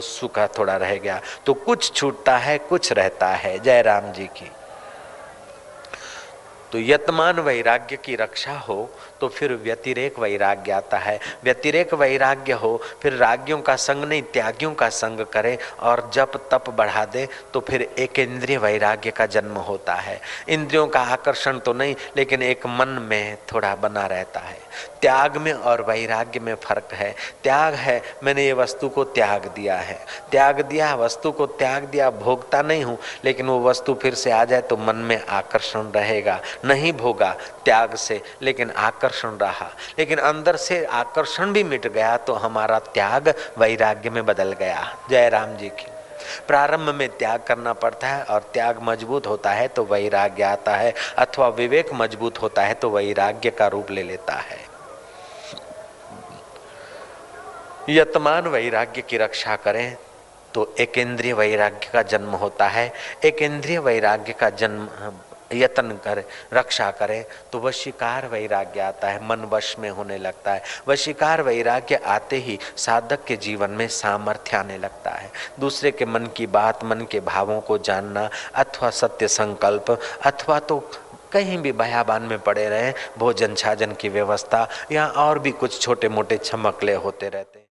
सूखा 0.04 0.46
थोड़ा 0.58 0.76
रह 0.76 0.94
गया। 0.96 1.20
तो 1.46 1.54
कुछ 1.54 1.92
छूटता 1.92 2.36
है, 2.38 2.58
कुछ 2.58 2.92
रहता 2.92 3.28
है। 3.28 3.58
जय 3.58 3.82
राम 3.82 4.12
जी 4.12 4.26
की। 4.36 4.50
तो 6.72 6.78
यतमान 6.78 7.38
वैराग्य 7.38 7.96
की 7.96 8.14
रक्षा 8.16 8.52
हो 8.58 8.90
तो 9.24 9.28
फिर 9.28 9.52
व्यतिरेक 9.54 10.18
वैराग्य 10.18 10.72
आता 10.72 10.98
है। 10.98 11.18
व्यतिरेक 11.44 11.92
वैराग्य 11.94 12.52
हो, 12.52 12.80
फिर 13.02 13.12
राग्यों 13.14 13.58
का 13.58 13.76
संग 13.76 14.04
नहीं, 14.04 14.22
त्यागियों 14.22 14.72
का 14.74 14.88
संग 14.90 15.20
करे 15.32 15.56
और 15.80 16.10
जप 16.14 16.36
तप 16.52 16.68
बढ़ा 16.70 17.04
दे 17.04 17.26
तो 17.54 17.60
फिर 17.60 17.82
एक 17.98 18.18
इंद्रिय 18.18 18.58
वैराग्य 18.58 19.10
का 19.10 19.26
जन्म 19.26 19.56
होता 19.60 19.94
है। 19.94 20.20
इंद्रियों 20.48 20.86
का 20.86 21.00
आकर्षण 21.12 21.58
तो 21.58 21.72
नहीं, 21.72 21.94
लेकिन 22.16 22.42
एक 22.42 22.66
मन 22.66 22.88
में 23.02 23.36
थोड़ा 23.52 23.74
बना 23.74 24.06
रहता 24.06 24.40
है। 24.40 24.58
त्याग 25.00 25.36
में 25.36 25.52
और 25.52 25.82
वैराग्य 25.82 26.40
में 26.40 26.54
फ़र्क 26.54 26.92
है। 26.92 27.14
त्याग 27.42 27.74
है, 27.74 28.00
मैंने 28.24 28.44
ये 28.44 28.52
वस्तु 28.52 28.88
को 28.88 29.04
त्याग 29.06 29.46
दिया 29.46 29.76
है। 29.76 29.98
त्याग 30.30 30.60
दिया, 30.60 30.94
वस्तु 30.94 31.32
को 31.32 31.46
त्याग 31.46 31.84
दिया, 31.84 32.10
भोगता 32.10 32.62
नहीं 32.62 32.84
हूँ, 32.84 32.98
लेकिन 33.24 33.46
वो 33.46 33.60
वस्तु 33.68 33.94
फिर 33.94 34.14
से 34.14 34.30
आ 34.30 34.44
जाए 34.44 34.60
तो 34.60 34.76
मन 34.76 34.96
में 34.98 35.20
आकर्षण 35.20 35.90
रहेगा। 35.90 36.40
नहीं 36.64 36.92
भोगा, 36.92 37.30
त्याग 37.64 37.94
से, 37.94 38.20
लेकिन 38.42 38.70
आकर्षण 38.70 39.12
रहा। 39.22 39.70
लेकिन 39.98 40.18
अंदर 40.18 40.56
से 40.56 40.84
आकर्षण 40.84 41.52
भी 41.52 41.62
मिट 41.64 41.86
गया 41.86 42.16
तो 42.16 42.34
हमारा 42.34 42.78
त्याग 42.78 43.34
वैराग्य 43.58 44.10
में 44.10 44.24
बदल 44.26 44.52
गया। 44.52 44.96
जय 45.10 45.28
राम 45.28 45.56
जी 45.56 45.68
की। 45.70 45.86
प्रारंभ 46.46 46.88
में 46.94 47.08
त्याग 47.08 47.42
करना 47.46 47.72
पड़ता 47.72 48.08
है 48.08 48.22
और 48.24 48.50
त्याग 48.52 48.78
मज़बूत 48.82 49.26
होता 49.26 49.50
है 49.50 49.66
तो 49.68 49.84
वैराग्य 49.84 50.42
आता 50.42 50.76
है, 50.76 50.94
अथवा 51.18 51.48
विवेक 51.48 51.92
मज़बूत 51.94 52.40
होता 52.42 52.62
है 52.62 52.74
तो 52.74 52.90
वैराग्य 52.90 53.50
का 53.50 53.66
रूप 53.66 53.90
ले 53.90 54.02
लेता 54.02 54.34
है। 54.34 54.58
यतमान 57.88 58.46
वैराग्य 58.48 59.02
की 59.02 59.16
रक्षा 59.16 59.56
करें 59.56 59.96
तो 60.54 60.74
एक 60.78 60.98
इंद्रिय 60.98 61.32
वैराग्य 61.32 61.88
का 61.92 62.02
जन्म 62.02 62.30
होता 62.36 62.66
है। 62.68 62.92
एक 63.24 63.42
इंद्रिय 63.42 63.78
वैराग्य 63.78 64.32
का 64.32 64.50
जन्म 64.50 64.88
यत्न 65.54 65.96
कर, 66.04 66.22
रक्षा 66.54 66.90
करे 66.90 67.24
तो 67.52 67.60
वशिकार 67.60 68.26
वैराग्य 68.26 68.80
आता 68.80 69.08
है, 69.08 69.26
मन 69.28 69.48
वश 69.50 69.74
में 69.78 69.88
होने 69.90 70.18
लगता 70.18 70.52
है। 70.52 70.62
वशिकार 70.88 71.42
वैराग्य 71.42 71.94
आते 71.96 72.36
ही 72.38 72.58
साधक 72.76 73.24
के 73.24 73.36
जीवन 73.38 73.70
में 73.70 73.86
सामर्थ्य 73.88 74.56
आने 74.56 74.78
लगता 74.78 75.10
है। 75.10 75.30
दूसरे 75.60 75.90
के 75.90 76.06
मन 76.06 76.26
की 76.36 76.46
बात, 76.48 76.84
मन 76.84 77.06
के 77.10 77.20
भावों 77.22 77.60
को 77.60 77.78
जानना 77.80 78.28
अथवा 78.54 78.90
सत्य 78.92 79.28
संकल्प, 79.28 79.98
अथवा 80.26 80.58
तो 80.60 80.78
कहीं 81.32 81.58
भी 81.58 81.72
बयाबान 81.72 82.22
में 82.22 82.38
पड़े 82.38 82.68
रहें 82.68 82.92
भोजन 83.18 83.54
छाजन 83.54 83.92
की 83.92 84.08
व्यवस्था, 84.08 84.68
या 84.92 85.06
और 85.06 85.38
भी 85.38 85.50
कुछ 85.52 85.80
छोटे 85.80 86.08
मोटे 86.08 86.38
छमकले 86.38 86.94
होते 86.94 87.28
रहते 87.28 87.63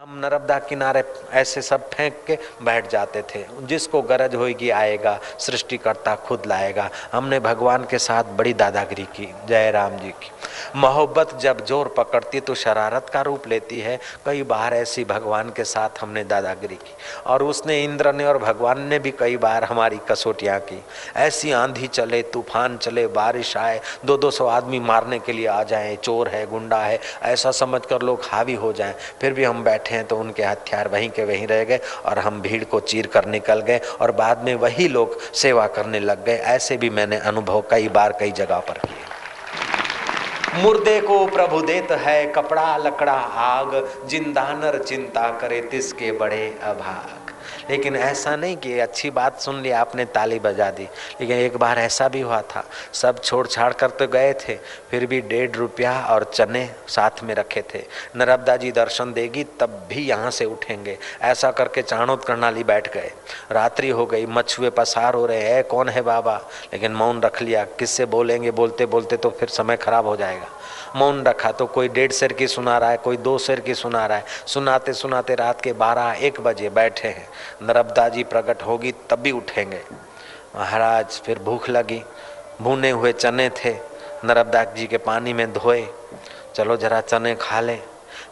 हम 0.00 0.18
नर्मदा 0.18 0.58
किनारे 0.58 1.02
ऐसे 1.30 1.62
सब 1.62 1.88
फेंक 1.90 2.22
के 2.26 2.36
बैठ 2.62 2.88
जाते 2.90 3.22
थे। 3.24 3.44
जिसको 3.62 4.00
गरज 4.02 4.34
होगी 4.34 4.70
आएगा, 4.70 5.18
सृष्टिकर्ता 5.38 6.14
खुद 6.18 6.46
लाएगा। 6.46 6.88
हमने 7.12 7.40
भगवान 7.40 7.84
के 7.84 7.98
साथ 7.98 8.30
बड़ी 8.38 8.52
दादागिरी 8.54 9.02
की, 9.16 9.28
जय 9.48 9.70
राम 9.70 9.96
जी 9.96 10.10
की। 10.12 10.30
मोहब्बत 10.76 11.36
जब 11.40 11.64
ज़ोर 11.66 11.88
पकड़ती 11.96 12.40
तो 12.40 12.54
शरारत 12.54 13.08
का 13.08 13.20
रूप 13.22 13.48
लेती 13.48 13.80
है। 13.80 13.98
कई 14.26 14.42
बार 14.44 14.74
ऐसी 14.74 15.04
भगवान 15.04 15.50
के 15.50 15.64
साथ 15.64 16.00
हमने 16.00 16.24
दादागिरी 16.24 16.76
की। 16.76 16.94
और 17.26 17.42
उसने 17.42 17.82
इंद्र 17.84 18.12
ने 18.12 18.24
और 18.24 18.38
भगवान 18.38 18.80
ने 18.80 18.98
भी 18.98 19.10
कई 19.10 19.36
बार 19.36 19.64
हमारी 19.64 20.00
कसोटियाँ 20.10 20.58
की। 20.62 20.82
ऐसी 21.18 21.52
आंधी 21.52 21.86
चले, 21.88 22.22
तूफ़ान 22.22 22.76
चले, 22.78 23.06
बारिश 23.10 23.56
आए 23.56 23.80
दो 24.04 24.16
दो 24.16 24.30
सौ 24.30 24.46
आदमी 24.46 24.80
मारने 24.80 25.18
के 25.18 25.32
लिए 25.32 25.46
आ 25.46 25.62
जाए, 25.64 25.94
चोर 25.96 26.28
है, 26.28 26.44
गुंडा 26.46 26.80
है, 26.80 26.98
ऐसा 27.24 27.50
समझ 27.52 27.84
कर 27.86 28.02
लोग 28.02 28.24
हावी 28.24 28.54
हो 28.56 28.72
जाएँ। 28.72 28.94
फिर 29.20 29.32
भी 29.32 29.44
हम 29.44 29.64
बैठे 29.64 29.88
हैं 29.90 30.04
तो 30.04 30.16
उनके 30.16 30.42
हथियार 30.42 30.88
वहीं 30.88 31.10
के 31.10 31.24
वहीं 31.24 31.46
रह 31.46 31.64
गए 31.64 31.80
और 32.06 32.18
हम 32.18 32.40
भीड़ 32.40 32.64
को 32.64 32.80
चीर 32.82 33.06
कर 33.06 33.26
निकल 33.28 33.60
गए 33.60 33.80
और 34.00 34.12
बाद 34.12 34.44
में 34.44 34.54
वही 34.56 34.88
लोग 34.88 35.20
सेवा 35.34 35.66
करने 35.68 36.00
लग 36.00 36.24
गए। 36.24 36.36
ऐसे 36.48 36.76
भी 36.76 36.90
मैंने 36.90 37.18
अनुभव 37.26 37.64
कई 37.70 37.88
बार 37.90 38.16
कई 38.20 38.30
जगह 38.32 38.58
पर 38.68 38.78
किए। 38.78 38.98
मुर्दे 40.54 41.00
को 41.00 41.24
प्रभु 41.26 41.60
देत 41.62 41.90
है 42.00 42.24
कपड़ा 42.32 42.76
लकड़ा 42.76 43.12
आग 43.42 43.74
जिंदानर 44.06 44.82
चिंता 44.82 45.28
करे 45.40 45.60
तिसके 45.70 46.12
बड़े 46.12 46.44
अभाग। 46.62 47.19
लेकिन 47.70 47.96
ऐसा 47.96 48.34
नहीं 48.36 48.56
कि 48.56 48.78
अच्छी 48.80 49.10
बात 49.10 49.40
सुन 49.40 49.60
ली, 49.62 49.70
आपने 49.70 50.04
ताली 50.04 50.38
बजा 50.38 50.70
दी। 50.70 50.88
लेकिन 51.20 51.36
एक 51.36 51.56
बार 51.56 51.78
ऐसा 51.78 52.08
भी 52.08 52.20
हुआ 52.20 52.40
था, 52.42 52.64
सब 52.92 53.22
छोड़ 53.22 53.46
छाड़ 53.46 53.72
कर 53.72 53.90
तो 53.90 54.06
गए 54.06 54.32
थे, 54.40 54.54
फिर 54.90 55.06
भी 55.06 55.20
डेढ़ 55.20 55.50
रुपया 55.50 55.92
और 56.10 56.24
चने 56.24 56.68
साथ 56.88 57.22
में 57.22 57.34
रखे 57.34 57.62
थे। 57.74 57.82
नरबदा 58.16 58.56
जी 58.56 58.72
दर्शन 58.72 59.12
देगी, 59.12 59.44
तब 59.60 59.86
भी 59.88 60.06
यहाँ 60.06 60.30
से 60.30 60.44
उठेंगे। 60.44 60.98
ऐसा 61.22 61.50
करके 61.50 61.82
चाणोद 61.82 62.24
करनाली 62.24 62.64
बैठ 62.64 62.92
गए। 62.94 63.12
रात्रि 63.52 63.88
हो 63.88 64.06
गई, 64.06 64.26
मछुए 64.26 64.70
पसार 64.70 65.14
हो 65.14 65.26
रहे 65.26 65.42
हैं 65.42 65.64
कौन 65.64 65.88
है 65.88 66.02
बाबा? 66.02 66.36
लेकिन 66.72 66.92
मौन 66.92 67.20
रख 67.22 67.42
लिया, 67.42 67.64
किससे 67.78 68.04
बोलेंगे? 68.06 68.50
बोलते 68.50 68.86
बोलते 68.86 69.16
तो 69.16 69.30
फिर 69.30 69.48
समय 69.48 69.76
खराब 69.76 70.06
हो 70.06 70.16
जाएगा। 70.16 70.46
मौन 70.96 71.24
रखा 71.24 71.52
तो 71.52 71.66
कोई 71.66 71.88
डेढ़ 71.88 72.12
शेर 72.12 72.32
की 72.32 72.48
सुना 72.48 72.78
रहा 72.78 72.90
है, 72.90 72.96
कोई 72.96 73.16
दो 73.16 73.38
शेर 73.38 73.60
की 73.60 73.74
सुना 73.74 74.06
रहा 74.06 74.18
है। 74.18 74.24
सुनाते 74.46 74.92
सुनाते 74.92 75.34
रात 75.34 75.60
के 75.60 75.72
बारह, 75.72 76.16
एक 76.20 76.40
बजे 76.40 76.70
बैठे 76.70 77.08
हैं। 77.08 77.28
नर्मदा 77.62 78.08
जी 78.08 78.24
प्रकट 78.24 78.62
होगी, 78.62 78.94
तब 79.10 79.18
भी 79.18 79.30
उठेंगे। 79.30 79.80
महाराज, 80.56 81.06
फिर 81.06 81.38
भूख 81.38 81.68
लगी। 81.68 82.02
भुने 82.62 82.90
हुए 82.90 83.12
चने 83.12 83.50
थे। 83.50 83.76
नर्मदा 84.24 84.64
जी 84.64 84.86
के 84.86 84.98
पानी 84.98 85.32
में 85.32 85.52
धोए। 85.52 85.86
चलो 86.54 86.76
जरा 86.76 87.00
चने 87.00 87.34
खा 87.34 87.60
लें। 87.60 87.82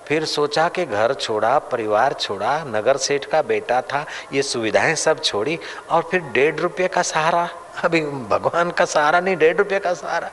फिर 0.06 0.24
सोचा 0.24 0.68
कि 0.68 0.84
घर 0.84 1.14
छोड़ा, 1.14 1.58
परिवार 1.58 2.12
छोड़ा, 2.12 2.64
नगर 2.64 2.96
सेठ 2.96 3.24
का 3.24 3.42
बेटा 3.42 3.80
था, 3.80 4.06
ये 4.32 4.42
सुविधाएँ 4.42 4.94
सब 4.94 5.22
छोड़ी, 5.22 5.58
और 5.90 6.02
फिर 6.10 6.20
डेढ़ 6.20 6.56
रुपये 6.56 6.88
का 6.88 7.02
सहारा। 7.02 7.48
अभी 7.84 8.00
भगवान 8.00 8.70
का 8.70 8.84
सहारा 8.84 9.20
नहीं, 9.20 9.36
डेढ़ 9.36 9.56
रुपये 9.56 9.78
का 9.78 9.94
सहारा। 9.94 10.30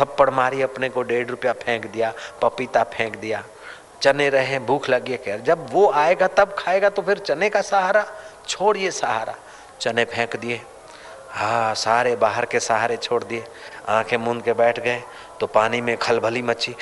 थप्पड़ 0.00 0.30
मारी, 0.30 0.62
अपने 0.62 0.88
को 0.88 1.02
डेढ़ 1.02 1.26
रुपया 1.26 1.52
फेंक 1.54 1.86
दिया, 1.86 2.12
पपीता 2.42 2.82
फेंक 2.86 3.16
दिया। 3.16 3.42
चने 4.02 4.28
रहे, 4.28 4.58
भूख 4.60 4.88
लगी 4.90 5.18
है 5.26 5.42
जब 5.44 5.66
वो 5.70 5.90
आएगा, 5.92 6.26
तब 6.28 6.54
खाएगा 6.58 6.88
तो 6.88 7.02
फिर 7.02 7.18
चने 7.18 7.48
का 7.50 7.60
सहारा 7.62 8.06
छोड़िए 8.48 8.90
सहारा। 8.90 9.34
चने 9.80 10.04
फेंक 10.04 10.36
दिए। 10.36 10.60
हाँ 11.30 11.74
सारे 11.74 12.14
बाहर 12.16 12.44
के 12.44 12.60
सहारे 12.60 12.96
छोड़ 12.96 13.22
दिए। 13.24 13.44
आँखें 13.88 14.16
मूंद 14.16 14.42
के 14.42 14.52
बैठ 14.52 14.78
गए 14.80 15.02
तो 15.40 15.46
पानी 15.46 15.80
में 15.80 15.96
खलबली 15.96 16.42
मची। 16.42 16.74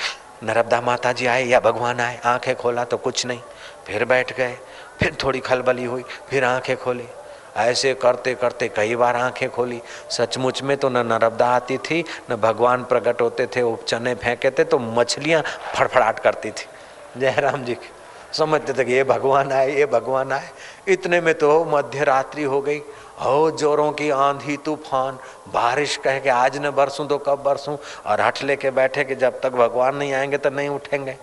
नर्मदा 0.43 0.79
माता 0.81 1.11
जी 1.11 1.25
आए 1.25 1.43
या 1.43 1.59
भगवान 1.59 1.99
आए, 1.99 2.19
आँखें 2.25 2.55
खोला 2.55 2.83
तो 2.83 2.97
कुछ 2.97 3.25
नहीं। 3.25 3.41
फिर 3.87 4.05
बैठ 4.05 4.35
गए, 4.37 4.57
फिर 4.99 5.15
थोड़ी 5.23 5.39
खलबली 5.39 5.85
हुई, 5.85 6.03
फिर 6.29 6.43
आँखें 6.45 6.75
खोली। 6.77 7.07
ऐसे 7.57 7.93
करते 7.93 8.33
करते 8.35 8.67
कई 8.67 8.95
बार 8.95 9.15
आँखें 9.15 9.49
खोली। 9.49 9.81
सचमुच 10.09 10.61
में 10.61 10.75
तो 10.77 10.89
न 10.89 11.05
नर्मदा 11.07 11.47
आती 11.47 11.77
थी, 11.79 12.03
न 12.31 12.35
भगवान 12.35 12.83
प्रकट 12.83 13.21
होते 13.21 13.47
थे 13.47 13.61
वो 13.61 13.75
चने 13.87 14.15
फेंके 14.15 14.51
थे 14.51 14.63
तो 14.63 14.79
मछलियाँ 14.79 15.41
फड़फड़ाट 15.75 16.19
करती 16.19 16.51
थी। 16.51 17.19
जयराम 17.19 17.63
जी 17.63 17.75
की 17.75 17.89
समझते 18.33 18.73
थे 18.73 18.83
कि 18.85 18.93
ये 18.93 19.03
भगवान 19.03 19.51
आए, 19.51 19.71
ये 19.71 19.85
भगवान 19.85 20.31
आए। 20.31 20.49
इतने 20.87 21.19
में 21.21 21.33
तो 21.33 21.63
मध्य 21.65 22.03
रात्रि 22.03 22.43
हो 22.43 22.61
गई। 22.61 22.81
हो 23.21 23.51
जोरों 23.51 23.91
की 23.91 24.09
आंधी 24.09 24.57
तूफ़ान। 24.57 25.17
बारिश 25.53 25.95
कह 25.97 26.19
के 26.19 26.29
आज 26.29 26.57
न 26.57 26.71
बरसूं 26.71 27.05
तो 27.07 27.17
कब 27.17 27.41
बरसूं। 27.43 27.75
और 28.05 28.21
हट 28.21 28.43
लेके 28.43 28.71
बैठे 28.71 29.03
कि 29.03 29.15
जब 29.15 29.39
तक 29.41 29.51
भगवान 29.51 29.95
नहीं 29.95 30.13
आएँगे 30.13 30.37
तो 30.37 30.49
नहीं 30.49 30.69
उठेंगे। 30.69 31.15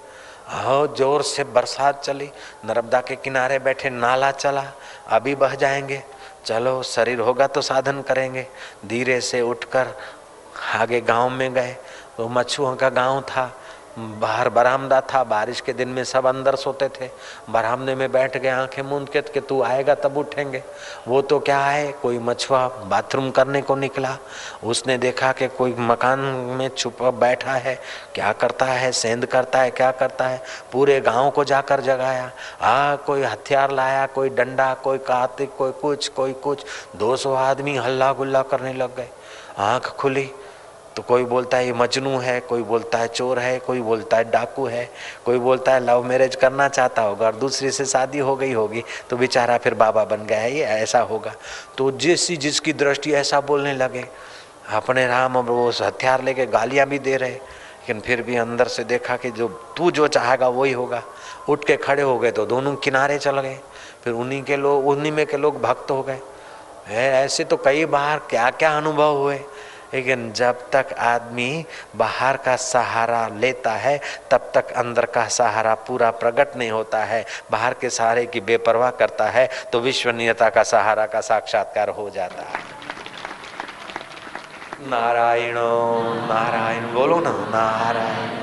हो 0.56 0.86
ज़ोर 0.96 1.22
से 1.22 1.44
बरसात 1.44 2.02
चली। 2.04 2.30
नर्मदा 2.64 3.00
के 3.00 3.16
किनारे 3.16 3.58
बैठे 3.58 3.90
नाला 3.90 4.30
चला। 4.30 4.64
अभी 5.08 5.34
बह 5.34 5.54
जाएँगे। 5.54 6.02
चलो 6.44 6.82
शरीर 6.82 7.20
होगा 7.20 7.46
तो 7.46 7.60
साधन 7.60 8.02
करेंगे। 8.02 8.46
धीरे 8.86 9.20
से 9.20 9.40
उठकर 9.40 9.94
आगे 10.74 11.00
गाँव 11.00 11.30
में 11.30 11.52
गए। 11.54 11.76
वो 12.20 12.28
मच्छुओं 12.28 12.76
का 12.76 12.88
गाँव 12.88 13.20
था। 13.20 13.44
बाहर 13.98 14.48
बरामदा 14.48 15.00
था, 15.00 15.24
बारिश 15.24 15.60
के 15.60 15.72
दिन 15.72 15.88
में 15.88 16.04
सब 16.04 16.26
अंदर 16.26 16.56
सोते 16.56 16.88
थे। 16.88 17.10
बरामदे 17.50 17.94
में 17.94 18.12
बैठ 18.12 18.36
गए, 18.36 18.48
आँखें 18.48 18.82
मूंद 18.82 19.08
के, 19.08 19.20
कि 19.20 19.40
तू 19.40 19.62
आएगा 19.62 19.94
तब 19.94 20.16
उठेंगे। 20.16 20.62
वो 21.08 21.22
तो 21.22 21.38
क्या 21.40 21.58
है, 21.58 21.92
कोई 21.92 22.18
मछुआ 22.18 22.68
बाथरूम 22.68 23.30
करने 23.30 23.62
को 23.62 23.76
निकला। 23.76 24.18
उसने 24.64 24.98
देखा 24.98 25.32
कि 25.32 25.48
कोई 25.48 25.74
मकान 25.78 26.18
में 26.58 26.68
छुपा 26.68 27.10
बैठा 27.10 27.52
है। 27.52 27.80
क्या 28.14 28.32
करता 28.32 28.66
है, 28.66 28.92
सेंध 28.92 29.26
करता 29.26 29.58
है, 29.58 29.70
क्या 29.70 29.90
करता 29.90 30.24
है? 30.24 30.42
पूरे 30.72 31.00
गाँव 31.00 31.30
को 31.30 31.44
जाकर 31.44 31.80
जगाया। 31.80 32.30
हाँ 32.60 32.96
कोई 32.96 33.22
हथियार 33.22 33.70
लाया, 33.70 34.06
कोई 34.06 34.30
डंडा, 34.30 34.74
कोई 34.74 34.98
कार्तिक, 34.98 35.50
कोई 35.58 35.72
कुछ 35.72 36.08
कोई 36.08 36.32
कुछ। 36.32 36.64
दो 36.96 37.16
सौ 37.16 37.34
आदमी 37.34 37.76
हल्ला 37.76 38.12
गुल्ला 38.12 38.42
करने 38.42 38.72
लग 38.72 38.96
गए। 38.96 39.08
आँख 39.58 39.86
खुली 39.86 40.30
तो 40.96 41.02
कोई 41.02 41.24
बोलता 41.24 41.56
है, 41.56 41.66
ये 41.66 41.72
मजनू 41.72 42.18
है, 42.18 42.38
कोई 42.40 42.62
बोलता 42.62 42.98
है, 42.98 43.08
चोर 43.08 43.38
है, 43.38 43.58
कोई 43.58 43.80
बोलता 43.80 44.16
है, 44.16 44.24
डाकू 44.30 44.66
है, 44.66 44.88
कोई 45.24 45.38
बोलता 45.38 45.72
है, 45.74 45.80
लव 45.80 46.04
मैरिज 46.04 46.34
करना 46.36 46.68
चाहता 46.68 47.02
होगा 47.02 47.26
और 47.26 47.36
दूसरे 47.36 47.70
से 47.70 47.84
शादी 47.84 48.18
हो 48.18 48.36
गई 48.36 48.52
होगी 48.52 48.82
तो 49.10 49.16
बेचारा 49.16 49.56
फिर 49.58 49.74
बाबा 49.74 50.04
बन 50.04 50.26
गया 50.26 50.38
है, 50.38 50.52
ये 50.52 50.64
ऐसा 50.64 51.00
होगा। 51.02 51.34
तो 51.78 51.90
जिस 51.92 52.30
जिसकी 52.32 52.72
दृष्टि 52.74 53.12
ऐसा 53.14 53.40
बोलने 53.42 53.72
लगे, 53.74 54.04
अपने 54.70 55.06
राम 55.06 55.38
अब 55.38 55.48
वो 55.48 55.68
हथियार 55.72 56.22
लेके 56.22 56.46
गालियाँ 56.48 56.86
भी 56.86 56.98
दे 56.98 57.16
रहे, 57.16 57.30
लेकिन 57.30 58.00
फिर 58.00 58.22
भी 58.22 58.36
अंदर 58.36 58.68
से 58.68 58.84
देखा 58.84 59.16
कि 59.16 59.30
जो, 59.30 59.48
तू 59.76 59.90
जो 59.90 60.06
चाहेगा 60.08 60.48
वही 60.48 60.72
होगा। 60.72 61.02
उठ 61.48 61.64
के 61.64 61.76
खड़े 61.76 62.02
हो 62.02 62.18
गए 62.18 62.30
तो 62.30 62.46
दोनों 62.46 62.74
किनारे 62.76 63.18
चल 63.18 63.40
गए। 63.40 63.58
फिर 64.04 64.12
उन्हीं 64.14 64.42
के 64.42 64.56
लोग, 64.56 64.86
उन्हीं 64.88 65.12
में 65.12 65.26
के 65.26 65.36
लोग 65.36 65.60
भक्त 65.62 65.90
हो 65.90 66.02
गए। 66.02 66.20
ऐसे 66.90 67.44
तो 67.44 67.56
कई 67.56 67.84
बार 67.86 68.18
क्या 68.30 68.48
क्या 68.52 68.76
अनुभव 68.76 69.16
हुए। 69.16 69.38
लेकिन 69.94 70.32
जब 70.32 70.70
तक 70.70 70.92
आदमी 70.98 71.64
बाहर 71.96 72.36
का 72.36 72.56
सहारा 72.56 73.26
लेता 73.34 73.72
है, 73.72 74.00
तब 74.30 74.50
तक 74.54 74.72
अंदर 74.72 75.04
का 75.06 75.26
सहारा 75.30 75.74
पूरा 75.86 76.10
प्रकट 76.12 76.56
नहीं 76.56 76.70
होता 76.70 77.04
है। 77.04 77.24
बाहर 77.50 77.74
के 77.74 77.90
सहारे 77.90 78.26
की 78.26 78.40
बेपरवाह 78.42 78.90
करता 78.92 79.28
है 79.30 79.48
तो 79.72 79.80
विश्वनीयता 79.80 80.48
का 80.50 80.62
सहारा 80.62 81.06
का 81.06 81.20
साक्षात्कार 81.20 81.88
हो 81.90 82.08
जाता 82.10 82.42
है। 82.42 82.62
नारायण 84.88 85.54
नारायण, 86.28 86.92
बोलो 86.92 87.20
ना, 87.20 87.30
नारायण। 87.50 88.42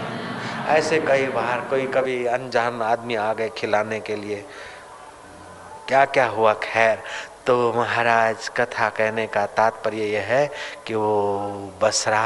ऐसे 0.70 1.00
कई 1.00 1.26
बार 1.28 1.62
कोई 1.70 1.86
कभी 1.88 2.26
अनजान 2.26 2.82
आदमी 2.82 3.16
आ 3.16 3.34
गए 3.34 3.50
खिलाने 3.58 4.00
के 4.00 4.16
लिए। 4.16 4.44
क्या 5.88 6.04
क्या 6.06 6.26
हुआ? 6.28 6.54
खैर 6.54 6.98
तो 7.48 7.74
महाराज 7.74 8.50
कथा 8.50 8.90
कहने 8.90 9.26
का 9.28 9.46
तात्पर्य 9.58 10.06
यह 10.06 10.24
है 10.24 10.46
कि 10.88 10.96
वो 10.96 11.74
बसरा 11.82 12.26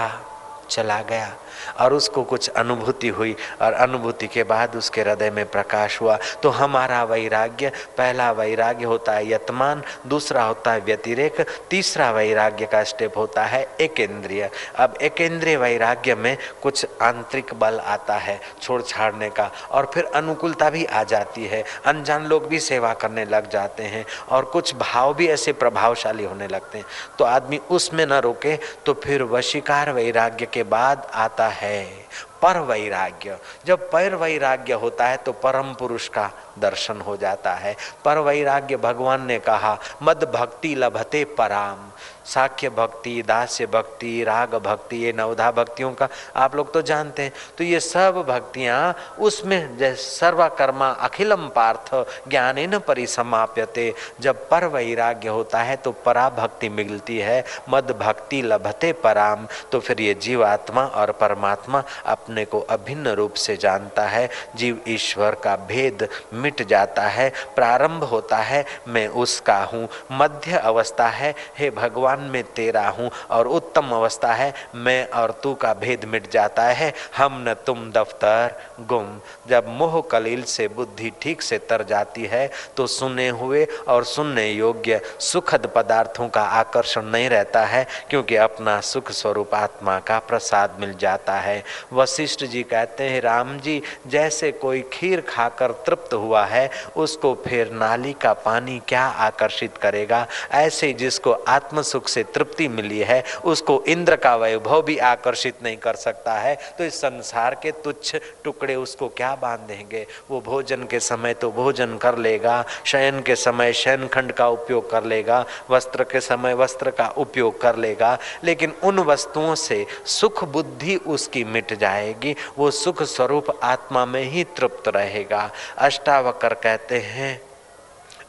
चला 0.70 1.02
गया। 1.02 1.34
और 1.80 1.94
उसको 1.94 2.24
कुछ 2.24 2.50
अनुभूति 2.50 3.08
हुई 3.10 3.36
और 3.62 3.74
अनुभूति 3.74 4.28
के 4.28 4.44
बाद 4.44 4.76
उसके 4.76 5.02
हृदय 5.02 5.30
में 5.32 5.46
प्रकाश 5.46 6.00
हुआ। 6.02 6.18
तो 6.44 6.50
हमारा 6.52 7.04
वैराग्य, 7.04 7.72
पहला 7.98 8.32
वैराग्य 8.32 8.86
होता 8.86 9.14
है 9.14 9.30
यतमान, 9.32 9.84
दूसरा 10.08 10.44
होता 10.44 10.72
है 10.72 10.80
व्यतिरेक, 10.82 11.42
तीसरा 11.70 12.12
वैराग्य 12.12 12.66
का 12.66 12.84
स्टेप 12.84 13.18
होता 13.18 13.44
है 13.46 13.68
एकेंद्रिय। 13.82 14.50
अब 14.76 14.98
एकेंद्रिय 15.02 15.58
वैराग्य 15.58 16.16
में 16.16 16.38
कुछ 16.64 16.86
आंतरिक 17.02 17.54
बल 17.54 17.80
आता 17.80 18.16
है 18.18 18.40
छोड़ 18.62 18.82
छाड़ने 18.82 19.30
का 19.30 19.50
और 19.72 19.90
फिर 19.94 20.06
अनुकूलता 20.16 20.70
भी 20.70 20.86
आ 20.86 21.04
जाती 21.06 21.46
है। 21.46 21.64
अनजान 21.86 22.26
लोग 22.26 22.48
भी 22.48 22.60
सेवा 22.60 22.94
करने 22.96 23.26
लग 23.26 23.50
जाते 23.50 23.84
हैं 23.84 24.06
और 24.30 24.46
कुछ 24.46 24.74
भाव 24.76 25.14
भी 25.14 25.28
ऐसे 25.28 25.54
प्रभावशाली 25.54 26.24
होने 26.24 26.48
लगते 26.48 26.78
हैं। 26.78 26.86
तो 27.20 27.26
आदमी 27.26 27.60
उसमें 27.72 28.06
न 28.06 28.14
रोके 28.22 28.56
तो 28.86 28.94
फिर 29.04 29.24
वशिकार 29.26 29.92
वैराग्य 29.92 30.46
के 30.46 30.64
बाद 30.66 31.08
आता 31.14 31.45
है। 31.48 32.06
पर 32.42 32.60
वैराग्य। 32.60 33.38
जब 33.66 33.92
पर 33.92 34.16
वैराग्य 34.16 34.74
होता 34.74 35.08
है 35.08 35.18
तो 35.18 35.32
परम 35.32 35.74
पुरुष 35.74 36.08
का 36.08 36.32
दर्शन 36.60 37.02
हो 37.02 37.18
जाता 37.18 37.54
है। 37.54 37.76
पर 38.06 38.18
वैराग्य 38.18 38.78
भगवान 38.78 39.26
ने 39.26 39.40
कहा, 39.40 39.80
मद 40.04 40.32
भक्ति 40.36 40.76
लभते 40.76 41.26
पराम। 41.26 41.92
साख्य 42.26 42.70
भक्ति, 42.72 43.22
दास्य 43.22 43.66
भक्ति, 43.68 44.24
राग 44.24 44.56
भक्ति, 44.58 44.98
ये 44.98 45.14
नवधा 45.14 45.52
भक्तियों 45.52 45.92
का 45.94 46.08
आप 46.36 46.56
लोग 46.56 46.74
तो 46.74 46.82
जानते 46.84 47.24
हैं। 47.24 47.32
तो 47.58 47.64
ये 47.64 47.80
सब 47.80 48.24
भक्तियाँ 48.28 48.96
उसमें 49.20 49.78
जैसे 49.78 50.04
सर्वकर्मा 50.04 50.90
अखिलम 50.90 51.48
पार्थ 51.50 51.94
ज्ञान 52.30 52.60
न 52.66 52.80
परिसमाप्यते। 52.80 53.94
जब 54.22 54.48
पर 54.50 54.66
वैराग्य 54.68 55.30
होता 55.30 55.62
है 55.62 55.76
तो 55.76 55.92
परा 56.06 56.30
भक्ति 56.32 56.70
मिलती 56.70 57.18
है, 57.18 57.44
मद 57.70 57.92
भक्ति 58.00 58.42
लभते 58.42 58.92
पराम। 58.96 59.48
तो 59.72 59.80
फिर 59.80 60.02
ये 60.02 60.14
जीवात्मा 60.16 60.86
और 60.86 61.12
परमात्मा 61.12 61.84
अपने 62.06 62.46
को 62.46 62.60
अभिन्न 62.70 63.14
रूप 63.16 63.34
से 63.36 63.56
जानता 63.58 64.08
है। 64.08 64.30
जीव 64.56 64.82
ईश्वर 64.88 65.36
का 65.36 65.56
भेद 65.68 66.08
मिट 66.34 66.62
जाता 66.68 67.04
है, 67.04 67.30
प्रारंभ 67.56 68.04
होता 68.04 68.38
है, 68.38 68.64
मैं 68.88 69.08
उसका 69.08 69.58
हूँ। 69.64 69.88
मध्य 70.12 70.58
अवस्था 70.58 71.08
है, 71.10 71.34
हे 71.58 71.70
भगवान 71.72 72.15
भगवान 72.16 72.30
में 72.32 72.44
तेरा 72.56 72.88
हूँ 72.90 73.10
और 73.32 73.48
उत्तम 73.48 73.90
अवस्था 73.92 74.34
है, 74.34 74.54
मैं 74.76 75.08
और 75.12 75.32
तू 75.44 75.54
का 75.56 75.74
भेद 75.76 76.06
मिट 76.06 76.32
जाता 76.32 76.64
है। 76.64 76.94
हम 77.18 77.44
न 77.48 77.54
तुम 77.66 77.90
दफ्तर 77.92 78.56
गुम। 78.82 79.20
जब 79.50 79.68
मोह 79.70 80.00
कलील 80.12 80.44
से 80.46 80.68
बुद्धि 80.68 81.12
ठीक 81.22 81.42
से 81.42 81.58
तर 81.60 81.84
जाती 81.84 82.26
है 82.26 82.50
तो 82.78 82.88
सुने 82.88 83.28
हुए 83.32 83.66
और 83.88 84.04
सुनने 84.06 84.50
योग्य 84.50 85.00
सुखद 85.22 85.66
पदार्थों 85.76 86.28
का 86.30 86.42
आकर्षण 86.42 87.06
नहीं 87.06 87.30
रहता 87.30 87.64
है, 87.66 87.86
क्योंकि 88.10 88.36
अपना 88.38 88.80
सुख 88.82 89.12
स्वरूप 89.12 89.54
आत्मा 89.56 89.98
का 90.00 90.20
प्रसाद 90.20 90.78
मिल 90.80 90.94
जाता 90.98 91.34
है। 91.36 91.64
वशिष्ठ 91.94 92.44
जी 92.46 92.64
कहते 92.66 93.04
हैं, 93.04 93.22
राम 93.22 93.58
जी, 93.60 93.82
जैसे 94.08 94.52
कोई 94.54 94.82
खीर 94.94 95.22
खाकर 95.22 95.72
तृप्त 95.86 96.14
हुआ 96.14 96.46
है, 96.46 96.70
उसको 96.96 97.34
फिर 97.46 97.72
नाली 97.74 98.14
का 98.14 98.34
पानी 98.36 98.82
क्या 98.88 99.04
आकर्षित 99.04 99.78
करेगा? 99.78 100.26
ऐसे 100.54 100.92
जिसको 100.96 101.32
आत्म 101.32 101.82
सुख 101.84 102.05
सुख 102.06 102.10
से 102.10 102.24
तृप्ति 102.34 102.68
मिली 102.68 103.00
है, 103.00 103.24
उसको 103.46 103.84
इंद्र 103.88 104.16
का 104.16 104.36
वैभव 104.36 104.82
भी 104.82 104.98
आकर्षित 104.98 105.64
नहीं 105.64 105.78
कर 105.78 105.96
सकता 105.96 106.34
है। 106.34 106.56
तो 106.78 106.84
इस 106.84 106.96
संसार 106.96 107.56
के 107.56 107.72
तुच्छ 107.84 108.16
टुकड़े 108.44 108.76
उसको 108.76 109.08
क्या 109.08 109.34
बांधेंगे 109.36 110.06
वो 110.30 110.42
भोजन 110.42 110.84
के 110.84 111.00
समय 111.00 111.34
तो 111.34 111.52
भोजन 111.52 111.98
कर 111.98 112.18
लेगा, 112.18 112.64
शयन 112.86 113.22
के 113.22 113.36
समय 113.36 113.74
शयन 113.74 114.08
खंड 114.08 114.32
का 114.32 114.48
उपयोग 114.50 114.90
कर 114.92 115.04
लेगा, 115.06 115.44
वस्त्र 115.70 116.04
के 116.04 116.20
समय 116.22 116.54
वस्त्र 116.54 116.92
का 116.92 117.08
उपयोग 117.18 117.60
कर 117.62 117.76
लेगा, 117.78 118.18
लेकिन 118.44 118.74
उन 118.84 119.00
वस्तुओं 119.06 119.56
से 119.56 119.86
सुख 120.08 120.44
बुद्धि 120.46 120.96
उसकी 121.08 121.44
मिट 121.46 121.74
जाएगी, 121.80 122.36
वो 122.58 122.72
सुख 122.74 123.04
स्वरूप 123.06 123.60
आत्मा 123.64 124.06
में 124.06 124.24
ही 124.24 124.44
तृप्त 124.56 124.88
रहेगा। 124.88 125.50
अष्टावकर 125.78 126.54
कहते 126.56 127.00
हैं 127.00 127.40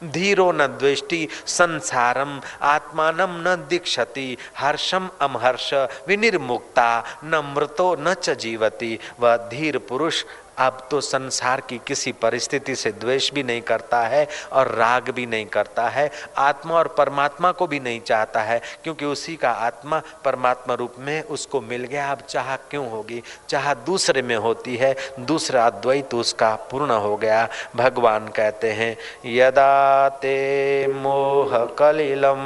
धीरो 0.05 0.51
न 0.53 0.67
द्वेष्टि 0.79 1.29
संसारम 1.47 2.41
आत्मानम 2.63 3.37
न 3.47 3.55
दीक्षति 3.69 4.37
हर्षम 4.59 5.09
अमहर्ष, 5.21 5.73
विनिर्मुक्ता, 6.09 6.89
न 7.25 7.55
मृतो 7.57 7.95
न 7.99 8.15
च 8.15 8.31
जीवति 8.31 8.99
वह 9.21 9.37
धीर 9.37 9.79
पुरुष 9.79 10.25
अब 10.59 10.89
तो 10.91 11.01
संसार 11.01 11.61
की 11.61 11.81
किसी 11.87 12.13
परिस्थिति 12.13 12.75
से 12.75 12.91
द्वेष 12.91 13.33
भी 13.33 13.43
नहीं 13.43 13.61
करता 13.61 14.03
है 14.03 14.29
और 14.53 14.69
राग 14.69 15.11
भी 15.11 15.27
नहीं 15.27 15.47
करता 15.47 15.89
है। 15.89 16.11
आत्मा 16.39 16.75
और 16.75 16.89
परमात्मा 16.89 17.53
को 17.53 17.67
भी 17.67 17.81
नहीं 17.81 18.01
चाहता 18.01 18.41
है, 18.41 18.61
क्योंकि 18.85 19.05
उसी 19.05 19.37
का 19.37 19.51
आत्मा 19.51 20.03
परमात्मा 20.25 20.75
रूप 20.75 20.95
में 20.99 21.23
उसको 21.23 21.61
मिल 21.61 21.85
गया। 21.85 22.13
अब 22.13 22.19
चाह 22.29 22.57
क्यों 22.57 22.91
होगी? 22.91 23.23
चाह 23.49 23.75
दूसरे 23.75 24.23
में 24.23 24.37
होती 24.37 24.77
है, 24.77 24.97
दूसरा 25.21 25.71
द्वैत 25.71 26.15
उसका 26.15 26.59
पूर्ण 26.71 26.91
हो 26.91 27.17
गया। 27.17 27.49
भगवान 27.77 28.29
कहते 28.29 28.73
हैं, 28.73 28.97
यदा 29.27 30.09
ते 30.09 30.87
मोह 30.87 31.69
कलिलम, 31.79 32.39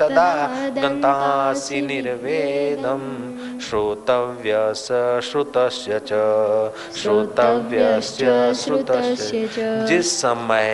तदा 0.00 0.30
गन्तासि 0.82 1.78
निर्वेदं 1.90 3.02
श्रोतव्य 3.66 4.52
श्रुतस्य 5.30 5.92
च 6.08 6.10
श्रोतव्यस्य 7.02 8.26
श्रुतस्य 8.62 9.36
जिस 9.88 10.08
समय 10.20 10.72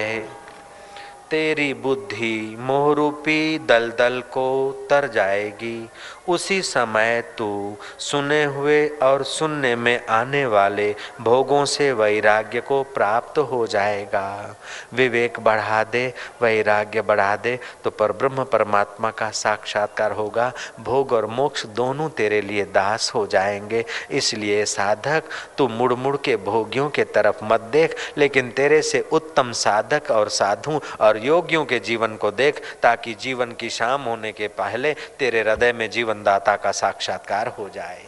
तेरी 1.33 1.73
बुद्धि 1.75 2.57
मोहरूपी 2.61 3.59
दलदल 3.59 4.21
को 4.33 4.49
तर 4.91 5.07
जाएगी। 5.09 5.89
उसी 6.29 6.61
समय 6.63 7.21
तू 7.39 7.77
सुने 7.99 8.43
हुए 8.45 8.89
और 9.03 9.23
सुनने 9.25 9.75
में 9.77 10.07
आने 10.07 10.45
वाले 10.47 10.95
भोगों 11.21 11.65
से 11.65 11.91
वैराग्य 11.93 12.61
को 12.61 12.83
प्राप्त 12.95 13.39
हो 13.39 13.67
जाएगा। 13.67 14.57
विवेक 14.95 15.41
बढ़ा 15.41 15.83
दे, 15.85 16.13
वैराग्य 16.43 17.03
बढ़ा 17.03 17.35
दे 17.37 17.59
तो 17.85 17.91
पर 17.91 18.13
ब्रह्म 18.13 18.45
परमात्मा 18.45 19.11
का 19.11 19.31
साक्षात्कार 19.31 20.13
होगा। 20.13 20.53
भोग 20.81 21.13
और 21.13 21.27
मोक्ष 21.27 21.67
दोनों 21.73 22.09
तेरे 22.11 22.41
लिए 22.41 22.65
दास 22.65 23.11
हो 23.15 23.27
जाएँगे। 23.27 23.85
इसलिए 24.11 24.65
साधक, 24.67 25.23
तू 25.59 25.69
मुड़ 25.69 25.93
मुड़ 25.95 26.17
के 26.17 26.37
भोगियों 26.45 26.89
के 26.91 27.05
तरफ़ 27.05 27.45
मत 27.45 27.61
देख, 27.73 27.97
लेकिन 28.19 28.51
तेरे 28.51 28.83
से 28.83 29.05
उत्तम 29.13 29.53
साधक 29.53 30.11
और 30.11 30.29
साधु 30.29 30.81
और 31.01 31.21
योगियों 31.23 31.65
के 31.65 31.79
जीवन 31.79 32.17
को 32.17 32.31
देख, 32.31 32.77
ताकि 32.83 33.15
जीवन 33.15 33.53
की 33.53 33.71
शाम 33.71 34.03
होने 34.03 34.33
के 34.33 34.49
पहले 34.49 34.95
तेरे 35.19 35.41
हृदय 35.41 35.73
में 35.73 35.91
जीवन 35.91 36.03
जीवन 36.03 36.23
दाता 36.23 36.57
का 36.57 36.73
साक्षात्कार 36.73 37.49
हो 37.49 37.69
जाए। 37.69 38.07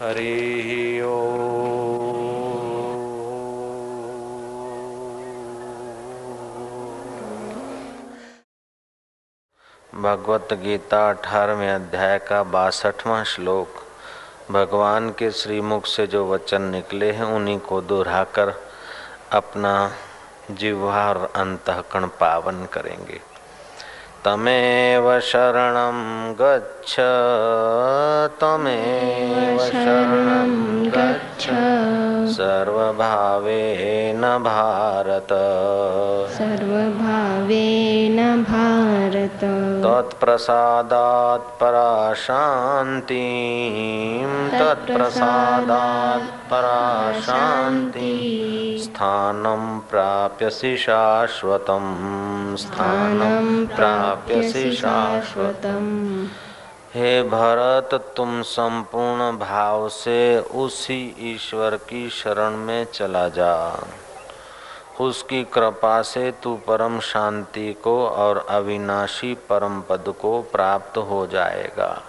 हरि 0.00 1.00
ओ। 1.04 1.20
भगवत 10.02 10.48
गीता 10.52 11.10
अठारहवें 11.10 11.70
अध्याय 11.70 12.18
का 12.18 12.42
बासठवां 12.42 13.24
श्लोक। 13.24 13.68
भगवान 14.52 15.10
के 15.10 15.30
श्रीमुख 15.30 15.86
से 15.86 16.06
जो 16.06 16.30
वचन 16.30 16.62
निकले 16.62 17.12
हैं, 17.12 17.24
उन्हीं 17.24 17.58
को 17.58 17.80
दोहराकर 17.80 18.54
अपना 19.32 19.92
जिह्वा 20.50 21.08
और 21.08 21.32
अंतकण 21.36 22.06
पावन 22.06 22.66
करेंगे। 22.66 23.20
तमेव 24.24 25.20
शरण 25.20 25.74
गच्छ 26.40 26.75
तमेव 28.40 29.58
शरणं 29.58 30.86
गच्छ। 30.86 31.48
सर्वभावेन 32.36 34.20
भारत। 34.20 35.28
सर्वभावेन 36.32 38.42
भारत। 38.42 39.40
तत्प्रसादात् 39.84 41.60
परा 41.60 42.14
शान्तिं 42.14 44.48
तत्प्रसादात् 44.48 46.50
परा 46.50 47.20
शान्ति 47.20 48.80
स्थानं 48.84 49.78
प्राप्यसि 49.78 50.76
शाश्वतं 50.76 51.86
स्थानं 52.56 53.66
प्राप्यसि 53.66 54.72
शाश्वतम्। 54.72 56.26
हे 56.96 57.22
भरत, 57.22 58.14
तुम 58.16 58.42
संपूर्ण 58.42 59.38
भाव 59.38 59.88
से 59.88 60.40
उसी 60.40 61.16
ईश्वर 61.18 61.76
की 61.76 62.10
शरण 62.10 62.50
में 62.50 62.84
चला 62.84 63.28
जा। 63.28 63.84
उसकी 65.00 65.44
कृपा 65.44 66.02
से 66.02 66.30
तू 66.30 66.54
परम 66.56 67.00
शांति 67.00 67.72
को 67.72 68.08
और 68.08 68.46
अविनाशी 68.48 69.34
परम 69.34 69.80
पद 69.80 70.14
को 70.20 70.42
प्राप्त 70.42 70.98
हो 70.98 71.26
जाएगा। 71.26 72.02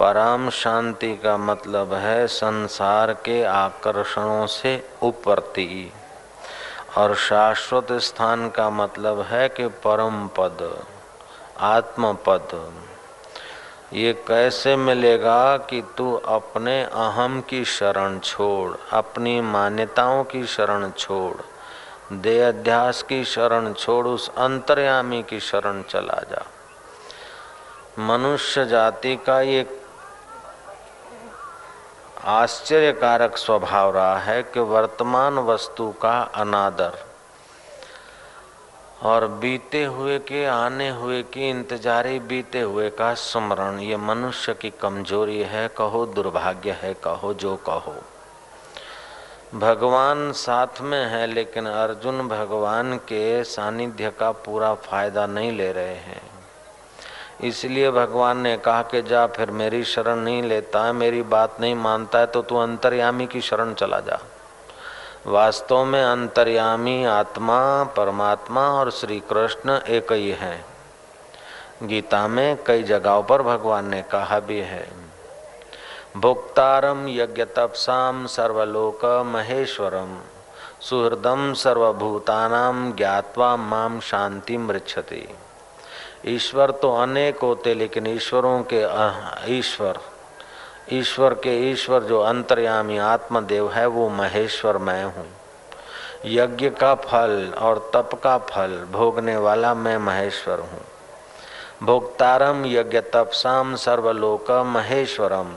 परम 0.00 0.50
शांति 0.50 1.16
का 1.16 1.36
मतलब 1.36 1.94
है 1.94 2.26
संसार 2.26 3.12
के 3.12 3.44
आकर्षणों 3.44 4.46
से 4.46 4.88
उपरती। 5.02 5.92
और 6.96 7.14
शाश्वत 7.14 7.92
स्थान 7.92 8.50
का 8.50 8.70
मतलब 8.70 9.20
है 9.20 9.48
कि 9.48 9.66
परम 9.66 10.28
पद 10.28 10.84
आत्म 11.58 12.16
पद 12.26 12.72
ये 13.92 14.12
कैसे 14.12 14.76
मिलेगा 14.76 15.56
कि 15.56 15.82
तू 15.98 16.14
अपने 16.14 16.84
अहम 16.84 17.40
की 17.40 17.64
शरण 17.64 18.18
छोड़, 18.18 18.76
अपनी 18.92 19.40
मान्यताओं 19.40 20.24
की 20.24 20.46
शरण 20.46 20.90
छोड़, 20.90 22.14
दे 22.14 22.40
अध्यास 22.40 23.02
की 23.02 23.24
शरण 23.24 23.72
छोड़, 23.72 24.06
उस 24.06 24.28
अंतर्यामी 24.28 25.22
की 25.22 25.40
शरण 25.40 25.82
चला 25.82 26.20
जा। 26.30 26.46
मनुष्य 27.98 28.64
जाति 28.66 29.16
का 29.16 29.40
ये 29.40 29.80
आश्चर्यकारक 32.24 33.36
स्वभाव 33.36 33.94
रहा 33.94 34.18
है 34.18 34.42
कि 34.42 34.60
वर्तमान 34.60 35.38
वस्तु 35.38 35.94
का 36.02 36.20
अनादर 36.20 37.04
और 39.04 39.26
बीते 39.26 39.84
हुए 39.84 40.18
के, 40.18 40.44
आने 40.46 40.90
हुए 40.90 41.22
की, 41.22 41.50
इंतजारी 41.50 42.18
बीते 42.18 42.60
हुए 42.60 42.90
का 42.90 43.14
स्मरण। 43.14 43.78
ये 43.78 43.96
मनुष्य 43.96 44.54
की 44.54 44.70
कमज़ोरी 44.70 45.42
है, 45.42 45.68
कहो 45.68 46.06
दुर्भाग्य 46.06 46.70
है, 46.70 46.94
कहो 46.94 47.34
जो 47.34 47.56
कहो। 47.56 47.94
भगवान 49.54 50.32
साथ 50.32 50.80
में 50.80 51.06
है, 51.06 51.26
लेकिन 51.26 51.66
अर्जुन 51.66 52.28
भगवान 52.28 52.96
के 52.96 53.44
सानिध्य 53.44 54.10
का 54.10 54.30
पूरा 54.32 54.74
फ़ायदा 54.74 55.26
नहीं 55.26 55.52
ले 55.52 55.72
रहे 55.72 55.94
हैं। 55.94 56.22
इसलिए 57.44 57.90
भगवान 57.90 58.38
ने 58.38 58.56
कहा 58.56 58.82
कि 58.82 59.02
जा, 59.02 59.26
फिर 59.26 59.50
मेरी 59.50 59.84
शरण 59.84 60.16
नहीं 60.16 60.42
लेता 60.42 60.84
है, 60.84 60.92
मेरी 60.92 61.22
बात 61.22 61.60
नहीं 61.60 61.74
मानता 61.74 62.18
है 62.18 62.26
तो 62.26 62.42
तू 62.42 62.56
अंतर्यामी 62.56 63.26
की 63.26 63.40
शरण 63.40 63.74
चला 63.74 64.00
जा। 64.00 64.18
वास्तव 65.26 65.84
में 65.84 66.02
अंतर्यामी 66.02 67.04
आत्मा, 67.04 67.84
परमात्मा 67.96 68.66
और 68.70 68.90
श्री 68.90 69.18
कृष्ण 69.20 69.78
एक 69.88 70.12
ही 70.12 70.30
है। 70.30 70.64
गीता 71.82 72.26
में 72.28 72.56
कई 72.66 72.82
जगहों 72.82 73.22
पर 73.22 73.42
भगवान 73.42 73.88
ने 73.88 74.02
कहा 74.02 74.38
भी 74.40 74.58
है 74.60 74.86
भुक्तारम 76.16 77.06
यज्ञ 77.08 77.44
तपसाम 77.56 78.26
सर्वलोक 78.26 79.04
महेश्वरम 79.26 80.16
सुहृदम 80.80 81.52
सर्वभूतानाम 81.54 82.92
ज्ञातवा 82.92 83.54
माम 83.56 83.98
शांति 84.00 84.56
मृक्षति 84.58 85.26
ईश्वर 86.26 86.70
तो 86.70 86.94
अनेक 86.96 87.38
होते, 87.38 87.74
लेकिन 87.74 88.06
ईश्वरों 88.06 88.62
के 88.72 88.84
ईश्वर 89.58 89.98
ईश्वर 90.92 91.34
के 91.34 91.70
ईश्वर 91.70 92.02
जो 92.02 92.20
अंतर्यामी 92.20 92.98
आत्मदेव 92.98 93.72
है, 93.72 93.86
वो 93.86 94.08
महेश्वर 94.08 94.78
मैं 94.78 95.04
हूँ। 95.04 95.26
यज्ञ 96.24 96.70
का 96.70 96.94
फल 96.94 97.54
और 97.58 97.90
तप 97.94 98.10
का 98.24 98.38
फल 98.38 98.86
भोगने 98.92 99.36
वाला 99.36 99.74
मैं 99.74 99.98
महेश्वर 99.98 100.58
हूँ। 100.58 100.80
भोक्तारम 101.82 102.66
यज्ञ 102.66 103.00
तपसाम 103.00 103.74
सर्वलोक 103.74 104.50
महेश्वरम। 104.50 105.54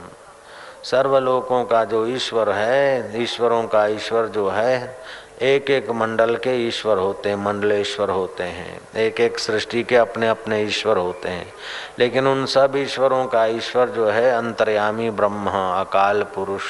सर्वलोकों 0.84 1.64
का 1.64 1.84
जो 1.84 2.06
ईश्वर 2.06 2.50
है, 2.50 3.12
ईश्वरों 3.22 3.62
का 3.64 3.86
ईश्वर 3.86 4.26
जो 4.26 4.48
है 4.48 4.98
एक 5.42 5.70
एक 5.70 5.90
मंडल 5.90 6.36
के 6.36 6.68
ईश्वर 6.68 6.98
होते 6.98 7.28
हैं, 7.28 7.36
मंडलेश्वर 7.36 8.10
होते 8.10 8.42
हैं। 8.42 8.80
एक 8.96 9.20
एक 9.20 9.38
सृष्टि 9.38 9.82
के 9.82 9.96
अपने 9.96 10.28
अपने 10.28 10.62
ईश्वर 10.62 10.96
होते 10.96 11.28
हैं। 11.28 11.52
लेकिन 11.98 12.26
उन 12.26 12.46
सब 12.46 12.72
ईश्वरों 12.76 13.26
का 13.26 13.46
ईश्वर 13.46 13.88
जो 13.88 14.10
है, 14.10 14.30
अंतर्यामी 14.30 15.10
ब्रह्म, 15.10 15.46
अकाल 15.50 16.22
पुरुष, 16.22 16.62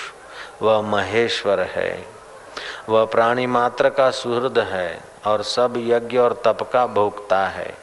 वह 0.62 0.80
महेश्वर 0.80 1.60
है। 1.60 2.06
वह 2.88 3.04
प्राणी 3.04 3.46
मात्र 3.46 3.88
का 3.88 4.10
सुहृद 4.10 4.58
है 4.58 5.00
और 5.26 5.42
सब 5.42 5.74
यज्ञ 5.76 6.18
और 6.18 6.42
तप 6.44 6.70
का 6.72 6.86
भोगता 6.86 7.46
है। 7.46 7.74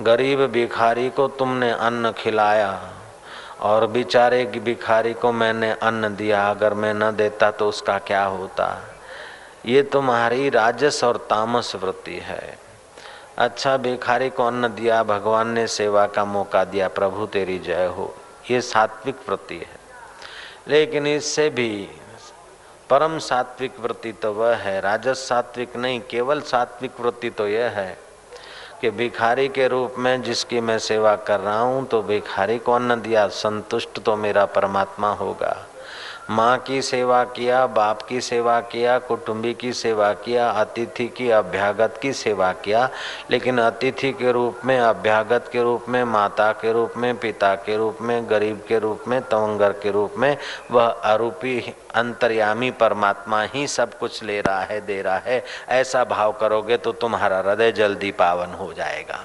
गरीब 0.00 0.40
भिखारी 0.40 1.10
को 1.10 1.28
तुमने 1.28 1.70
अन्न 1.70 2.12
खिलाया 2.12 2.82
और 3.60 3.86
बेचारे 3.86 4.44
भिखारी 4.44 5.14
को 5.14 5.32
मैंने 5.32 5.70
अन्न 5.72 6.16
दिया। 6.16 6.50
अगर 6.50 6.74
मैं 6.74 6.94
न 6.94 7.10
देता 7.10 7.50
तो 7.50 7.68
उसका 7.68 7.98
क्या 7.98 8.24
होता? 8.24 8.90
ये 9.66 9.82
तुम्हारी 9.82 10.48
राजस 10.48 11.04
और 11.04 11.16
तामस 11.16 11.74
वृत्ति 11.74 12.14
है। 12.14 12.58
अच्छा 13.38 13.76
भिखारी 13.76 14.30
को 14.30 14.46
अन्न 14.46 14.68
दिया, 14.68 15.02
भगवान 15.02 15.48
ने 15.48 15.66
सेवा 15.66 16.06
का 16.06 16.24
मौका 16.24 16.64
दिया, 16.64 16.88
प्रभु 16.88 17.26
तेरी 17.26 17.58
जय 17.58 17.86
हो। 17.86 18.14
ये 18.50 18.60
सात्विक 18.60 19.16
वृत्ति 19.28 19.56
है। 19.56 19.78
लेकिन 20.68 21.06
इससे 21.06 21.50
भी 21.50 21.88
परम 22.90 23.18
सात्विक 23.18 23.80
वृत्ति 23.80 24.12
तो 24.12 24.32
वह 24.32 24.56
है। 24.56 24.80
राजस 24.80 25.28
सात्विक 25.28 25.76
नहीं, 25.76 26.00
केवल 26.00 26.40
सात्विक 26.40 27.00
वृत्ति 27.00 27.30
तो 27.30 27.48
यह 27.48 27.70
है 27.70 27.98
कि 28.80 28.90
भिखारी 28.90 29.48
के 29.48 29.68
रूप 29.68 29.94
में 29.98 30.22
जिसकी 30.22 30.60
मैं 30.60 30.78
सेवा 30.78 31.16
कर 31.16 31.40
रहा 31.40 31.60
हूँ 31.60 31.86
तो 31.86 32.02
भिखारी 32.02 32.58
को 32.58 32.72
अन्न 32.72 33.00
दिया, 33.00 33.28
संतुष्ट 33.28 34.00
तो 34.00 34.16
मेरा 34.16 34.44
परमात्मा 34.44 35.12
होगा। 35.12 35.66
माँ 36.30 36.58
की 36.58 36.82
सेवा 36.82 37.24
किया, 37.24 37.66
बाप 37.66 38.02
की 38.02 38.20
सेवा 38.20 38.60
किया, 38.60 38.98
कुटुंबी 38.98 39.54
की 39.54 39.72
सेवा 39.72 40.12
किया, 40.12 40.50
अतिथि 40.50 41.08
की 41.08 41.30
अभ्यागत 41.30 41.98
की 42.02 42.12
सेवा 42.12 42.52
किया, 42.52 42.90
लेकिन 43.30 43.58
अतिथि 43.58 44.12
के 44.12 44.32
रूप 44.32 44.60
में, 44.64 44.80
अभ्यागत 44.80 45.50
के 45.52 45.62
रूप 45.62 45.84
में, 45.88 46.04
माता 46.04 46.52
के 46.52 46.72
रूप 46.72 46.92
में, 46.96 47.16
पिता 47.16 47.54
के 47.54 47.76
रूप 47.76 47.98
में, 48.00 48.30
गरीब 48.30 48.64
के 48.68 48.78
रूप 48.78 49.04
में, 49.08 49.20
तवंगर 49.22 49.72
के 49.72 49.90
रूप 49.90 50.14
में, 50.18 50.36
वह 50.70 50.84
आरूपी 50.84 51.74
अंतर्यामी 51.94 52.70
परमात्मा 52.70 53.42
ही 53.42 53.66
सब 53.66 53.98
कुछ 53.98 54.22
ले 54.22 54.40
रहा 54.40 54.60
है, 54.60 54.80
दे 54.80 55.02
रहा 55.02 55.18
है। 55.18 55.44
ऐसा 55.68 56.04
भाव 56.04 56.32
करोगे 56.32 56.76
तो 56.76 56.92
तुम्हारा 56.92 57.38
हृदय 57.38 57.72
जल्दी 57.72 58.10
पावन 58.10 58.54
हो 58.54 58.72
जाएगा। 58.72 59.24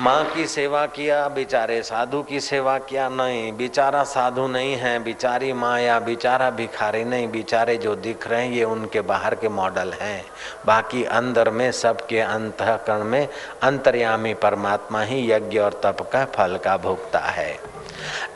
माँ 0.00 0.24
की 0.24 0.46
सेवा 0.46 0.86
किया, 0.86 1.28
बेचारे 1.28 1.82
साधु 1.82 2.22
की 2.22 2.40
सेवा 2.40 2.78
किया 2.78 3.08
नहीं। 3.08 3.52
बेचारा 3.52 4.04
साधु 4.04 4.46
नहीं 4.46 4.76
है, 4.76 4.98
बिचारी 4.98 5.52
माँ 5.52 5.80
या 5.80 5.98
बेचारा 5.98 6.50
भिखारी 6.50 7.04
नहीं। 7.04 7.28
बेचारे 7.28 7.76
जो 7.76 7.94
दिख 7.94 8.28
रहे 8.28 8.46
हैं, 8.46 8.52
ये 8.52 8.64
उनके 8.64 9.00
बाहर 9.00 9.34
के 9.34 9.48
मॉडल 9.48 9.92
हैं। 9.92 10.26
बाकी 10.66 11.04
अंदर 11.04 11.50
में, 11.50 11.72
सबके 11.72 12.20
अंतकरण 12.20 13.04
में, 13.04 13.28
अंतर्यामी 13.62 14.34
परमात्मा 14.34 15.02
ही 15.02 15.32
यज्ञ 15.32 15.58
और 15.58 15.80
तप 15.84 16.10
का 16.12 16.24
फल 16.24 16.56
का 16.56 16.76
भोगता 16.76 17.18
है। 17.18 17.60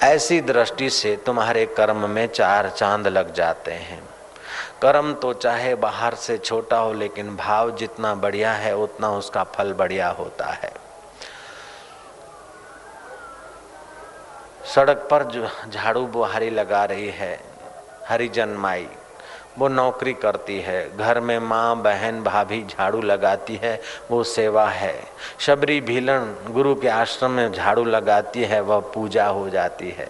ऐसी 0.02 0.40
दृष्टि 0.40 0.90
से 0.90 1.16
तुम्हारे 1.26 1.66
कर्म 1.66 2.10
में 2.10 2.26
चार 2.26 2.68
चाँद 2.68 3.06
लग 3.06 3.34
जाते 3.34 3.72
हैं। 3.72 4.02
कर्म 4.82 5.14
तो 5.14 5.32
चाहे 5.32 5.74
बाहर 5.74 6.14
से 6.14 6.38
छोटा 6.38 6.78
हो, 6.78 6.92
लेकिन 6.92 7.36
भाव 7.36 7.76
जितना 7.76 8.14
बढ़िया 8.14 8.52
है, 8.52 8.76
उतना 8.76 9.10
उसका 9.10 9.44
फल 9.44 9.72
बढ़िया 9.72 10.08
होता 10.08 10.46
है। 10.46 10.81
सड़क 14.74 15.06
पर 15.10 15.22
जो 15.22 15.48
झाड़ू 15.72 16.06
बुहारी 16.06 16.50
लगा 16.50 16.84
रही 16.84 17.08
है 17.08 17.38
हरिजन 18.08 18.48
माई 18.48 18.86
वो 19.58 19.68
नौकरी 19.68 20.12
करती 20.12 20.58
है, 20.60 20.96
घर 20.96 21.20
में 21.20 21.38
माँ, 21.38 21.76
बहन, 21.76 22.22
भाभी 22.22 22.62
झाड़ू 22.62 23.00
लगाती 23.00 23.56
है, 23.56 23.80
वो 24.10 24.22
सेवा 24.24 24.68
है। 24.68 24.94
शबरी 25.38 25.80
भीलन 25.80 26.34
गुरु 26.50 26.74
के 26.74 26.88
आश्रम 26.88 27.30
में 27.30 27.52
झाड़ू 27.52 27.84
लगाती 27.84 28.44
है, 28.44 28.60
वह 28.60 28.80
पूजा 28.94 29.26
हो 29.26 29.48
जाती 29.48 29.90
है। 29.90 30.08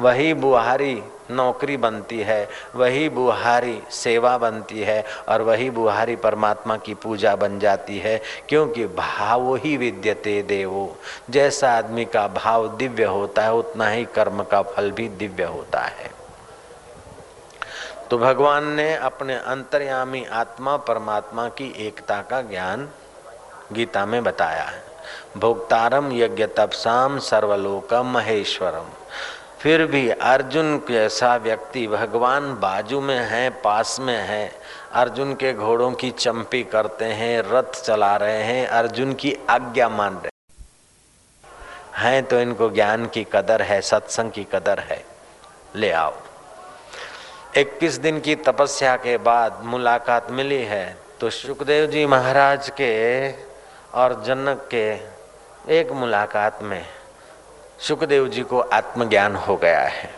वही 0.00 0.34
बुहारी 0.34 1.02
नौकरी 1.30 1.76
बनती 1.76 2.20
है, 2.20 2.48
वही 2.74 3.08
बुहारी 3.08 3.82
सेवा 3.90 4.38
बनती 4.38 4.80
है 4.80 5.04
और 5.28 5.42
वही 5.42 5.70
बुहारी 5.70 6.16
परमात्मा 6.16 6.76
की 6.76 6.94
पूजा 6.94 7.36
बन 7.36 7.58
जाती 7.58 7.98
है, 7.98 8.22
क्योंकि 8.48 8.86
भाव 8.86 9.56
ही 9.56 9.76
विद्यते 9.76 10.42
देवो। 10.42 10.96
जैसा 11.30 11.72
आदमी 11.72 12.04
का 12.04 12.28
भाव 12.28 12.76
दिव्य 12.76 13.04
होता 13.04 13.42
है, 13.42 13.54
उतना 13.54 13.88
ही 13.88 14.04
कर्म 14.04 14.42
का 14.42 14.62
फल 14.62 14.90
भी 14.90 15.08
दिव्य 15.08 15.44
होता 15.44 15.80
है। 15.80 16.10
तो 18.10 18.18
भगवान 18.18 18.68
ने 18.68 18.94
अपने 18.94 19.34
अंतर्यामी 19.34 20.24
आत्मा, 20.24 20.76
परमात्मा 20.76 21.48
की 21.48 21.74
एकता 21.78 22.22
का 22.22 22.40
ज्ञान 22.40 22.88
गीता 23.72 24.06
में 24.06 24.24
बताया 24.24 24.62
है। 24.62 24.82
भोक्तारम 25.36 26.12
यज्ञ 26.12 26.46
तपसाम 26.46 27.18
सर्वलोकम 27.18 28.06
महेश्वरम। 28.06 29.03
फिर 29.64 29.86
भी 29.86 30.10
अर्जुन 30.10 30.82
जैसा 30.90 31.36
व्यक्ति 31.36 31.86
भगवान 31.86 32.54
बाजू 32.54 33.00
में 33.00 33.18
है, 33.18 33.50
पास 33.50 33.96
में 34.00 34.18
है। 34.18 34.52
अर्जुन 34.92 35.34
के 35.34 35.52
घोड़ों 35.52 35.92
की 35.92 36.10
चंपी 36.10 36.64
करते 36.64 37.04
हैं, 37.04 37.42
रथ 37.42 37.82
चला 37.84 38.16
रहे 38.16 38.42
हैं, 38.42 38.66
अर्जुन 38.66 39.12
की 39.12 39.36
आज्ञा 39.50 39.88
मान 39.88 40.14
रहे 40.14 40.28
हैं। 41.96 42.24
तो 42.24 42.40
इनको 42.40 42.70
ज्ञान 42.70 43.06
की 43.06 43.26
कदर 43.32 43.62
है, 43.62 43.80
सत्संग 43.80 44.30
की 44.30 44.46
कदर 44.52 44.78
है। 44.78 45.04
ले 45.76 45.90
आओ। 45.90 46.14
21 47.56 47.94
दिन 47.94 48.20
की 48.20 48.34
तपस्या 48.34 48.96
के 48.96 49.16
बाद 49.16 49.60
मुलाकात 49.64 50.30
मिली 50.30 50.62
है। 50.62 50.96
तो 51.20 51.30
सुखदेव 51.30 51.86
जी 51.86 52.06
महाराज 52.06 52.68
के 52.68 53.32
और 53.94 54.24
जनक 54.26 54.68
के 54.74 54.94
एक 55.80 55.92
मुलाकात 55.92 56.62
में 56.62 56.86
सुखदेव 57.84 58.28
जी 58.28 58.42
को 58.42 58.60
आत्मज्ञान 58.60 59.34
हो 59.36 59.56
गया 59.56 59.80
है। 59.80 60.10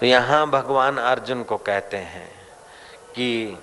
तो 0.00 0.06
यहाँ 0.06 0.46
भगवान 0.50 0.96
अर्जुन 0.96 1.42
को 1.42 1.56
कहते 1.56 1.96
हैं 1.96 2.28
कि 3.14 3.58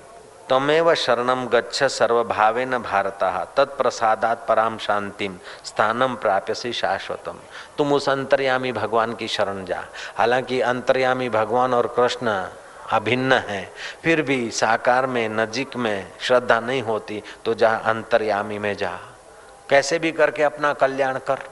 तमेव 0.50 0.94
शरणम 0.94 1.46
गच्छ 1.46 1.84
सर्वभावे 1.84 2.66
न 2.66 2.78
भारत, 2.78 3.20
तत्प्रसादात 3.58 4.46
पराम 4.48 4.78
शांतिम 4.78 5.38
स्थानम 5.66 6.16
प्राप्यसी 6.16 6.72
शाश्वतम। 6.74 7.40
तुम 7.78 7.94
उस 7.94 8.10
अंतर्यामी 8.10 8.72
भगवान 8.72 9.16
की 9.16 9.28
शरण 9.28 9.66
जा। 9.66 9.84
हालाँकि 10.16 10.60
अंतर्यामी 10.62 11.30
भगवान 11.30 11.74
और 11.74 11.88
कृष्ण 11.88 12.46
अभिन्न 12.92 13.34
है, 13.34 13.70
फिर 14.04 14.22
भी 14.22 14.50
साकार 14.52 15.06
में, 15.06 15.28
नजीक 15.30 15.76
में 15.76 16.08
श्रद्धा 16.22 16.60
नहीं 16.60 16.82
होती 16.82 17.22
तो 17.46 17.54
जा 17.54 17.76
अंतर्यामी 17.76 18.60
में 18.60 18.76
जा। 18.78 18.98
कैसे 19.70 20.00
भी 20.00 20.12
करके 20.12 20.44
अपना 20.44 20.74
कल्याण 20.74 21.18
कर। 21.20 21.44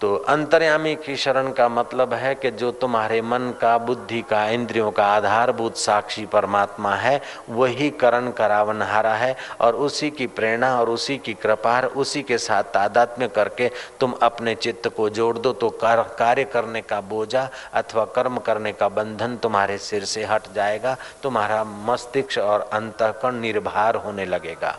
तो 0.00 0.14
अंतर्यामी 0.28 0.94
की 0.96 1.16
शरण 1.16 1.50
का 1.52 1.68
मतलब 1.68 2.12
है 2.14 2.34
कि 2.34 2.50
जो 2.50 2.70
तुम्हारे 2.72 3.20
मन 3.22 3.52
का, 3.60 3.76
बुद्धि 3.78 4.20
का, 4.22 4.44
इंद्रियों 4.48 4.90
का 4.90 5.06
आधारभूत 5.06 5.76
साक्षी 5.76 6.24
परमात्मा 6.26 6.94
है, 6.94 7.20
वही 7.50 7.90
करण 7.90 8.30
करावनहारा 8.30 9.14
है 9.14 9.36
और 9.60 9.76
उसी 9.76 10.10
की 10.10 10.26
प्रेरणा 10.26 10.74
और 10.80 10.90
उसी 10.90 11.18
की 11.18 11.34
कृपा 11.34 11.80
उसी 11.96 12.22
के 12.22 12.38
साथ 12.38 12.62
तादात्म्य 12.74 13.28
करके 13.28 13.70
तुम 14.00 14.14
अपने 14.22 14.54
चित्त 14.54 14.88
को 14.88 15.08
जोड़ 15.10 15.36
दो 15.38 15.52
तो 15.52 15.70
कार्य 15.82 16.44
करने 16.44 16.80
का 16.82 17.00
बोझा 17.00 17.48
अथवा 17.74 18.04
कर्म 18.14 18.38
करने 18.38 18.72
का 18.72 18.88
बंधन 18.90 19.36
तुम्हारे 19.36 19.78
सिर 19.78 20.04
से 20.04 20.24
हट 20.24 20.52
जाएगा, 20.54 20.96
तुम्हारा 21.22 21.64
मस्तिष्क 21.64 22.38
और 22.38 22.70
अंतकरण 22.72 23.40
निर्भर 23.40 23.96
होने 23.96 24.24
लगेगा। 24.24 24.78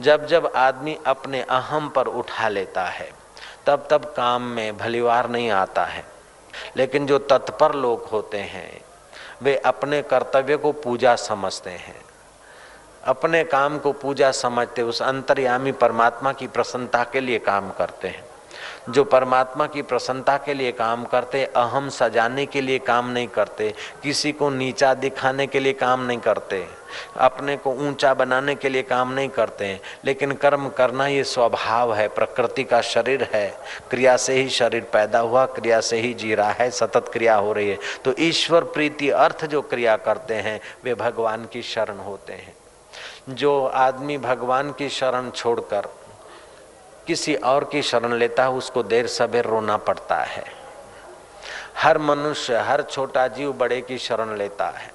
जब 0.00 0.26
जब 0.26 0.52
आदमी 0.56 0.96
अपने 1.06 1.42
अहम 1.42 1.88
पर 1.88 2.06
उठा 2.08 2.48
लेता 2.48 2.84
है 2.84 3.10
तब 3.66 3.86
तब 3.90 4.04
काम 4.04 4.42
में 4.42 4.78
भलीवार 4.78 5.28
नहीं 5.28 5.50
आता 5.50 5.84
है। 5.84 6.04
लेकिन 6.76 7.06
जो 7.06 7.18
तत्पर 7.18 7.74
लोग 7.74 8.08
होते 8.08 8.38
हैं, 8.38 8.80
वे 9.42 9.56
अपने 9.56 10.02
कर्तव्य 10.02 10.56
को 10.56 10.72
पूजा 10.72 11.16
समझते 11.16 11.70
हैं। 11.70 12.02
अपने 13.04 13.44
काम 13.44 13.78
को 13.78 13.92
पूजा 13.92 14.32
समझते, 14.32 14.82
उस 14.82 15.02
अंतर्यामी 15.02 15.72
परमात्मा 15.72 16.32
की 16.32 16.46
प्रसन्नता 16.46 17.04
के 17.04 17.20
लिए 17.20 17.38
काम 17.38 17.70
करते 17.70 18.08
हैं। 18.08 18.24
जो 18.90 19.04
परमात्मा 19.04 19.66
की 19.66 19.82
प्रसन्नता 19.82 20.36
के 20.36 20.54
लिए 20.54 20.72
काम 20.72 21.04
करते, 21.04 21.44
अहम 21.46 21.88
सजाने 21.88 22.46
के 22.46 22.60
लिए 22.60 22.78
काम 22.78 23.10
नहीं 23.10 23.28
करते, 23.28 23.72
किसी 24.02 24.32
को 24.32 24.50
नीचा 24.50 24.92
दिखाने 24.94 25.46
के 25.46 25.60
लिए 25.60 25.72
काम 25.72 26.00
नहीं 26.00 26.18
करते, 26.18 26.64
अपने 27.16 27.56
को 27.56 27.72
ऊँचा 27.80 28.12
बनाने 28.14 28.54
के 28.54 28.68
लिए 28.68 28.82
काम 28.82 29.12
नहीं 29.12 29.28
करते 29.28 29.64
हैं 29.64 29.80
लेकिन 30.04 30.32
कर्म 30.32 30.68
करना 30.68 31.06
ये 31.06 31.22
स्वभाव 31.24 31.94
है, 31.94 32.08
प्रकृति 32.08 32.64
का 32.64 32.80
शरीर 32.80 33.28
है, 33.32 33.48
क्रिया 33.90 34.16
से 34.16 34.34
ही 34.34 34.48
शरीर 34.48 34.86
पैदा 34.92 35.18
हुआ, 35.18 35.46
क्रिया 35.46 35.80
से 35.80 36.00
ही 36.00 36.12
जी 36.14 36.34
रहा 36.34 36.50
है, 36.50 36.70
सतत 36.70 37.10
क्रिया 37.12 37.36
हो 37.36 37.52
रही 37.52 37.68
है। 37.68 37.78
तो 38.04 38.14
ईश्वर, 38.18 38.64
प्रीति, 38.64 39.10
अर्थ 39.10 39.46
जो 39.46 39.62
क्रिया 39.62 39.96
करते 39.96 40.34
हैं, 40.34 40.60
वे 40.84 40.94
भगवान 40.94 41.46
की 41.52 41.62
शरण 41.62 41.98
होते 41.98 42.32
हैं। 42.32 42.54
जो 43.28 43.66
आदमी 43.66 44.18
भगवान 44.18 44.72
की 44.72 44.88
शरण 44.88 45.30
छोड़कर 45.30 45.88
किसी 47.06 47.34
और 47.34 47.64
की 47.64 47.82
शरण 47.82 48.12
लेता 48.12 48.42
है 48.42 48.50
उसको 48.50 48.82
देर 48.82 49.06
सवेर 49.06 49.44
रोना 49.44 49.76
पड़ता 49.76 50.16
है। 50.16 50.44
हर 51.78 51.98
मनुष्य 51.98 52.56
हर 52.56 52.82
छोटा 52.82 53.28
जीव 53.28 53.52
बड़े 53.52 53.80
की 53.80 53.98
शरण 53.98 54.36
लेता 54.36 54.66
है। 54.68 54.90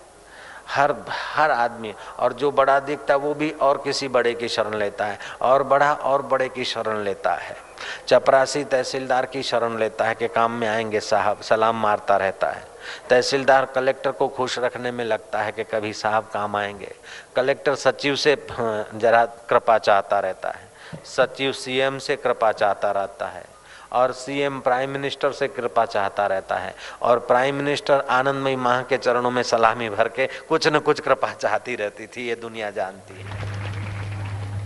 हर 0.67 0.95
हर 1.09 1.51
आदमी 1.51 1.93
और 2.19 2.33
जो 2.33 2.51
बड़ा 2.51 2.79
दिखता 2.79 3.13
है 3.13 3.19
वो 3.19 3.33
भी 3.33 3.49
और 3.51 3.77
किसी 3.77 4.07
बड़े 4.07 4.33
की 4.33 4.47
शरण 4.47 4.73
लेता 4.73 5.05
है 5.05 5.19
और 5.41 5.63
बड़ा 5.63 5.93
और 5.93 6.21
बड़े 6.21 6.49
की 6.49 6.65
शरण 6.65 7.03
लेता 7.03 7.33
है। 7.33 7.55
चपरासी 8.07 8.63
तहसीलदार 8.63 9.25
की 9.25 9.43
शरण 9.43 9.77
लेता 9.77 10.05
है 10.05 10.15
कि 10.15 10.27
काम 10.27 10.51
में 10.51 10.67
आएँगे 10.67 10.99
साहब 10.99 11.41
सलाम 11.41 11.81
मारता 11.81 12.17
रहता 12.17 12.49
है। 12.49 12.67
तहसीलदार 13.09 13.65
कलेक्टर 13.65 14.11
को 14.11 14.27
खुश 14.27 14.59
रखने 14.59 14.91
में 14.91 15.05
लगता 15.05 15.41
है 15.41 15.51
कि 15.51 15.63
कभी 15.63 15.93
साहब 15.93 16.29
काम 16.33 16.55
आएँगे। 16.55 16.95
कलेक्टर 17.35 17.75
सचिव 17.75 18.15
से 18.15 18.33
हाँ, 18.51 18.87
जरा 18.95 19.25
कृपा 19.25 19.77
चाहता 19.77 20.19
रहता 20.19 20.49
है। 20.49 20.66
सचिव 21.05 21.51
सीएम 21.51 21.97
से 21.97 22.15
कृपा 22.15 22.51
चाहता 22.51 22.91
रहता 22.91 23.27
है 23.27 23.45
और 23.93 24.11
सीएम 24.11 24.59
प्राइम 24.59 24.89
मिनिस्टर 24.89 25.31
से 25.31 25.47
कृपा 25.47 25.85
चाहता 25.85 26.25
रहता 26.27 26.55
है 26.55 26.73
और 27.01 27.19
प्राइम 27.19 27.55
मिनिस्टर 27.55 28.05
आनंदमयी 28.09 28.55
माह 28.55 28.81
के 28.81 28.97
चरणों 28.97 29.31
में 29.31 29.43
सलामी 29.43 29.89
भर 29.89 30.07
के 30.09 30.27
कुछ 30.49 30.67
न 30.67 30.79
कुछ 30.79 30.99
कृपा 30.99 31.33
चाहती 31.33 31.75
रहती 31.75 32.07
थी, 32.07 32.27
ये 32.27 32.35
दुनिया 32.35 32.71
जानती 32.71 33.21
है। 33.21 33.55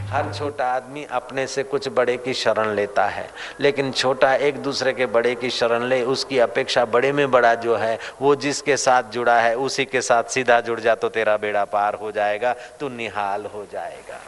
हर 0.10 0.32
छोटा 0.34 0.66
आदमी 0.68 1.04
अपने 1.12 1.46
से 1.48 1.64
कुछ 1.64 1.88
बड़े 1.90 2.16
की 2.18 2.34
शरण 2.34 2.74
लेता 2.76 3.06
है, 3.06 3.30
लेकिन 3.60 3.92
छोटा 3.92 4.34
एक 4.36 4.58
दूसरे 4.58 4.94
के 4.94 5.06
बड़े 5.06 5.34
की 5.36 5.50
शरण 5.50 5.84
ले, 5.84 6.02
उसकी 6.04 6.40
अपेक्षा 6.40 6.84
बड़े 6.86 7.12
में 7.12 7.30
बड़ा 7.32 7.54
जो 7.56 7.76
है, 7.76 7.98
वो 8.22 8.36
जिसके 8.38 8.78
साथ 8.78 9.12
जुड़ा 9.12 9.40
है, 9.40 9.56
उसी 9.58 9.86
के 9.86 10.02
साथ 10.02 10.24
सीधा 10.24 10.60
जुड़ 10.62 10.80
जा 10.80 10.96
तो 10.96 11.10
तेरा 11.10 11.38
बेड़ा 11.38 11.64
पार 11.66 11.96
हो 11.96 12.12
जाएगा, 12.12 12.54
तू 12.80 12.90
निहाल 12.90 13.46
हो 13.46 13.66
जाएगा। 13.72 14.20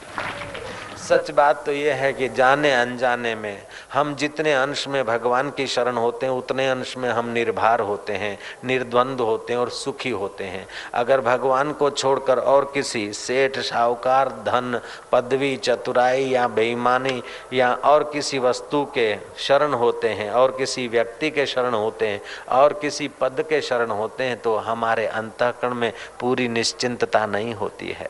सच 1.03 1.29
बात 1.31 1.65
तो 1.65 1.71
यह 1.71 1.95
है 1.95 2.11
कि 2.13 2.27
जाने 2.29 2.71
अनजाने 2.73 3.33
में, 3.35 3.61
हम 3.93 4.13
जितने 4.15 4.53
अंश 4.53 4.87
में 4.87 5.03
भगवान 5.05 5.49
की 5.49 5.65
शरण 5.67 5.97
होते 5.97 6.25
हैं, 6.25 6.33
उतने 6.33 6.67
अंश 6.69 6.95
में 6.97 7.09
हम 7.09 7.29
निर्भर 7.29 7.79
होते 7.79 8.13
हैं, 8.13 8.37
निर्द्वंद 8.65 9.21
होते 9.21 9.53
हैं 9.53 9.59
और 9.59 9.69
सुखी 9.69 10.09
होते 10.11 10.43
हैं। 10.43 10.65
अगर 10.93 11.21
भगवान 11.21 11.73
को 11.73 11.89
छोड़कर 11.89 12.39
और 12.39 12.69
किसी 12.73 13.11
सेठ, 13.13 13.59
साहूकार, 13.59 14.29
धन, 14.45 14.79
पदवी, 15.11 15.55
चतुराई 15.57 16.23
या 16.25 16.47
बेईमानी 16.49 17.21
या 17.53 17.73
और 17.73 18.09
किसी 18.13 18.39
वस्तु 18.39 18.83
के 18.97 19.15
शरण 19.39 19.73
होते 19.73 20.09
हैं, 20.09 20.29
और 20.31 20.55
किसी 20.57 20.87
व्यक्ति 20.87 21.29
के 21.31 21.45
शरण 21.45 21.73
होते 21.73 22.07
हैं, 22.07 22.21
और 22.51 22.79
किसी 22.81 23.07
पद 23.21 23.45
के 23.49 23.61
शरण 23.61 23.91
होते 23.91 24.23
हैं 24.23 24.39
तो 24.39 24.55
हमारे 24.61 25.07
अंतकरण 25.07 25.73
में 25.73 25.91
पूरी 26.19 26.47
निश्चिंतता 26.47 27.25
नहीं 27.25 27.53
होती 27.55 27.91
है। 27.91 28.09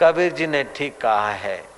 कबीर 0.00 0.32
जी 0.32 0.46
ने 0.46 0.64
ठीक 0.76 1.00
कहा 1.00 1.30
है 1.30 1.75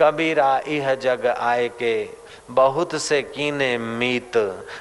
कबीरा 0.00 0.58
इह 0.68 0.94
जग 0.96 1.26
आए 1.28 1.68
के 1.82 2.26
बहुत 2.50 2.94
से 3.02 3.20
कीने 3.24 3.76
मीत, 3.78 4.36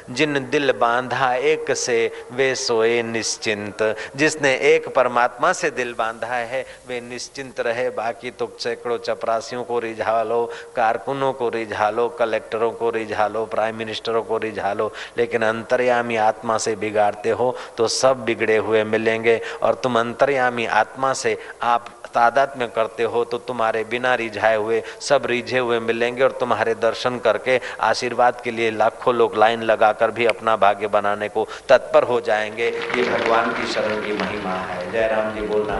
जिन 0.09 0.39
दिल 0.49 0.71
बांधा 0.71 1.33
एक 1.33 1.71
से 1.75 2.11
वे 2.31 2.53
सोए 2.55 3.01
निश्चिंत। 3.03 3.81
जिसने 4.15 4.53
एक 4.65 4.87
परमात्मा 4.95 5.51
से 5.53 5.69
दिल 5.71 5.93
बांधा 5.93 6.27
है, 6.27 6.65
वे 6.87 6.99
निश्चिंत 7.01 7.59
रहे। 7.59 7.89
बाकी 7.89 8.31
तो 8.31 8.49
सैकड़ों 8.59 8.97
चपरासियों 8.97 9.63
को 9.63 9.79
रिझा 9.79 10.21
लो 10.23 10.43
कारकुनों 10.75 11.31
को 11.33 11.49
रिझा 11.49 11.89
लो 11.89 12.07
कलेक्टरों 12.09 12.71
को 12.71 12.89
रिझा 12.89 13.27
लो 13.27 13.45
प्राइम 13.45 13.75
मिनिस्टरों 13.75 14.23
को 14.23 14.37
रिझा 14.37 14.73
लो 14.73 14.91
लेकिन 15.17 15.41
अंतर्यामी 15.41 16.15
आत्मा 16.17 16.57
से 16.57 16.75
बिगाड़ते 16.75 17.29
हो 17.31 17.55
तो 17.77 17.87
सब 17.87 18.23
बिगड़े 18.25 18.57
हुए 18.57 18.83
मिलेंगे। 18.83 19.39
और 19.63 19.75
तुम 19.75 19.99
अंतर्यामी 19.99 20.65
आत्मा 20.65 21.13
से 21.13 21.37
आप 21.63 21.94
तादाद 22.15 22.53
में 22.57 22.67
करते 22.71 23.03
हो 23.03 23.23
तो 23.23 23.37
तुम्हारे 23.37 23.83
बिना 23.83 24.15
रिझाए 24.15 24.55
हुए, 24.55 24.81
सब 25.01 25.25
रिझे 25.25 25.59
हुए 25.59 25.79
मिलेंगे 25.79 26.23
और 26.23 26.31
तुम्हारे 26.31 26.75
दर्शन 26.75 27.19
करके 27.19 27.59
आशीर्वाद 27.81 28.41
के 28.41 28.51
लिए 28.51 28.71
लाखों 28.71 29.15
लोग 29.15 29.37
लाइन 29.37 29.61
लगाकर 29.61 30.11
भी 30.11 30.25
अपना 30.25 30.55
भाग्य 30.55 30.87
बनाने 30.87 31.29
को 31.29 31.47
तत्पर 31.69 32.03
हो 32.03 32.21
जाएँगे। 32.21 32.67
ये 32.67 33.03
भगवान 33.03 33.51
की 33.51 33.67
शरण 33.67 34.01
की 34.01 34.13
महिमा 34.13 34.49
है। 34.49 34.91
जयराम 34.91 35.33
जी, 35.35 35.41
बोलना 35.41 35.79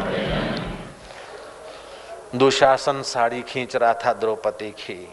दुशासन 2.36 3.02
साड़ी 3.02 3.42
खींच 3.42 3.76
रहा 3.76 3.94
था 3.94 4.14
द्रौपदी 4.14 4.72
की। 4.72 5.08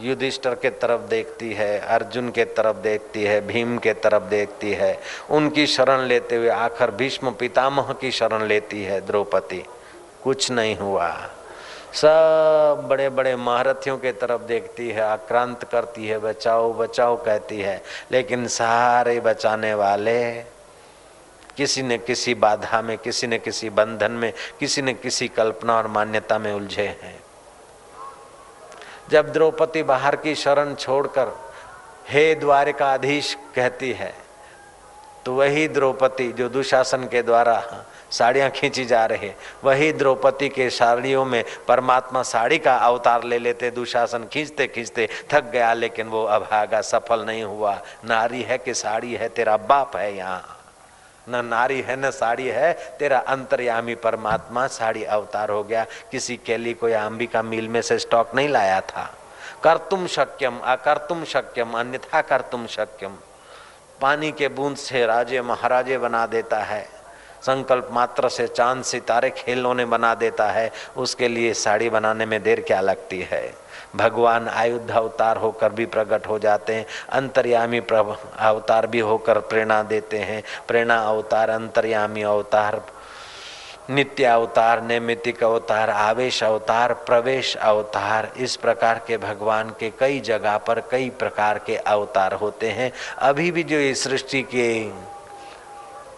युधिष्ठर 0.00 0.54
के 0.54 0.70
तरफ़ 0.70 1.00
देखती 1.00 1.52
है, 1.52 1.78
अर्जुन 1.78 2.30
के 2.30 2.44
तरफ़ 2.44 2.76
देखती 2.76 3.22
है, 3.22 3.46
भीम 3.46 3.78
के 3.78 3.92
तरफ़ 3.92 4.22
देखती 4.22 4.72
है। 4.72 4.98
उनकी 5.30 5.66
शरण 5.66 6.00
लेते 6.00 6.36
हुए 6.36 6.48
आखिर 6.48 6.90
भीष्म 6.90 7.30
पितामह 7.30 7.94
की 8.00 8.10
शरण 8.10 8.42
लेती 8.42 8.82
है 8.84 9.00
द्रौपदी। 9.06 9.64
कुछ 10.24 10.50
नहीं 10.50 10.76
हुआ। 10.76 11.10
सब 11.94 12.86
बड़े 12.88 13.08
बड़े 13.08 13.36
महारथियों 13.36 13.98
के 13.98 14.12
तरफ़ 14.12 14.42
देखती 14.42 14.88
है, 14.90 15.00
आक्रांत 15.00 15.64
करती 15.64 16.06
है, 16.08 16.18
बचाओ 16.18 16.72
बचाओ 16.72 17.16
कहती 17.24 17.60
है। 17.60 17.82
लेकिन 18.12 18.46
सारे 18.46 19.20
बचाने 19.20 19.74
वाले, 19.74 20.32
किसी 21.56 21.82
न 21.82 21.96
किसी 21.96 22.34
बाधा 22.34 22.80
में, 22.82 22.98
किसी 22.98 23.26
न 23.26 23.38
किसी 23.38 23.70
बंधन 23.70 24.12
में, 24.12 24.32
किसी 24.60 24.82
न 24.82 24.92
किसी 24.92 25.28
कल्पना 25.28 25.76
और 25.76 25.86
मान्यता 25.86 26.38
में 26.38 26.52
उलझे 26.52 26.86
हैं। 27.02 27.20
जब 29.10 29.32
द्रौपदी 29.32 29.82
बाहर 29.82 30.16
की 30.16 30.34
शरण 30.34 30.74
छोड़कर, 30.74 31.28
हे 32.08 32.34
द्वारिकाधीश, 32.34 33.36
कहती 33.54 33.92
है 33.92 34.14
तो 35.24 35.34
वही 35.34 35.68
द्रौपदी 35.68 36.32
जो 36.32 36.48
दुशासन 36.48 37.04
के 37.04 37.22
द्वारा 37.22 37.84
साड़ियाँ 38.16 38.50
खींची 38.50 38.84
जा 38.84 39.04
रही 39.06 39.32
वही 39.64 39.92
द्रौपदी 39.92 40.48
के 40.48 40.70
साड़ियों 40.70 41.24
में 41.24 41.44
परमात्मा 41.68 42.22
साड़ी 42.22 42.58
का 42.58 42.76
अवतार 42.76 43.24
ले 43.24 43.38
लेते, 43.38 43.70
दुशासन 43.70 44.24
खींचते 44.24 44.66
खींचते 44.66 45.08
थक 45.32 45.44
गया, 45.44 45.72
लेकिन 45.72 46.08
वो 46.08 46.24
अभागा 46.24 46.80
सफल 46.80 47.24
नहीं 47.24 47.44
हुआ। 47.44 47.80
नारी 48.04 48.42
है 48.42 48.58
कि 48.58 48.74
साड़ी 48.74 49.14
है, 49.14 49.28
तेरा 49.28 49.56
बाप 49.56 49.96
है 49.96 50.16
यहाँ। 50.16 50.52
न 51.28 51.44
नारी 51.44 51.80
है, 51.80 51.96
न 51.96 52.10
साड़ी 52.10 52.46
है, 52.46 52.72
तेरा 52.98 53.18
अंतर्यामी 53.18 53.94
परमात्मा 53.94 54.66
साड़ी 54.66 55.04
अवतार 55.04 55.50
हो 55.50 55.62
गया। 55.64 55.84
किसी 56.10 56.36
केली 56.36 56.74
को 56.74 56.88
या 56.88 57.06
अंबिका 57.06 57.42
मिल 57.42 57.68
में 57.68 57.82
से 57.82 57.98
स्टॉक 57.98 58.34
नहीं 58.34 58.48
लाया 58.48 58.80
था। 58.80 59.14
कर 59.64 59.76
तुम 59.76 60.06
शक्यम 60.06 60.58
अकर 60.58 60.98
तुम 60.98 61.24
शक्यम, 61.24 61.72
अन्यथा 61.72 62.20
कर 62.20 62.40
तुम 62.40 62.66
शक्यम। 62.66 63.16
पानी 64.00 64.32
के 64.32 64.48
बूंद 64.48 64.76
से 64.76 65.06
राजे, 65.06 65.40
महाराजे 65.42 65.98
बना 65.98 66.26
देता 66.26 66.58
है। 66.58 66.95
संकल्प 67.46 67.88
मात्र 67.92 68.28
से 68.28 68.46
चाँद 68.46 68.82
सितारे 68.84 69.30
खिलौने 69.30 69.84
बना 69.84 70.14
देता 70.14 70.46
है, 70.46 70.70
उसके 70.96 71.28
लिए 71.28 71.52
साड़ी 71.54 71.90
बनाने 71.90 72.26
में 72.26 72.42
देर 72.42 72.60
क्या 72.60 72.80
लगती 72.80 73.20
है? 73.20 73.54
भगवान 73.96 74.48
आयुद्ध 74.48 74.90
अवतार 74.90 75.36
होकर 75.36 75.72
भी 75.72 75.86
प्रकट 75.86 76.26
हो 76.28 76.38
जाते 76.38 76.74
हैं, 76.74 76.86
अंतर्यामी 77.10 77.78
अवतार 77.78 78.86
भी 78.86 79.00
होकर 79.00 79.38
प्रेरणा 79.38 79.82
देते 79.82 80.18
हैं। 80.18 80.42
प्रेरणा 80.68 80.98
अवतार, 80.98 81.50
अंतर्यामी 81.50 82.22
अवतार, 82.22 82.80
नित्य 83.90 84.24
अवतार 84.24 84.82
नैमितिक 84.82 85.42
अवतार, 85.44 85.90
आवेश 85.90 86.42
अवतार, 86.44 86.92
प्रवेश 86.92 87.56
अवतार, 87.56 88.32
इस 88.36 88.56
प्रकार 88.56 89.00
के 89.08 89.16
भगवान 89.16 89.70
के 89.80 89.92
कई 90.00 90.20
जगह 90.20 90.56
पर 90.58 90.80
कई 90.90 91.10
प्रकार 91.10 91.58
के 91.58 91.76
अवतार 91.76 92.32
होते 92.34 92.70
हैं। 92.70 92.92
अभी 93.18 93.50
भी 93.50 93.62
जो 93.62 93.76
इस 93.76 94.04
सृष्टि 94.04 94.42
के 94.42 94.66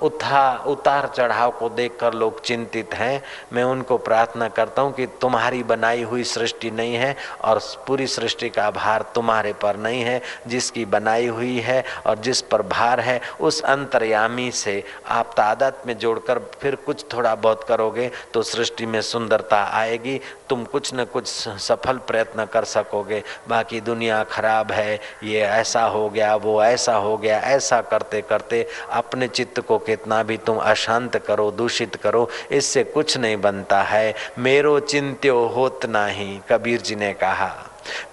उठा, 0.03 0.65
उतार 0.67 1.07
चढ़ाव 1.17 1.51
को 1.51 1.69
देखकर 1.69 2.15
लोग 2.15 2.41
चिंतित 2.43 2.95
हैं। 2.95 3.23
मैं 3.53 3.65
उनको 3.65 3.97
प्रार्थना 3.99 4.49
करता 4.49 4.83
हूँ 4.83 4.93
कि 4.93 5.07
तुम्हारी 5.21 5.63
बनाई 5.63 6.03
हुई 6.03 6.25
सृष्टि 6.25 6.71
नहीं 6.71 6.95
है 6.95 7.15
और 7.45 7.61
पूरी 7.87 8.07
सृष्टि 8.07 8.49
का 8.51 8.71
भार 8.71 9.05
तुम्हारे 9.15 9.53
पर 9.53 9.77
नहीं 9.77 10.03
है। 10.03 10.21
जिसकी 10.47 10.85
बनाई 10.85 11.27
हुई 11.27 11.59
है 11.61 11.83
और 12.07 12.19
जिस 12.19 12.41
पर 12.43 12.63
भार 12.65 13.01
है, 13.01 13.21
उस 13.41 13.63
अंतर्यामी 13.63 14.51
से 14.53 14.83
आप 15.09 15.33
तादाद 15.37 15.83
में 15.87 15.97
जोड़कर 15.99 16.39
फिर 16.61 16.75
कुछ 16.77 17.05
थोड़ा 17.15 17.35
बहुत 17.37 17.65
करोगे 17.65 18.11
तो 18.35 18.43
सृष्टि 18.43 18.87
में 18.87 19.01
सुंदरता 19.03 19.63
आएगी। 19.73 20.21
तुम 20.49 20.65
कुछ 20.65 20.95
न 20.95 21.05
कुछ 21.05 21.27
सफल 21.59 21.97
प्रयत्न 22.07 22.45
कर 22.45 22.65
सकोगे। 22.65 23.23
बाकी 23.49 23.81
दुनिया 23.81 24.23
खराब 24.25 24.73
है, 24.73 24.99
ये 25.25 25.41
ऐसा 25.41 25.83
हो 25.83 26.09
गया, 26.11 26.35
वो 26.37 26.63
ऐसा 26.65 26.95
हो 26.95 27.17
गया, 27.17 27.39
ऐसा 27.39 27.81
करते 27.83 28.21
करते 28.21 28.67
अपने 28.91 29.29
चित्त 29.29 29.61
को 29.61 29.79
कितना 29.89 30.23
भी 30.23 30.37
तुम 30.37 30.59
अशांत 30.59 31.17
करो, 31.17 31.51
दूषित 31.51 31.97
करो, 31.97 32.29
इससे 32.51 32.85
कुछ 32.85 33.17
नहीं 33.17 33.37
बनता 33.37 33.83
है। 33.83 34.15
मेरो 34.39 34.79
चिंत्यो 34.81 35.47
होत 35.47 35.87
नाही, 35.87 36.41
कबीर 36.51 36.81
जी 36.81 36.95
ने 36.95 37.13
कहा। 37.15 37.51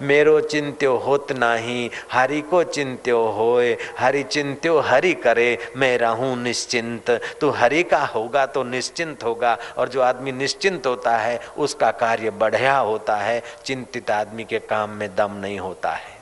मेरो 0.02 0.40
चिंत्यो 0.40 0.96
होत 0.96 1.32
नाही, 1.32 1.90
हरि 2.12 2.40
को 2.40 2.62
चिंत्यो 2.64 3.18
होए, 3.28 3.76
हरि 3.98 4.22
चिंत्यो 4.22 4.78
हरि 4.80 5.12
करे, 5.14 5.58
मैं 5.76 5.98
रहूँ 5.98 6.36
निश्चिंत। 6.36 7.10
तू 7.40 7.50
हरि 7.50 7.82
का 7.82 8.04
होगा 8.04 8.46
तो 8.46 8.62
निश्चिंत 8.64 9.24
होगा, 9.24 9.56
और 9.78 9.88
जो 9.88 10.02
आदमी 10.02 10.32
निश्चिंत 10.32 10.86
होता 10.86 11.16
है, 11.16 11.40
उसका 11.58 11.90
कार्य 11.90 12.30
बढ़िया 12.30 12.76
होता 12.78 13.16
है, 13.16 13.42
चिंतित 13.64 14.10
आदमी 14.10 14.44
के 14.44 14.58
काम 14.58 14.90
में 14.90 15.08
दम 15.16 15.32
नहीं 15.32 15.58
होता 15.58 15.90
है। 15.90 16.14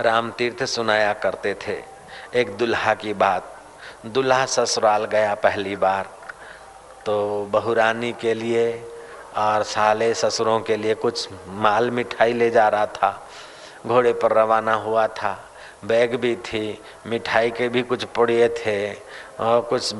राम 0.00 0.30
तीर्थ 0.30 0.64
सुनाया 0.64 1.12
करते 1.12 1.54
थे। 1.54 1.91
एक 2.34 2.56
दुल्हा 2.56 2.94
की 2.94 3.12
बात। 3.12 3.56
दुल्हा 4.06 4.44
ससुराल 4.46 5.04
गया 5.04 5.34
पहली 5.34 5.76
बार। 5.76 6.08
तो 7.06 7.44
बहुरानी 7.52 8.12
के 8.12 8.34
लिए 8.34 8.64
और 9.36 9.62
साले 9.62 10.12
ससुरों 10.14 10.60
के 10.60 10.76
लिए 10.76 10.94
कुछ 10.94 11.28
माल 11.48 11.90
मिठाई 11.90 12.32
ले 12.32 12.50
जा 12.50 12.68
रहा 12.68 12.86
था। 12.86 13.10
घोड़े 13.86 14.12
पर 14.12 14.32
रवाना 14.32 14.74
हुआ 14.74 15.06
था। 15.06 15.36
बैग 15.84 16.14
भी 16.14 16.34
थी। 16.36 16.80
मिठाई 17.06 17.50
के 17.50 17.68
भी 17.68 17.82
कुछ 17.82 18.04
पुड़िए 18.04 18.48
थे 18.48 18.92
और 19.40 19.60
कुछ 19.60 19.92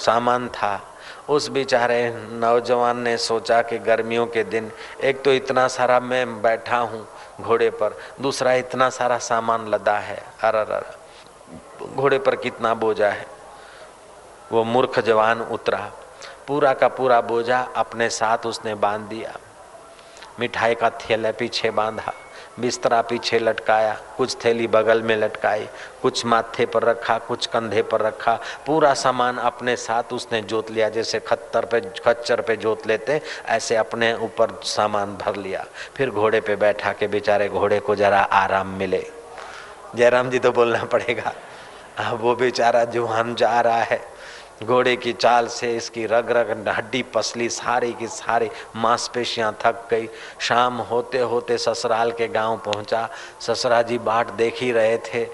सामान 0.00 0.48
था। 0.48 0.80
उस 1.28 1.48
बेचारे 1.48 2.00
नौजवान 2.32 3.00
ने 3.00 3.16
सोचा 3.16 3.60
कि 3.62 3.78
गर्मियों 3.78 4.26
के 4.26 4.44
दिन 4.44 4.70
एक 5.04 5.22
तो 5.22 5.32
इतना 5.32 5.66
सारा 5.68 6.00
मैं 6.00 6.42
बैठा 6.42 6.78
हूँ 6.78 7.06
घोड़े 7.40 7.70
पर, 7.70 7.98
दूसरा 8.20 8.54
इतना 8.54 8.90
सारा 8.90 9.18
सामान 9.18 9.68
लदा 9.68 9.98
है। 9.98 10.22
अर 10.42 10.54
अर 10.56 10.98
घोड़े 11.94 12.18
पर 12.18 12.36
कितना 12.36 12.74
बोझा 12.74 13.08
है। 13.08 13.26
वो 14.52 14.64
मूर्ख 14.64 15.00
जवान 15.00 15.40
उतरा। 15.40 15.92
पूरा 16.48 16.72
का 16.72 16.88
पूरा 16.88 17.20
बोझा 17.20 17.68
अपने 17.76 18.10
साथ 18.10 18.38
उसने 18.38 18.74
बाँध 18.74 19.00
दिया। 19.00 19.36
मिठाई 20.40 20.74
का 20.74 20.90
थैला 20.90 21.30
पीछे 21.30 21.70
बांधा, 21.70 22.12
बिस्तरा 22.60 23.02
पीछे 23.02 23.38
लटकाया, 23.38 24.00
कुछ 24.16 24.44
थैली 24.44 24.66
बगल 24.66 25.02
में 25.02 25.16
लटकाई, 25.16 25.68
कुछ 26.02 26.26
माथे 26.26 26.66
पर 26.66 26.82
रखा, 26.82 27.18
कुछ 27.18 27.46
कंधे 27.46 27.82
पर 27.82 28.00
रखा। 28.00 28.38
पूरा 28.66 28.94
सामान 28.94 29.38
अपने 29.38 29.76
साथ 29.76 30.02
उसने 30.12 30.42
जोत 30.42 30.70
लिया, 30.70 30.88
जैसे 30.88 31.20
खत्तर 31.20 31.64
पे, 31.64 31.80
खच्चर 31.80 32.40
पे 32.40 32.56
जोत 32.56 32.86
लेते, 32.86 33.22
ऐसे 33.46 33.76
अपने 33.76 34.14
ऊपर 34.14 34.60
सामान 34.64 35.16
भर 35.16 35.36
लिया। 35.36 35.64
फिर 35.94 36.10
घोड़े 36.10 36.40
पे 36.40 36.56
बैठा 36.56 36.92
के 36.92 37.06
बेचारे 37.06 37.48
घोड़े 37.48 37.80
को 37.80 37.94
जरा 37.94 38.20
आराम 38.20 38.66
मिले। 38.66 39.19
जयराम 39.96 40.30
जी 40.30 40.38
तो 40.38 40.52
बोलना 40.52 40.84
पड़ेगा, 40.84 41.32
अब 41.98 42.20
वो 42.20 42.34
बेचारा 42.36 42.84
जुहान 42.86 43.34
जा 43.34 43.60
रहा 43.60 43.82
है, 43.82 44.00
घोड़े 44.62 44.94
की 44.96 45.12
चाल 45.12 45.46
से 45.48 45.74
इसकी 45.76 46.06
रग 46.06 46.30
रग 46.30 46.68
हड्डी 46.68 47.02
पसली, 47.14 47.48
सारी 47.48 47.92
की 47.92 48.06
सारी 48.08 48.50
मांसपेशियाँ 48.76 49.52
थक 49.60 49.86
गई। 49.90 50.08
शाम 50.40 50.78
होते 50.82 51.18
होते 51.20 51.58
ससुराल 51.58 52.12
के 52.12 52.28
गाँव 52.28 52.56
पहुँचा, 52.64 53.08
ससुरा 53.40 53.82
जी 53.82 53.98
बाट 54.00 54.30
देख 54.32 54.60
ही 54.60 54.72
रहे 54.72 54.98
थे। 55.04 55.26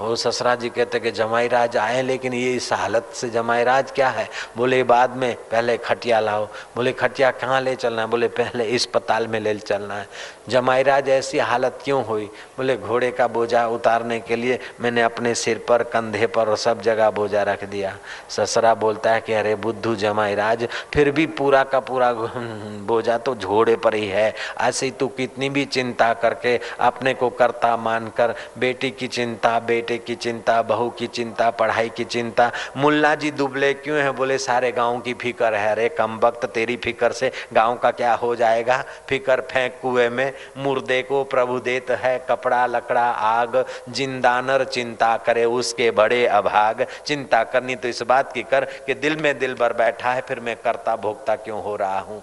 और 0.00 0.16
ससुरा 0.16 0.54
जी 0.54 0.68
कहते 0.68 0.98
कि 1.00 1.10
जमाई 1.10 1.48
राज 1.48 1.76
आए, 1.76 2.02
लेकिन 2.02 2.34
ये 2.34 2.52
इस 2.56 2.72
हालत 2.72 3.10
से 3.14 3.28
जमाई 3.30 3.64
राज 3.64 3.90
क्या 3.90 4.08
है? 4.08 4.28
बोले, 4.56 4.82
बाद 4.82 5.16
में 5.16 5.34
पहले 5.50 5.76
खटिया 5.78 6.20
लाओ। 6.20 6.46
बोले, 6.76 6.92
खटिया 6.92 7.30
कहाँ 7.32 7.60
ले 7.60 7.74
चलना 7.76 8.02
है? 8.02 8.08
बोले, 8.08 8.28
पहले 8.30 8.74
अस्पताल 8.74 9.26
में 9.26 9.38
ले 9.40 9.54
चलना 9.56 9.94
है। 9.94 10.08
जमाई 10.50 10.82
राज 10.82 11.08
ऐसी 11.08 11.38
हालत 11.38 11.78
क्यों 11.84 12.04
हुई? 12.04 12.24
बोले, 12.56 12.76
घोड़े 12.76 13.10
का 13.10 13.26
बोझा 13.26 13.66
उतारने 13.66 14.20
के 14.20 14.36
लिए 14.36 14.58
मैंने 14.80 15.02
अपने 15.02 15.34
सिर 15.34 15.64
पर, 15.68 15.82
कंधे 15.82 16.26
पर 16.26 16.48
और 16.48 16.56
सब 16.56 16.80
जगह 16.80 17.10
बोझा 17.10 17.42
रख 17.42 17.64
दिया। 17.64 17.96
ससरा 18.28 18.74
बोलता 18.74 19.12
है 19.12 19.20
कि, 19.20 19.32
अरे 19.32 19.54
बुद्धू 19.54 19.94
जमाई 19.94 20.34
राज, 20.34 20.68
फिर 20.94 21.10
भी 21.10 21.26
पूरा 21.26 21.64
का 21.64 21.80
पूरा 21.80 22.12
बोझा 22.86 23.18
तो 23.18 23.34
घोड़े 23.34 23.76
पर 23.76 23.94
ही 23.94 24.06
है। 24.06 24.34
ऐसे 24.60 24.86
ही 24.86 24.92
तू 24.92 25.08
कितनी 25.08 25.50
भी 25.50 25.64
चिंता 25.64 26.12
करके 26.14 26.60
अपने 26.80 27.14
को 27.14 27.30
करता 27.30 27.76
मानकर, 27.76 28.34
बेटी 28.58 28.90
की 28.90 29.08
चिंता, 29.08 29.58
बेटे 29.60 29.98
की 29.98 30.14
चिंता, 30.14 30.62
बहू 30.62 30.90
की 30.90 31.06
चिंता, 31.06 31.50
पढ़ाई 31.50 31.88
की 31.88 32.04
चिंता, 32.04 32.50
मुल्ला 32.76 33.14
जी 33.14 33.30
दुबले 33.30 33.74
क्यों 33.74 33.98
है? 33.98 34.10
बोले, 34.10 34.38
सारे 34.38 34.72
गाँव 34.72 35.00
की 35.00 35.14
फ़िक्र 35.14 35.54
है। 35.54 35.70
अरे 35.70 35.88
कम 35.88 36.18
वक्त 36.18 36.44
तेरी 36.44 36.76
फ़िक्र 36.76 37.12
से 37.12 37.32
गाँव 37.52 37.76
का 37.76 37.90
क्या 37.90 38.14
हो 38.14 38.36
जाएगा? 38.36 38.84
फ़िक्र 39.08 39.40
फेंक 39.40 39.72
कुएँ 39.82 40.08
में 40.08 40.32
मुर्दे 40.56 41.00
को 41.02 41.22
प्रभु 41.26 41.58
देत 41.60 41.90
है 41.92 42.18
कपड़ा, 42.28 42.64
लकड़ा, 42.66 43.02
आग 43.02 43.64
जिंदानर 43.88 44.64
चिंता 44.64 45.16
करे 45.16 45.44
उसके 45.44 45.90
बड़े 45.92 46.26
अभाग। 46.28 46.86
चिंता 47.06 47.42
करनी 47.44 47.76
तो 47.76 47.88
इस 47.88 48.02
बात 48.04 48.32
की 48.32 48.42
कर 48.42 48.64
कि 48.86 48.94
दिल 48.94 49.16
में 49.16 49.38
दिल 49.38 49.54
भर 49.54 49.72
बैठा 49.74 50.12
है, 50.12 50.20
फिर 50.20 50.40
मैं 50.40 50.56
करता 50.56 50.96
भोगता 50.96 51.36
क्यों 51.36 51.62
हो 51.62 51.76
रहा 51.76 52.00
हूँ? 52.00 52.22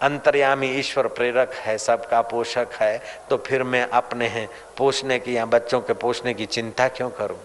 अंतर्यामी 0.00 0.68
ईश्वर 0.70 1.06
प्रेरक 1.08 1.52
है, 1.54 1.76
सबका 1.78 2.20
पोषक 2.22 2.68
है 2.74 3.00
तो 3.30 3.36
फिर 3.38 3.62
मैं 3.64 3.82
अपने 3.84 4.26
हैं, 4.28 4.48
पोषने 4.78 5.18
की 5.18 5.36
या 5.36 5.44
बच्चों 5.46 5.80
के 5.80 5.92
पोषने 5.94 6.34
की 6.34 6.46
चिंता 6.46 6.88
क्यों 6.88 7.10
करूँ? 7.10 7.38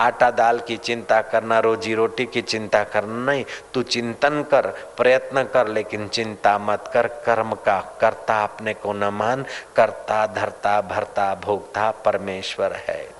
आटा 0.00 0.30
दाल 0.30 0.60
की 0.60 0.76
चिंता 0.76 1.22
करना, 1.22 1.58
रोजी 1.58 1.94
रोटी 1.94 2.26
की 2.26 2.42
चिंता 2.42 2.84
करना 2.84 3.32
नहीं। 3.32 3.44
तू 3.74 3.82
चिंतन 3.82 4.42
कर, 4.50 4.66
प्रयत्न 4.96 5.42
कर, 5.42 5.68
लेकिन 5.68 6.08
चिंता 6.08 6.58
मत 6.58 6.90
कर। 6.92 7.06
कर्म 7.06 7.52
का 7.52 7.98
करता 8.00 8.44
अपने 8.44 8.74
को 8.74 8.92
न 8.92 9.04
मान। 9.04 9.44
करता 9.76 10.26
धरता, 10.26 10.80
भरता, 10.80 11.34
भोगता 11.34 11.90
परमेश्वर 11.90 12.72
है। 12.72 13.10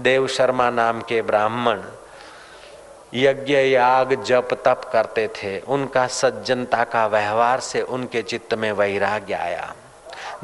देव 0.00 0.26
शर्मा 0.26 0.70
नाम 0.70 1.00
के 1.00 1.22
ब्राह्मण 1.22 1.82
यज्ञ, 3.14 3.54
याग, 3.54 4.22
जप, 4.22 4.48
तप 4.64 4.90
करते 4.92 5.28
थे। 5.28 5.60
उनका 5.60 6.06
सज्जनता 6.06 6.84
का 6.84 7.06
व्यवहार 7.06 7.60
से 7.60 7.82
उनके 7.82 8.22
चित्त 8.22 8.54
में 8.54 8.72
वैराग्य 8.72 9.34
आया। 9.34 9.74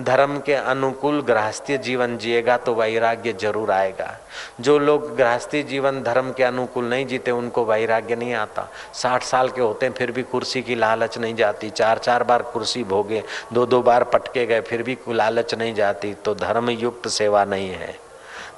धर्म 0.01 0.39
के 0.39 0.55
अनुकूल 0.55 1.21
गृहस्थी 1.23 1.77
जीवन 1.79 2.17
जिएगा 2.19 2.57
तो 2.57 2.75
वैराग्य 2.75 3.33
ज़रूर 3.33 3.71
आएगा। 3.71 4.17
जो 4.61 4.79
लोग 4.79 5.17
गृहस्थी 5.17 5.63
जीवन 5.63 6.03
धर्म 6.03 6.33
के 6.33 6.45
अनुकूल 6.45 6.85
नहीं 6.85 7.07
जीते, 7.07 7.31
उनको 7.31 7.65
वैराग्य 7.65 8.17
नहीं 8.17 8.35
आता। 8.35 8.69
साठ 8.95 9.23
साल 9.23 9.49
के 9.49 9.61
होते 9.61 9.87
हैं, 9.87 9.93
फिर 9.93 10.13
भी 10.13 10.23
कुर्सी 10.23 10.63
की 10.63 10.75
लालच 10.75 11.19
नहीं 11.19 11.35
जाती। 11.35 11.71
चार 11.71 11.99
चार 11.99 12.25
बार 12.25 12.43
कुर्सी 12.43 12.85
भोगे, 12.85 13.23
दो 13.53 13.67
दो 13.67 13.83
बार 13.83 14.05
पटके 14.05 14.47
गए, 14.47 14.61
फिर 14.61 14.83
भी 14.83 14.99
लालच 15.09 15.55
नहीं 15.55 15.75
जाती। 15.75 16.15
तो 16.15 16.35
धर्म 16.35 16.71
युक्त 16.71 17.09
सेवा 17.09 17.45
नहीं 17.45 17.71
है। 17.71 17.95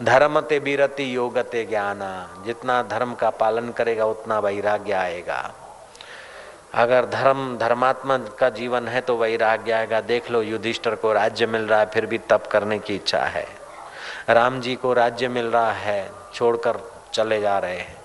धर्म 0.03 0.40
ते 0.40 0.61
बीरति 0.61 1.16
योगते 1.16 1.64
ज्ञाना। 1.64 2.43
जितना 2.47 2.82
धर्म 2.82 3.14
का 3.14 3.30
पालन 3.30 3.70
करेगा, 3.70 4.05
उतना 4.05 4.38
वैराग्य 4.38 4.93
आएगा। 4.93 5.55
अगर 6.74 7.04
धर्म, 7.04 7.58
धर्मात्मा 7.58 8.16
का 8.18 8.48
जीवन 8.48 8.88
है 8.88 9.00
तो 9.00 9.16
वैराग्य 9.16 9.72
आएगा। 9.72 10.00
देख 10.00 10.30
लो, 10.30 10.42
युधिष्ठर 10.42 10.94
को 10.94 11.12
राज्य 11.12 11.46
मिल 11.46 11.62
रहा 11.62 11.80
है, 11.80 11.86
फिर 11.86 12.06
भी 12.06 12.18
तप 12.18 12.48
करने 12.52 12.78
की 12.78 12.94
इच्छा 12.94 13.18
है। 13.18 13.46
राम 14.28 14.60
जी 14.60 14.74
को 14.74 14.92
राज्य 14.92 15.28
मिल 15.28 15.46
रहा 15.46 15.72
है, 15.72 16.10
छोड़कर 16.34 16.78
चले 17.12 17.40
जा 17.40 17.58
रहे 17.58 17.78
हैं। 17.78 17.96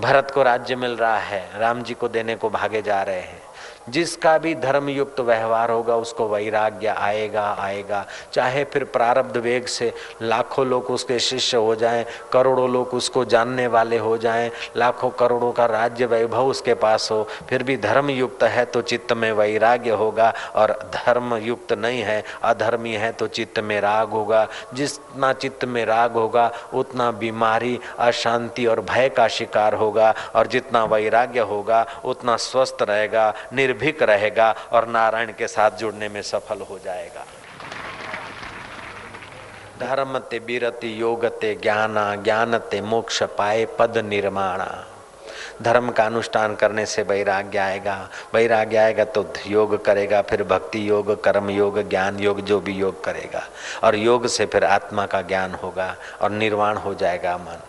भरत 0.00 0.30
को 0.30 0.42
राज्य 0.42 0.76
मिल 0.76 0.96
रहा 0.96 1.18
है, 1.18 1.58
राम 1.58 1.82
जी 1.82 1.94
को 1.94 2.08
देने 2.08 2.36
को 2.36 2.50
भागे 2.50 2.82
जा 2.82 3.02
रहे 3.02 3.20
हैं। 3.20 3.42
जिसका 3.88 4.36
भी 4.38 4.54
धर्म 4.54 4.88
युक्त 4.88 5.20
व्यवहार 5.20 5.70
होगा, 5.70 5.96
उसको 5.96 6.28
वैराग्य 6.28 6.86
आएगा 6.88 7.44
आएगा। 7.58 8.04
चाहे 8.32 8.64
फिर 8.64 8.84
प्रारब्ध 8.86 9.36
वेग 9.36 9.66
से 9.66 9.92
लाखों 10.22 10.66
लोग 10.66 10.90
उसके 10.90 11.18
शिष्य 11.18 11.56
हो 11.56 11.74
जाएँ, 11.74 12.04
करोड़ों 12.32 12.68
लोग 12.70 12.94
उसको 12.94 13.24
जानने 13.24 13.66
वाले 13.66 13.98
हो 13.98 14.16
जाएँ, 14.18 14.50
लाखों 14.76 15.10
करोड़ों 15.10 15.52
का 15.52 15.66
राज्य 15.66 16.06
वैभव 16.06 16.46
उसके 16.46 16.74
पास 16.76 17.08
हो, 17.10 17.22
फिर 17.48 17.62
भी 17.62 17.76
धर्म 17.76 18.10
युक्त 18.10 18.42
है 18.42 18.64
तो 18.64 18.82
चित्त 18.82 19.12
में 19.12 19.30
वैराग्य 19.32 19.90
होगा 19.92 20.32
और 20.54 20.72
धर्म 20.94 21.34
युक्त 21.36 21.72
नहीं 21.72 22.00
है, 22.00 22.22
अधर्मी 22.42 22.92
है 22.94 23.12
तो 23.12 23.26
चित्त 23.28 23.58
में 23.60 23.80
राग 23.80 24.10
होगा। 24.10 24.46
जितना 24.74 25.32
चित्त 25.32 25.64
में 25.64 25.84
राग 25.84 26.12
होगा, 26.12 26.50
उतना 26.74 27.10
बीमारी, 27.12 27.78
अशांति 27.98 28.66
और 28.66 28.80
भय 28.80 29.08
का 29.08 29.28
शिकार 29.28 29.74
होगा 29.74 30.14
और 30.34 30.46
जितना 30.46 30.84
वैराग्य 30.84 31.40
होगा, 31.42 31.84
उतना 32.04 32.36
स्वस्थ 32.36 32.82
रहेगा, 32.82 33.32
निर् 33.52 33.72
निर्भीक 33.76 34.02
रहेगा 34.02 34.54
और 34.72 34.86
नारायण 34.88 35.32
के 35.38 35.46
साथ 35.46 35.70
जुड़ने 35.70 36.08
में 36.08 36.22
सफल 36.22 36.60
हो 36.60 36.78
जाएगा। 36.78 37.24
धर्म 39.80 40.18
ते 40.18 40.38
बीरति 40.38 41.00
योग 41.00 41.24
ते 41.40 41.54
ज्ञाना 41.54 42.14
ज्ञान 42.16 42.58
ते 42.58 42.80
मोक्ष 42.80 43.22
पाए 43.36 43.66
पद 43.78 43.98
निर्माणा। 43.98 44.68
धर्म 45.62 45.90
का 45.90 46.04
अनुष्ठान 46.06 46.54
करने 46.54 46.86
से 46.86 47.02
वैराग्य 47.02 47.58
आएगा। 47.58 47.96
वैराग्य 48.34 48.76
आएगा 48.76 49.04
तो 49.04 49.24
योग 49.46 49.84
करेगा, 49.84 50.22
फिर 50.22 50.42
भक्ति 50.42 50.88
योग, 50.88 51.22
कर्म 51.24 51.50
योग, 51.50 51.88
ज्ञान 51.88 52.18
योग, 52.20 52.40
जो 52.40 52.60
भी 52.60 52.72
योग 52.72 53.04
करेगा। 53.04 53.44
और 53.84 53.96
योग 53.96 54.26
से 54.26 54.46
फिर 54.46 54.64
आत्मा 54.64 55.06
का 55.06 55.22
ज्ञान 55.22 55.54
होगा 55.54 55.94
और 56.22 56.30
निर्वाण 56.30 56.76
हो 56.76 56.94
जाएगा 56.94 57.36
मन। 57.36 57.62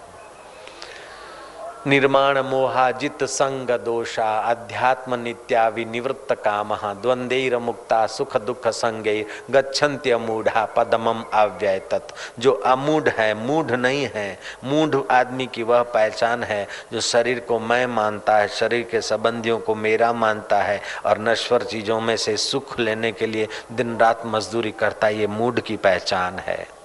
निर्माण 1.87 2.37
मोहाजित 2.39 3.23
संग 3.23 3.69
दोषा 3.85 4.25
अध्यात्म 4.39 5.15
नित्या 5.15 5.67
विनिवृत्त 5.67 6.33
काम 6.45 6.73
द्वंदेर 7.01 7.57
मुक्ता 7.57 8.05
सुख 8.07 8.35
दुख 8.37 8.67
संगे 8.67 9.25
गच्छन्त्य 9.51 10.17
मूढ़ा 10.17 10.65
पदमम 10.65 11.23
अव्यय 11.33 11.79
तत् 11.91 12.11
जो 12.39 12.51
अमूढ़ 12.51 13.09
है, 13.09 13.33
मूढ़ 13.47 13.71
नहीं 13.71 14.09
है, 14.15 14.39
मूढ़ 14.63 14.95
आदमी 15.11 15.47
की 15.47 15.63
वह 15.63 15.81
पहचान 15.83 16.43
है, 16.43 16.67
जो 16.93 17.01
शरीर 17.01 17.39
को 17.39 17.59
मैं 17.59 17.85
मानता 17.87 18.37
है, 18.37 18.47
शरीर 18.47 18.87
के 18.91 19.01
संबंधियों 19.01 19.59
को 19.59 19.75
मेरा 19.75 20.13
मानता 20.13 20.61
है, 20.61 20.81
और 21.05 21.19
नश्वर 21.19 21.63
चीज़ों 21.63 22.01
में 22.01 22.17
से 22.17 22.37
सुख 22.37 22.79
लेने 22.79 23.11
के 23.11 23.25
लिए 23.25 23.47
दिन 23.71 23.97
रात 23.97 24.25
मजदूरी 24.25 24.71
करता 24.71 25.07
है 25.07 25.19
ये 25.19 25.27
मूढ़ 25.27 25.59
की 25.59 25.77
पहचान 25.77 26.39
है। 26.39 26.76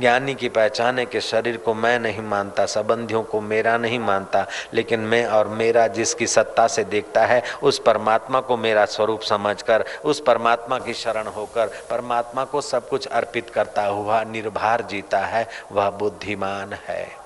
ज्ञानी 0.00 0.34
की 0.34 0.48
पहचान 0.48 0.98
है 0.98 1.06
कि 1.06 1.20
शरीर 1.20 1.56
को 1.56 1.74
मैं 1.74 1.98
नहीं 1.98 2.22
मानता, 2.22 2.66
संबंधियों 2.66 3.22
को 3.22 3.40
मेरा 3.40 3.76
नहीं 3.76 3.98
मानता, 3.98 4.46
लेकिन 4.74 5.00
मैं 5.00 5.26
और 5.26 5.48
मेरा 5.48 5.86
जिसकी 5.86 6.26
सत्ता 6.26 6.66
से 6.66 6.84
देखता 6.84 7.26
है, 7.26 7.42
उस 7.62 7.78
परमात्मा 7.78 8.40
को 8.40 8.56
मेरा 8.56 8.84
स्वरूप 8.84 9.20
समझकर, 9.20 9.84
उस 10.04 10.20
परमात्मा 10.20 10.78
की 10.78 10.94
शरण 10.94 11.26
होकर, 11.26 11.66
परमात्मा 11.66 12.44
को 12.44 12.60
सब 12.60 12.88
कुछ 12.88 13.06
अर्पित 13.06 13.50
करता 13.50 13.86
हुआ 13.86 14.24
निर्भर 14.24 14.86
जीता 14.90 15.18
है, 15.18 15.48
वह 15.72 15.90
बुद्धिमान 15.90 16.72
है। 16.72 17.22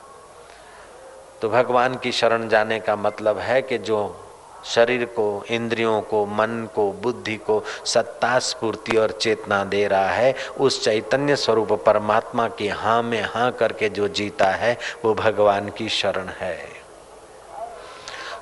तो 1.42 1.48
भगवान 1.48 1.94
की 1.94 2.12
शरण 2.12 2.48
जाने 2.48 2.80
का 2.80 2.96
मतलब 2.96 3.38
है 3.38 3.62
कि 3.62 3.78
जो 3.78 4.22
शरीर 4.74 5.04
को, 5.04 5.44
इंद्रियों 5.50 6.00
को, 6.02 6.26
मन 6.26 6.68
को, 6.74 6.92
बुद्धि 6.92 7.36
को 7.36 7.62
सत्ता 7.84 8.38
स्फूर्ति 8.38 8.96
और 8.96 9.10
चेतना 9.10 9.64
दे 9.64 9.86
रहा 9.86 10.10
है। 10.10 10.34
उस 10.60 10.84
चैतन्य 10.84 11.36
स्वरूप 11.36 11.72
परमात्मा 11.72 12.48
की 12.48 12.68
हाँ 12.68 13.02
में 13.02 13.22
हाँ 13.22 13.52
करके 13.52 13.88
जो 13.88 14.08
जीता 14.08 14.46
है, 14.46 14.78
वो 15.04 15.14
भगवान 15.14 15.68
की 15.68 15.88
शरण 15.88 16.28
है। 16.28 16.58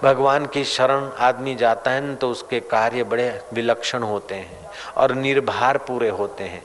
भगवान 0.03 0.47
की 0.47 0.65
शरण 0.65 1.11
आदमी 1.19 1.55
जाता 1.55 1.91
है 1.91 2.01
न 2.01 2.15
तो 2.15 2.31
उसके 2.31 2.61
कार्य 2.61 3.05
बड़े 3.05 3.43
विलक्षण 3.53 4.03
होते 4.03 4.35
हैं 4.35 4.71
और 4.97 5.13
निर्भर 5.13 5.79
पूरे 5.79 6.09
होते 6.09 6.45
हैं। 6.45 6.65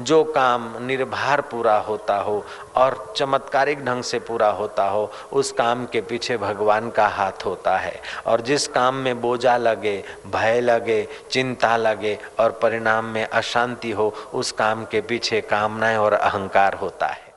जो 0.00 0.24
काम 0.24 0.74
निर्भर 0.80 1.40
पूरा 1.40 1.78
होता 1.78 2.16
हो 2.16 2.44
और 2.76 3.14
चमत्कारिक 3.16 3.84
ढंग 3.84 4.02
से 4.02 4.18
पूरा 4.18 4.48
होता 4.48 4.88
हो, 4.88 5.10
उस 5.32 5.52
काम 5.52 5.86
के 5.86 6.00
पीछे 6.00 6.36
भगवान 6.36 6.90
का 6.90 7.08
हाथ 7.08 7.46
होता 7.46 7.76
है। 7.76 8.00
और 8.26 8.40
जिस 8.40 8.68
काम 8.68 8.94
में 8.94 9.20
बोझा 9.20 9.56
लगे, 9.56 10.04
भय 10.26 10.60
लगे, 10.60 11.08
चिंता 11.30 11.76
लगे 11.76 12.18
और 12.40 12.50
परिणाम 12.50 13.04
में 13.04 13.28
अशांति 13.28 13.90
हो, 13.90 14.14
उस 14.34 14.52
काम 14.52 14.84
के 14.84 15.00
पीछे 15.00 15.40
कामनाएँ 15.40 15.96
और 15.96 16.12
अहंकार 16.12 16.74
होता 16.74 17.06
है। 17.06 17.34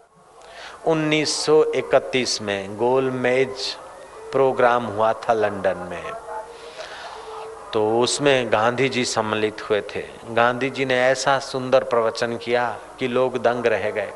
1931 0.85 2.41
में 2.41 2.77
गोलमेज 2.77 3.75
प्रोग्राम 4.31 4.85
हुआ 4.85 5.13
था 5.13 5.33
लंदन 5.33 5.87
में। 5.89 6.28
तो 7.73 7.99
उसमें 7.99 8.51
गांधी 8.51 8.89
जी 8.89 9.05
सम्मिलित 9.05 9.69
हुए 9.69 9.81
थे। 9.81 10.03
गांधी 10.29 10.69
जी 10.69 10.85
ने 10.85 11.01
ऐसा 11.01 11.39
सुंदर 11.39 11.83
प्रवचन 11.83 12.37
किया 12.37 12.77
कि 12.99 13.07
लोग 13.07 13.37
दंग 13.37 13.65
रह 13.65 13.91
गए। 13.91 14.11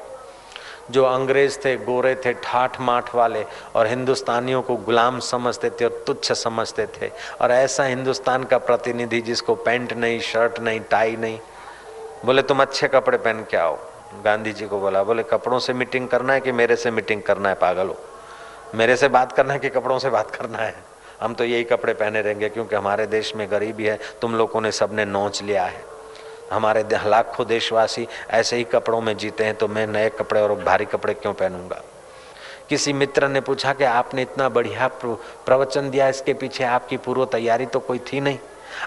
जो 0.91 1.03
अंग्रेज़ 1.03 1.59
थे, 1.65 1.77
गोरे 1.77 2.15
थे 2.15 2.33
ठाठ 2.33 2.81
माठ 2.81 3.15
वाले 3.15 3.45
और 3.75 3.87
हिंदुस्तानियों 3.87 4.61
को 4.61 4.75
गुलाम 4.75 5.19
समझते 5.19 5.69
थे 5.69 5.85
और 5.85 6.03
तुच्छ 6.07 6.31
समझते 6.31 6.85
थे। 6.85 7.11
और 7.41 7.51
ऐसा 7.51 7.83
हिंदुस्तान 7.83 8.43
का 8.43 8.57
प्रतिनिधि 8.57 9.21
जिसको 9.21 9.55
पैंट 9.55 9.93
नहीं, 9.93 10.19
शर्ट 10.19 10.59
नहीं, 10.59 10.79
टाई 10.79 11.15
नहीं, 11.15 11.39
बोले, 12.25 12.41
तुम 12.41 12.61
अच्छे 12.61 12.87
कपड़े 12.87 13.17
पहन 13.17 13.45
के 13.51 13.57
आओ। 13.57 13.79
गांधी 14.25 14.53
जी 14.53 14.67
को 14.67 14.79
बोला, 14.79 15.03
बोले, 15.03 15.23
कपड़ों 15.23 15.59
से 15.59 15.73
मीटिंग 15.73 16.07
करना 16.07 16.33
है 16.33 16.39
कि 16.39 16.51
मेरे 16.51 16.75
से 16.75 16.91
मीटिंग 16.91 17.21
करना 17.21 17.49
है, 17.49 17.55
पागल 17.55 17.87
हो? 17.87 17.97
मेरे 18.75 18.95
से 18.95 19.07
बात 19.07 19.31
करना 19.31 19.53
है 19.53 19.59
कि 19.59 19.69
कपड़ों 19.69 19.99
से 19.99 20.09
बात 20.09 20.35
करना 20.35 20.57
है? 20.57 20.92
हम 21.23 21.33
तो 21.33 21.43
यही 21.43 21.63
कपड़े 21.63 21.93
पहने 21.93 22.21
रहेंगे 22.21 22.49
क्योंकि 22.49 22.75
हमारे 22.75 23.05
देश 23.07 23.35
में 23.35 23.47
गरीबी 23.51 23.85
है। 23.85 23.99
तुम 24.21 24.35
लोगों 24.35 24.61
ने 24.61 24.71
सबने 24.71 25.05
नोच 25.05 25.41
लिया 25.43 25.63
है। 25.65 25.83
हमारे 26.51 26.83
लाखों 27.05 27.45
देशवासी 27.47 28.07
ऐसे 28.29 28.55
ही 28.55 28.63
कपड़ों 28.63 29.01
में 29.01 29.15
जीते 29.17 29.43
हैं 29.43 29.55
तो 29.55 29.67
मैं 29.67 29.87
नए 29.87 30.09
कपड़े 30.09 30.41
और 30.41 30.53
भारी 30.55 30.85
कपड़े 30.85 31.13
क्यों 31.13 31.33
पहनूँगा? 31.33 31.81
किसी 32.69 32.93
मित्र 32.93 33.27
ने 33.27 33.41
पूछा 33.41 33.73
कि 33.73 33.83
आपने 33.83 34.21
इतना 34.21 34.49
बढ़िया 34.49 34.87
प्रवचन 34.97 35.89
दिया, 35.89 36.07
इसके 36.07 36.33
पीछे 36.33 36.63
आपकी 36.65 36.97
पूर्व 36.97 37.25
तैयारी 37.25 37.65
तो 37.65 37.79
कोई 37.79 37.99
थी 38.11 38.19
नहीं। 38.21 38.37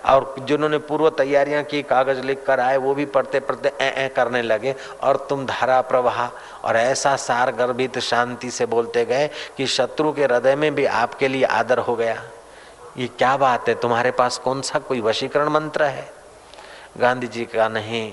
और 0.06 0.34
जिन्होंने 0.40 0.78
पूर्व 0.78 1.08
तैयारियाँ 1.10 1.62
की, 1.62 1.82
कागज़ 1.82 2.20
लिख 2.22 2.42
कर 2.46 2.60
आए, 2.60 2.76
वो 2.76 2.94
भी 2.94 3.04
पढ़ते 3.06 3.40
पढ़ते 3.40 3.72
ए 3.80 3.88
ए 3.96 4.08
करने 4.08 4.42
लगे, 4.42 4.74
और 5.02 5.26
तुम 5.30 5.44
धारा 5.46 5.80
प्रवाह 5.82 6.26
और 6.66 6.76
ऐसा 6.76 7.16
सार 7.16 7.52
गर्भित 7.52 7.98
शांति 7.98 8.50
से 8.50 8.66
बोलते 8.66 9.04
गए 9.04 9.30
कि 9.56 9.66
शत्रु 9.66 10.12
के 10.12 10.24
हृदय 10.24 10.56
में 10.56 10.74
भी 10.74 10.84
आपके 10.84 11.28
लिए 11.28 11.44
आदर 11.44 11.78
हो 11.78 11.96
गया। 11.96 12.22
ये 12.98 13.06
क्या 13.08 13.36
बात 13.36 13.68
है? 13.68 13.74
तुम्हारे 13.74 14.10
पास 14.10 14.38
कौन 14.38 14.62
सा 14.62 14.78
कोई 14.78 15.00
वशीकरण 15.00 15.48
मंत्र 15.48 15.84
है? 15.84 16.10
गांधी 17.00 17.26
जी 17.26 17.44
का 17.44 17.68
नहीं। 17.68 18.12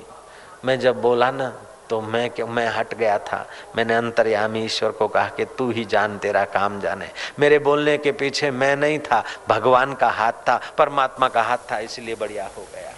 मैं 0.65 0.79
जब 0.79 1.01
बोला 1.01 1.31
ना 1.31 1.53
तो 1.89 2.01
मैं 2.01 2.29
क्यों 2.29 2.47
मैं 2.47 2.67
हट 2.67 2.93
गया 2.93 3.17
था। 3.19 3.45
मैंने 3.75 3.95
अंतर्यामी 3.95 4.63
ईश्वर 4.65 4.91
को 4.91 5.07
कहा 5.07 5.29
कि 5.29 5.45
तू 5.45 5.71
ही 5.71 5.85
जान 5.85 6.17
तेरा 6.17 6.45
काम 6.45 6.79
जाने। 6.81 7.09
मेरे 7.39 7.59
बोलने 7.59 7.97
के 7.97 8.11
पीछे 8.11 8.51
मैं 8.51 8.75
नहीं 8.75 8.99
था। 8.99 9.23
भगवान 9.49 9.93
का 9.93 10.09
हाथ 10.09 10.31
था, 10.31 10.61
परमात्मा 10.77 11.27
का 11.27 11.41
हाथ 11.41 11.71
था, 11.71 11.79
इसलिए 11.79 12.15
बढ़िया 12.15 12.49
हो 12.57 12.67
गया। 12.75 12.92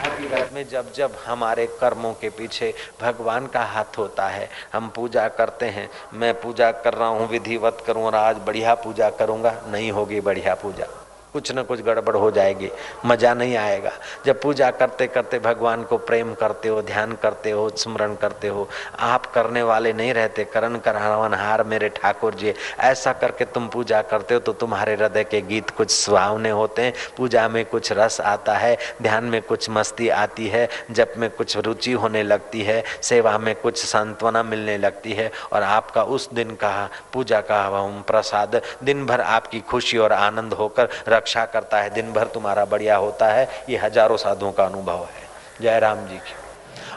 हकीकत 0.00 0.50
में 0.52 0.68
जब 0.68 0.92
जब 0.92 1.16
हमारे 1.26 1.66
कर्मों 1.80 2.12
के 2.12 2.28
पीछे 2.28 2.74
भगवान 3.00 3.46
का 3.46 3.64
हाथ 3.64 3.98
होता 3.98 4.28
है, 4.28 4.48
हम 4.72 4.88
पूजा 4.88 5.28
करते 5.28 5.66
हैं। 5.66 5.90
मैं 6.14 6.40
पूजा 6.40 6.70
कर 6.72 6.94
रहा 6.94 7.08
हूँ, 7.08 7.28
विधिवत 7.28 7.84
करूँ 7.86 8.04
और 8.04 8.14
आज 8.14 8.36
बढ़िया 8.36 8.74
पूजा 8.74 9.10
करूँगा। 9.10 9.62
नहीं 9.68 9.92
होगी 9.92 10.20
बढ़िया 10.20 10.54
पूजा। 10.54 10.99
कुछ 11.34 11.50
न 11.52 11.62
कुछ 11.62 11.80
गड़बड़ 11.80 12.16
हो 12.16 12.30
जाएगी, 12.30 12.68
मज़ा 13.06 13.32
नहीं 13.34 13.56
आएगा। 13.56 13.90
जब 14.26 14.40
पूजा 14.42 14.70
करते 14.72 15.06
करते 15.06 15.38
भगवान 15.38 15.82
को 15.82 15.98
प्रेम 16.00 16.32
करते 16.34 16.68
हो, 16.68 16.80
ध्यान 16.82 17.12
करते 17.22 17.50
हो, 17.50 17.68
स्मरण 17.70 18.14
करते 18.14 18.48
हो, 18.48 18.68
आप 19.00 19.26
करने 19.26 19.62
वाले 19.62 19.92
नहीं 19.92 20.14
रहते, 20.14 20.44
करण 20.44 20.78
करावन 20.78 21.34
हार 21.34 21.62
मेरे 21.64 21.88
ठाकुर 21.92 22.34
जी, 22.34 22.54
ऐसा 22.80 23.12
करके 23.14 23.44
तुम 23.46 23.68
पूजा 23.68 24.00
करते 24.02 24.34
हो 24.34 24.40
तो 24.40 24.52
तुम्हारे 24.54 24.94
हृदय 24.94 25.24
के 25.24 25.40
गीत 25.42 25.70
कुछ 25.70 25.90
सुहावने 25.90 26.50
होते 26.50 26.82
हैं। 26.82 26.92
पूजा 27.16 27.48
में 27.48 27.64
कुछ 27.66 27.92
रस 27.92 28.20
आता 28.22 28.54
है, 28.54 28.76
ध्यान 29.02 29.24
में 29.24 29.40
कुछ 29.42 29.68
मस्ती 29.70 30.08
आती 30.10 30.48
है, 30.48 30.68
जप 30.90 31.12
में 31.16 31.28
कुछ 31.30 31.56
रुचि 31.58 31.92
होने 31.94 32.22
लगती 32.22 32.62
है, 32.62 32.82
सेवा 33.02 33.36
में 33.38 33.54
कुछ 33.54 33.84
सांत्वना 33.84 34.42
मिलने 34.42 34.76
लगती 34.78 35.12
है 35.12 35.30
और 35.52 35.62
आपका 35.62 36.02
उस 36.04 36.28
दिन 36.34 36.54
का 36.54 36.88
पूजा 37.12 37.40
का 37.42 37.68
प्रसाद 38.06 38.60
दिन 38.84 39.04
भर 39.06 39.20
आपकी 39.20 39.60
खुशी 39.62 39.98
और 39.98 40.12
आनंद 40.12 40.52
होकर 40.52 40.88
रक्षा 41.20 41.44
करता 41.46 41.80
है 41.80 41.90
दिन 41.90 42.12
भर 42.12 42.26
तुम्हारा 42.26 42.64
बढ़िया 42.66 42.96
होता 42.96 43.26
है। 43.26 43.48
ये 43.68 43.76
हज़ारों 43.78 44.16
साधुओं 44.16 44.52
का 44.52 44.64
अनुभव 44.64 45.04
है। 45.06 45.28
जय 45.62 45.78
राम 45.80 46.06
जी 46.06 46.16
की। 46.16 46.38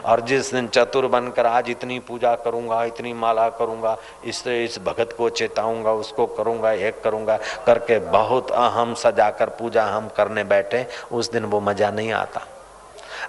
और 0.04 0.20
जिस 0.20 0.52
दिन 0.52 0.66
चतुर 0.68 1.06
बनकर 1.06 1.46
आज 1.46 1.68
इतनी 1.70 1.98
पूजा 1.98 2.34
करूँगा, 2.36 2.82
इतनी 2.84 3.12
माला 3.14 3.48
करूँगा 3.50 3.96
इससे 4.24 4.64
इस 4.64 4.78
भगत 4.78 5.14
को 5.18 5.28
चेताऊँगा, 5.30 5.92
उसको 5.92 6.26
करूँगा, 6.26 6.72
एक 6.72 7.00
करूँगा, 7.02 7.38
करके 7.66 7.98
बहुत 8.10 8.50
अहम 8.50 8.94
सजाकर 8.94 9.48
पूजा 9.50 9.84
हम 9.86 10.08
करने 10.08 10.44
बैठे, 10.44 10.86
उस 11.12 11.30
दिन 11.32 11.44
वो 11.44 11.60
मज़ा 11.60 11.90
नहीं 11.90 12.12
आता। 12.12 12.46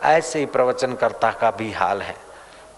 ऐसे 0.03 0.39
ही 0.39 0.45
प्रवचनकर्ता 0.45 1.31
का 1.31 1.51
भी 1.51 1.71
हाल 1.71 2.01
है। 2.01 2.15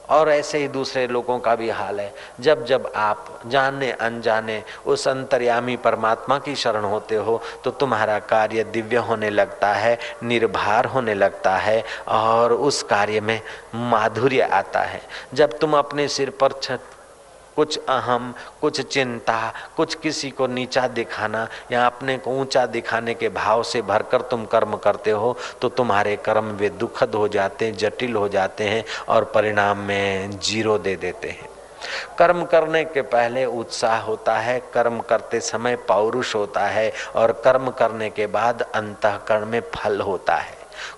और 0.09 0.29
ऐसे 0.29 0.57
ही 0.57 0.67
दूसरे 0.67 1.05
लोगों 1.07 1.37
का 1.39 1.55
भी 1.55 1.69
हाल 1.69 1.99
है। 1.99 2.13
जब 2.39 2.65
जब 2.65 2.91
आप 2.95 3.39
जाने 3.47 3.91
अनजाने 3.91 4.61
उस 4.85 5.07
अंतर्यामी 5.07 5.75
परमात्मा 5.77 6.37
की 6.39 6.55
शरण 6.55 6.83
होते 6.83 7.15
हो 7.17 7.41
तो 7.63 7.71
तुम्हारा 7.71 8.19
कार्य 8.19 8.63
दिव्य 8.65 8.97
होने 8.99 9.29
लगता 9.29 9.73
है, 9.73 9.97
निर्भर 10.23 10.85
होने 10.85 11.13
लगता 11.13 11.55
है 11.57 11.83
और 12.07 12.53
उस 12.53 12.83
कार्य 12.83 13.21
में 13.21 13.39
माधुर्य 13.75 14.41
आता 14.41 14.81
है। 14.81 15.01
जब 15.33 15.57
तुम 15.59 15.77
अपने 15.77 16.07
सिर 16.09 16.29
पर 16.31 16.59
छत 16.61 16.93
कुछ 17.57 17.77
अहम, 17.79 18.33
कुछ 18.61 18.81
चिंता, 18.83 19.53
कुछ 19.77 19.95
किसी 19.95 20.29
को 20.31 20.47
नीचा 20.47 20.87
दिखाना 20.89 21.47
या 21.71 21.85
अपने 21.85 22.17
को 22.17 22.31
ऊँचा 22.31 22.65
दिखाने 22.67 23.13
के 23.13 23.29
भाव 23.31 23.63
से 23.63 23.81
भरकर 23.83 24.21
तुम 24.21 24.45
कर्म 24.45 24.75
करते 24.77 25.11
हो 25.11 25.35
तो 25.61 25.69
तुम्हारे 25.71 26.15
कर्म 26.15 26.51
वे 26.53 26.69
दुखद 26.69 27.15
हो 27.15 27.27
जाते 27.27 27.65
हैं, 27.65 27.75
जटिल 27.75 28.15
हो 28.15 28.27
जाते 28.29 28.63
हैं 28.63 28.83
और 29.09 29.23
परिणाम 29.35 29.77
में 29.79 30.39
ज़ीरो 30.39 30.77
दे 30.77 30.95
देते 30.95 31.29
हैं। 31.29 31.49
कर्म 32.19 32.43
करने 32.45 32.83
के 32.85 33.01
पहले 33.03 33.45
उत्साह 33.45 33.99
होता 34.01 34.37
है, 34.37 34.59
कर्म 34.73 34.99
करते 34.99 35.39
समय 35.41 35.75
पौरुष 35.87 36.35
होता 36.35 36.65
है 36.67 36.91
और 37.15 37.31
कर्म 37.45 37.69
करने 37.71 38.09
के 38.09 38.27
बाद 38.27 38.61
अंतकरण 38.63 39.45
में 39.45 39.61
फल 39.75 40.01
होता 40.01 40.35
है। 40.35 40.56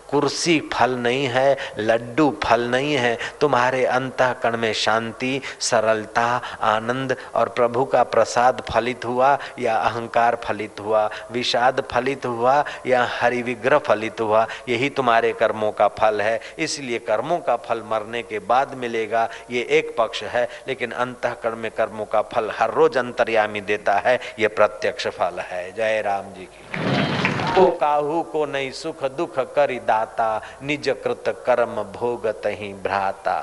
कुर्सी 0.09 0.59
फल 0.73 0.91
नहीं 0.91 1.25
है, 1.25 1.57
लड्डू 1.79 2.29
फल 2.43 2.61
नहीं 2.61 2.93
है, 2.93 3.17
तुम्हारे 3.41 3.83
अंतकरण 3.85 4.57
में 4.57 4.73
शांति, 4.73 5.41
सरलता, 5.59 6.25
आनंद 6.61 7.15
और 7.35 7.49
प्रभु 7.49 7.85
का 7.85 8.03
प्रसाद 8.03 8.63
फलित 8.69 9.05
हुआ 9.05 9.37
या 9.59 9.75
अहंकार 9.75 10.35
फलित 10.43 10.79
हुआ, 10.79 11.09
विषाद 11.31 11.83
फलित 11.91 12.25
हुआ 12.25 12.63
या 12.85 13.03
हरि 13.11 13.41
विग्रह 13.41 13.77
फलित 13.77 14.21
हुआ, 14.21 14.45
यही 14.69 14.89
तुम्हारे 14.89 15.31
कर्मों 15.33 15.71
का 15.71 15.87
फल 15.87 16.21
है। 16.21 16.39
इसलिए 16.59 16.99
कर्मों 16.99 17.39
का 17.39 17.55
फल 17.55 17.83
मरने 17.85 18.21
के 18.23 18.39
बाद 18.39 18.73
मिलेगा, 18.73 19.27
ये 19.51 19.61
एक 19.69 19.95
पक्ष 19.97 20.23
है, 20.23 20.47
लेकिन 20.67 20.91
अंतकरण 20.91 21.55
में 21.55 21.71
कर्मों 21.71 22.05
का 22.05 22.21
फल 22.21 22.51
हर 22.59 22.73
रोज 22.73 22.97
अंतर्यामी 22.97 23.61
देता 23.61 23.97
है, 23.99 24.19
ये 24.39 24.47
प्रत्यक्ष 24.47 25.07
फल 25.07 25.39
है। 25.39 25.71
जय 25.71 26.01
राम 26.01 26.33
जी 26.33 26.45
की। 26.45 27.28
को 27.49 27.69
काहू 27.77 28.21
को 28.23 28.45
नहीं 28.45 28.71
सुख 28.71 29.03
दुख 29.11 29.39
करी 29.55 29.79
दाता 29.79 30.29
निज 30.63 30.89
कृत 31.03 31.23
कर्म 31.45 31.83
भोगत 31.93 32.41
ही 32.45 32.73
भ्राता। 32.73 33.39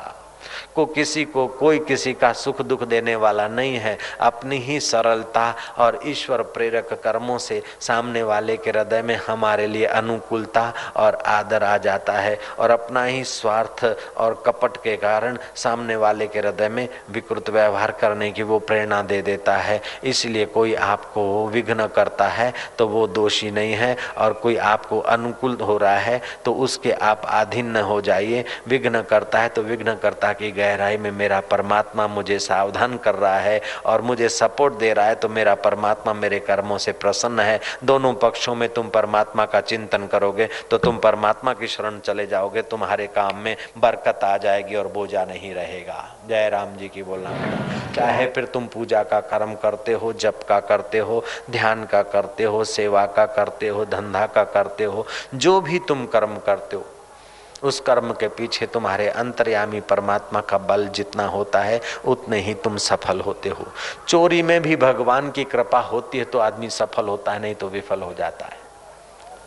को 0.74 0.86
किसी 0.86 1.24
को 1.26 1.46
कोई 1.58 1.78
किसी 1.78 2.12
का 2.12 2.32
सुख 2.34 2.62
दुख 2.62 2.82
देने 2.84 3.14
वाला 3.16 3.48
नहीं 3.48 3.76
है। 3.76 3.96
अपनी 4.20 4.58
ही 4.58 4.78
सरलता 4.80 5.54
और 5.78 5.98
ईश्वर 6.06 6.42
प्रेरक 6.54 6.92
कर्मों 7.04 7.38
से 7.38 7.62
सामने 7.80 8.22
वाले 8.22 8.56
के 8.56 8.70
हृदय 8.70 9.02
में 9.02 9.14
हमारे 9.26 9.66
लिए 9.66 9.84
अनुकूलता 9.86 10.72
और 10.96 11.14
आदर 11.26 11.64
आ 11.64 11.76
जाता 11.78 12.12
है 12.12 12.38
और 12.58 12.70
अपना 12.70 13.04
ही 13.04 13.22
स्वार्थ 13.24 13.84
और 14.16 14.42
कपट 14.46 14.76
के 14.76 14.96
कारण 14.96 15.38
सामने 15.54 15.96
वाले 15.96 16.26
के 16.26 16.38
हृदय 16.38 16.68
में 16.68 16.88
विकृत 17.10 17.50
व्यवहार 17.50 17.90
करने 17.90 18.30
की 18.30 18.42
वो 18.42 18.58
प्रेरणा 18.58 19.00
दे 19.02 19.20
देता 19.22 19.56
है। 19.56 19.80
इसलिए 20.04 20.46
कोई 20.46 20.74
आपको 20.74 21.24
विघ्न 21.48 21.86
करता 21.86 22.28
है 22.28 22.52
तो 22.78 22.86
वो 22.88 23.06
दोषी 23.08 23.50
नहीं 23.50 23.72
है 23.74 23.96
और 24.18 24.32
कोई 24.32 24.56
आपको 24.56 24.98
अनुकूल 25.00 25.56
हो 25.60 25.76
रहा 25.76 25.98
है 25.98 26.20
तो 26.44 26.54
उसके 26.54 26.92
आप 26.92 27.22
अधीन 27.24 27.70
न 27.70 27.80
हो 27.82 28.00
जाइए। 28.00 28.44
विघ्न 28.68 29.02
करता 29.02 29.38
है 29.38 29.48
तो 29.48 29.62
विघ्न 29.62 29.94
करता 29.94 30.32
की 30.38 30.50
गहराई 30.52 30.96
में 30.96 31.10
मेरा 31.12 31.40
परमात्मा 31.50 32.06
मुझे 32.08 32.38
सावधान 32.38 32.96
कर 32.96 33.14
रहा 33.14 33.38
है 33.38 33.60
और 33.86 34.02
मुझे 34.02 34.28
सपोर्ट 34.28 34.74
दे 34.74 34.92
रहा 34.92 35.06
है 35.06 35.14
तो 35.14 35.28
मेरा 35.28 35.54
परमात्मा 35.56 36.12
मेरे 36.14 36.38
कर्मों 36.40 36.78
से 36.78 36.92
प्रसन्न 36.94 37.40
है। 37.40 37.60
दोनों 37.84 38.12
पक्षों 38.16 38.54
में 38.54 38.68
तुम 38.68 38.88
परमात्मा 38.88 39.44
का 39.46 39.60
चिंतन 39.62 40.06
करोगे 40.06 40.48
तो 40.70 40.78
तुम 40.78 40.98
परमात्मा 40.98 41.52
की 41.52 41.66
शरण 41.68 41.98
चले 42.00 42.26
जाओगे, 42.26 42.62
तुम्हारे 42.62 43.06
काम 43.08 43.38
में 43.38 43.56
बरकत 43.78 44.24
आ 44.24 44.36
जाएगी 44.36 44.76
और 44.76 44.88
बोझा 44.88 45.24
नहीं 45.24 45.54
रहेगा। 45.54 46.04
जय 46.28 46.48
राम 46.48 46.76
जी 46.76 46.88
की 46.88 47.02
बोलना। 47.02 47.30
चाहे 47.94 48.26
फिर 48.26 48.44
तुम 48.44 48.66
पूजा 48.66 49.02
का 49.02 49.20
कर्म 49.22 49.54
करते 49.54 49.92
हो, 49.92 50.12
जप 50.14 50.40
का 50.48 50.58
करते 50.62 50.98
हो, 51.00 51.22
ध्यान 51.50 51.84
का 51.84 52.02
करते 52.04 52.44
हो, 52.44 52.64
सेवा 52.66 53.04
का 53.06 53.26
करते 53.28 53.68
हो, 53.68 53.84
धंधा 53.86 54.26
का 54.26 54.44
करते 54.46 54.84
हो, 54.84 55.06
जो 55.34 55.60
भी 55.60 55.78
तुम 55.78 56.04
कर्म 56.06 56.36
करते 56.46 56.76
हो 56.76 56.84
उस 57.62 57.80
कर्म 57.80 58.12
के 58.12 58.28
पीछे 58.28 58.66
तुम्हारे 58.66 59.08
अंतर्यामी 59.08 59.80
परमात्मा 59.80 60.40
का 60.40 60.58
बल 60.58 60.86
जितना 60.88 61.26
होता 61.26 61.60
है, 61.60 61.80
उतने 62.04 62.40
ही 62.40 62.54
तुम 62.54 62.76
सफल 62.76 63.20
होते 63.20 63.48
हो। 63.48 63.66
चोरी 64.08 64.42
में 64.42 64.60
भी 64.62 64.76
भगवान 64.76 65.30
की 65.30 65.44
कृपा 65.44 65.80
होती 65.80 66.18
है 66.18 66.24
तो 66.24 66.38
आदमी 66.38 66.70
सफल 66.70 67.08
होता 67.08 67.32
है, 67.32 67.40
नहीं 67.42 67.54
तो 67.54 67.68
विफल 67.68 68.02
हो 68.02 68.14
जाता 68.14 68.46
है। 68.46 68.64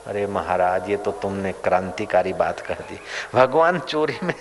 अरे 0.08 0.26
महाराज, 0.28 0.90
ये 0.90 0.98
तो 0.98 1.12
तुमने 1.12 1.52
क्रांतिकारी 1.54 2.34
बात 2.34 2.60
कर 2.60 2.80
दी। 2.82 3.00
भगवान 3.34 3.80
चोरी 3.80 4.18
में 4.24 4.34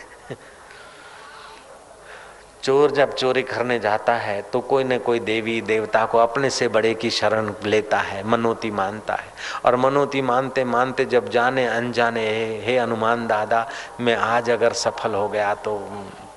चोर 2.63 2.91
जब 2.91 3.15
चोरी 3.15 3.43
करने 3.43 3.79
जाता 3.79 4.15
है 4.15 4.41
तो 4.43 4.61
कोई 4.61 4.85
न 4.85 4.99
कोई 4.99 5.21
देवी 5.21 5.61
देवता 5.63 6.05
को 6.07 6.19
अपने 6.19 6.51
से 6.51 6.69
बड़े 6.69 6.95
की 6.95 7.11
शरण 7.11 7.53
लेता 7.65 7.99
है, 7.99 8.23
मनोती 8.27 8.71
मानता 8.71 9.15
है। 9.15 9.33
और 9.65 9.77
मनोती 9.77 10.23
मानते 10.23 10.65
मानते 10.67 11.05
जब 11.07 11.29
जाने 11.31 11.67
अनजाने, 11.67 12.27
हे 12.65 12.79
हनुमान 12.79 13.27
दादा, 13.27 13.67
मैं 14.01 14.17
आज 14.17 14.51
अगर 14.51 14.73
सफल 14.75 15.15
हो 15.15 15.29
गया 15.29 15.55
तो 15.57 15.81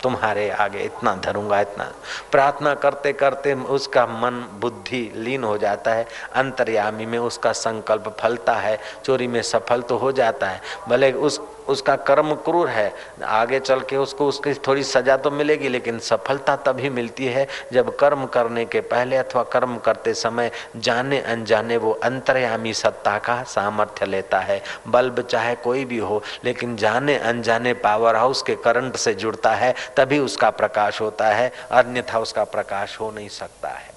तुम्हारे 0.03 0.49
आगे 0.49 0.79
इतना 0.79 1.15
धरूँगा, 1.15 1.59
इतना 1.61 1.83
प्रार्थना 2.31 2.73
करते 2.75 3.11
करते 3.13 3.53
उसका 3.53 4.05
मन 4.05 4.45
बुद्धि 4.61 5.11
लीन 5.15 5.43
हो 5.43 5.57
जाता 5.57 5.93
है, 5.93 6.07
अंतर्यामी 6.35 7.05
में 7.05 7.17
उसका 7.19 7.51
संकल्प 7.53 8.15
फलता 8.19 8.53
है, 8.55 8.77
चोरी 9.05 9.27
में 9.27 9.41
सफल 9.41 9.81
तो 9.81 9.97
हो 9.97 10.11
जाता 10.11 10.47
है, 10.47 10.61
भले 10.89 11.11
उस 11.11 11.39
उसका 11.67 11.95
कर्म 11.97 12.33
क्रूर 12.35 12.69
है। 12.69 12.93
आगे 13.23 13.59
चल 13.59 13.79
के 13.81 13.97
उसको 13.97 14.27
उसकी 14.27 14.53
थोड़ी 14.67 14.83
सजा 14.83 15.17
तो 15.17 15.31
मिलेगी, 15.31 15.69
लेकिन 15.69 15.99
सफलता 16.01 16.55
तभी 16.57 16.89
मिलती 16.89 17.25
है 17.25 17.47
जब 17.73 17.95
कर्म 17.97 18.25
करने 18.25 18.65
के 18.65 18.81
पहले 18.83 19.17
अथवा 19.17 19.43
कर्म 19.43 19.77
करते 19.77 20.13
समय 20.13 20.51
जाने 20.77 21.19
अनजाने 21.21 21.77
वो 21.77 21.91
अंतर्यामी 22.03 22.73
सत्ता 22.73 23.17
का 23.19 23.41
सामर्थ्य 23.45 24.05
लेता 24.05 24.39
है। 24.39 24.61
बल्ब 24.87 25.21
चाहे 25.21 25.55
कोई 25.55 25.85
भी 25.85 25.97
हो, 25.97 26.21
लेकिन 26.43 26.75
जाने 26.75 27.17
अनजाने 27.19 27.73
पावर 27.75 28.15
हाउस 28.15 28.41
के 28.41 28.55
करंट 28.55 28.95
से 28.95 29.13
जुड़ता 29.13 29.53
है, 29.55 29.73
तभी 29.97 30.19
उसका 30.19 30.49
प्रकाश 30.51 31.01
होता 31.01 31.27
है, 31.27 31.51
अन्यथा 31.71 32.19
उसका 32.19 32.43
प्रकाश 32.45 32.99
हो 32.99 33.11
नहीं 33.11 33.29
सकता 33.29 33.69
है। 33.69 33.90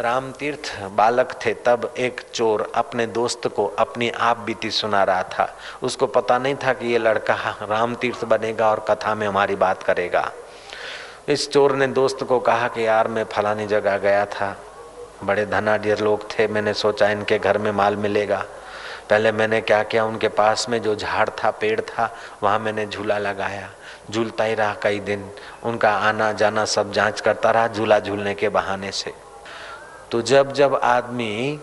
राम 0.00 0.32
तीर्थ 0.32 0.82
बालक 0.82 1.38
थे, 1.46 1.54
तब 1.54 1.94
एक 1.98 2.20
चोर 2.34 2.72
अपने 2.74 3.06
दोस्त 3.06 3.48
को 3.48 3.66
अपनी 3.66 4.10
आप 4.10 4.38
बीती 4.38 4.70
सुना 4.70 5.04
रहा 5.04 5.22
था। 5.22 5.58
उसको 5.82 6.06
पता 6.06 6.38
नहीं 6.38 6.54
था 6.54 6.72
कि 6.72 6.92
ये 6.92 6.98
लड़का 6.98 7.34
राम 7.62 7.94
तीर्थ 7.94 8.24
बनेगा 8.24 8.70
और 8.70 8.86
कथा 8.88 9.14
में 9.14 9.28
हमारी 9.28 9.54
बात 9.54 9.82
करेगा। 9.82 10.32
इस 11.28 11.50
चोर 11.50 11.76
ने 11.76 11.86
दोस्त 11.86 12.22
को 12.22 12.38
कहा 12.38 12.68
कि 12.68 12.86
यार, 12.86 13.08
मैं 13.08 13.24
फलानी 13.24 13.66
जगह 13.66 13.98
गया 13.98 14.26
था। 14.26 14.56
बड़े 15.24 15.46
धनाढ़ 15.46 15.86
लोग 15.86 16.30
थे, 16.30 16.48
मैंने 16.48 16.74
सोचा 16.74 17.08
इनके 17.08 17.38
घर 17.38 17.58
में 17.58 17.72
माल 17.72 17.96
मिलेगा। 17.96 18.44
पहले 19.10 19.32
मैंने 19.32 19.60
क्या 19.60 19.82
किया, 19.82 20.04
उनके 20.04 20.28
पास 20.28 20.66
में 20.68 20.82
जो 20.82 20.96
झाड़ 20.96 21.28
था, 21.28 21.50
पेड़ 21.50 21.80
था, 21.80 22.16
वहाँ 22.42 22.58
मैंने 22.58 22.86
झूला 22.86 23.18
लगाया। 23.18 23.70
झूलता 24.10 24.44
ही 24.44 24.54
रहा 24.54 24.76
कई 24.82 25.00
दिन। 25.00 25.30
उनका 25.64 25.90
आना 25.90 26.32
जाना 26.32 26.64
सब 26.64 26.92
जाँच 26.92 27.20
करता 27.20 27.50
रहा, 27.50 27.68
झूला 27.68 28.00
झूलने 28.00 28.34
के 28.34 28.48
बहाने 28.48 28.92
से। 28.92 29.29
तो 30.12 30.22
जब 30.22 30.52
जब 30.52 30.74
आदमी 30.76 31.58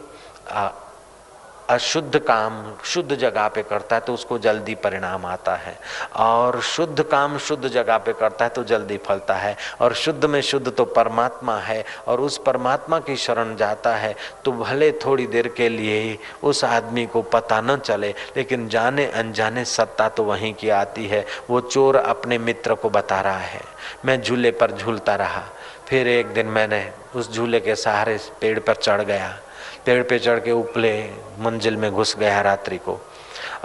अशुद्ध 1.69 2.19
काम, 2.19 2.53
शुद्ध 2.85 3.15
जगह 3.15 3.47
पे 3.47 3.61
करता 3.63 3.95
है 3.95 4.01
तो 4.01 4.13
उसको 4.13 4.37
जल्दी 4.39 4.75
परिणाम 4.75 5.25
आता 5.25 5.55
है। 5.55 5.75
और 6.15 6.59
शुद्ध 6.61 7.03
काम 7.03 7.37
शुद्ध 7.37 7.67
जगह 7.67 7.97
पे 7.97 8.13
करता 8.13 8.45
है 8.45 8.49
तो 8.49 8.63
जल्दी 8.63 8.97
फलता 8.97 9.35
है। 9.35 9.55
और 9.81 9.93
शुद्ध 9.93 10.25
में 10.25 10.39
शुद्ध 10.41 10.71
तो 10.71 10.85
परमात्मा 10.85 11.57
है, 11.57 11.83
और 12.07 12.21
उस 12.21 12.37
परमात्मा 12.45 12.99
की 12.99 13.15
शरण 13.15 13.55
जाता 13.55 13.95
है 13.95 14.15
तो 14.45 14.51
भले 14.53 14.91
थोड़ी 15.05 15.27
देर 15.27 15.47
के 15.47 15.69
लिए 15.69 15.99
ही 15.99 16.17
उस 16.43 16.63
आदमी 16.63 17.05
को 17.05 17.21
पता 17.21 17.59
न 17.61 17.77
चले, 17.77 18.13
लेकिन 18.37 18.67
जाने 18.69 19.05
अनजाने 19.05 19.65
सत्ता 19.65 20.09
तो 20.09 20.23
वहीं 20.23 20.53
की 20.53 20.69
आती 20.69 21.07
है। 21.07 21.25
वो 21.49 21.61
चोर 21.61 21.95
अपने 21.97 22.37
मित्र 22.37 22.75
को 22.75 22.89
बता 22.89 23.21
रहा 23.21 23.37
है। 23.37 23.61
मैं 24.05 24.21
झूले 24.21 24.51
पर 24.51 24.71
झूलता 24.71 25.15
रहा। 25.15 25.43
फिर 25.87 26.07
एक 26.07 26.27
दिन 26.27 26.45
मैंने 26.45 26.91
उस 27.15 27.33
झूले 27.33 27.59
के 27.59 27.75
सहारे 27.75 28.19
पेड़ 28.41 28.59
पर 28.59 28.75
चढ़ 28.75 29.01
गया। 29.01 29.39
पेड़ 29.85 30.03
पे 30.03 30.19
चढ़ 30.19 30.39
के 30.39 30.51
उपले 30.51 31.09
मंजिल 31.39 31.77
में 31.77 31.91
घुस 31.91 32.17
गया 32.17 32.41
रात्रि 32.41 32.77
को। 32.77 33.01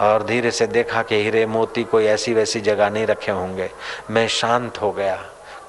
और 0.00 0.24
धीरे 0.24 0.50
से 0.50 0.66
देखा 0.66 1.02
कि 1.02 1.22
हीरे 1.22 1.46
मोती 1.46 1.84
कोई 1.84 2.04
ऐसी 2.04 2.34
वैसी 2.34 2.60
जगह 2.60 2.90
नहीं 2.90 3.06
रखे 3.06 3.32
होंगे। 3.32 3.70
मैं 4.10 4.28
शांत 4.28 4.80
हो 4.82 4.92
गया। 4.92 5.16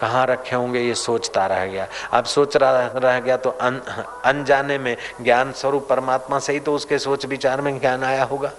कहाँ 0.01 0.25
रखे 0.25 0.55
होंगे 0.55 0.79
ये 0.79 0.93
सोचता 0.93 1.45
रह 1.45 1.65
गया। 1.65 1.87
अब 2.13 2.25
सोच 2.25 2.57
रहा 2.57 2.91
रह 2.95 3.19
गया 3.19 3.37
तो 3.37 3.49
अन, 3.49 3.81
अनजाने 4.25 4.77
में 4.77 4.97
ज्ञान 5.21 5.51
स्वरूप 5.51 5.89
परमात्मा 5.89 6.39
से 6.39 6.53
ही 6.53 6.59
तो 6.59 6.75
उसके 6.75 6.99
सोच 6.99 7.25
विचार 7.25 7.61
में 7.61 7.79
ज्ञान 7.79 8.03
आया 8.03 8.23
होगा। 8.23 8.51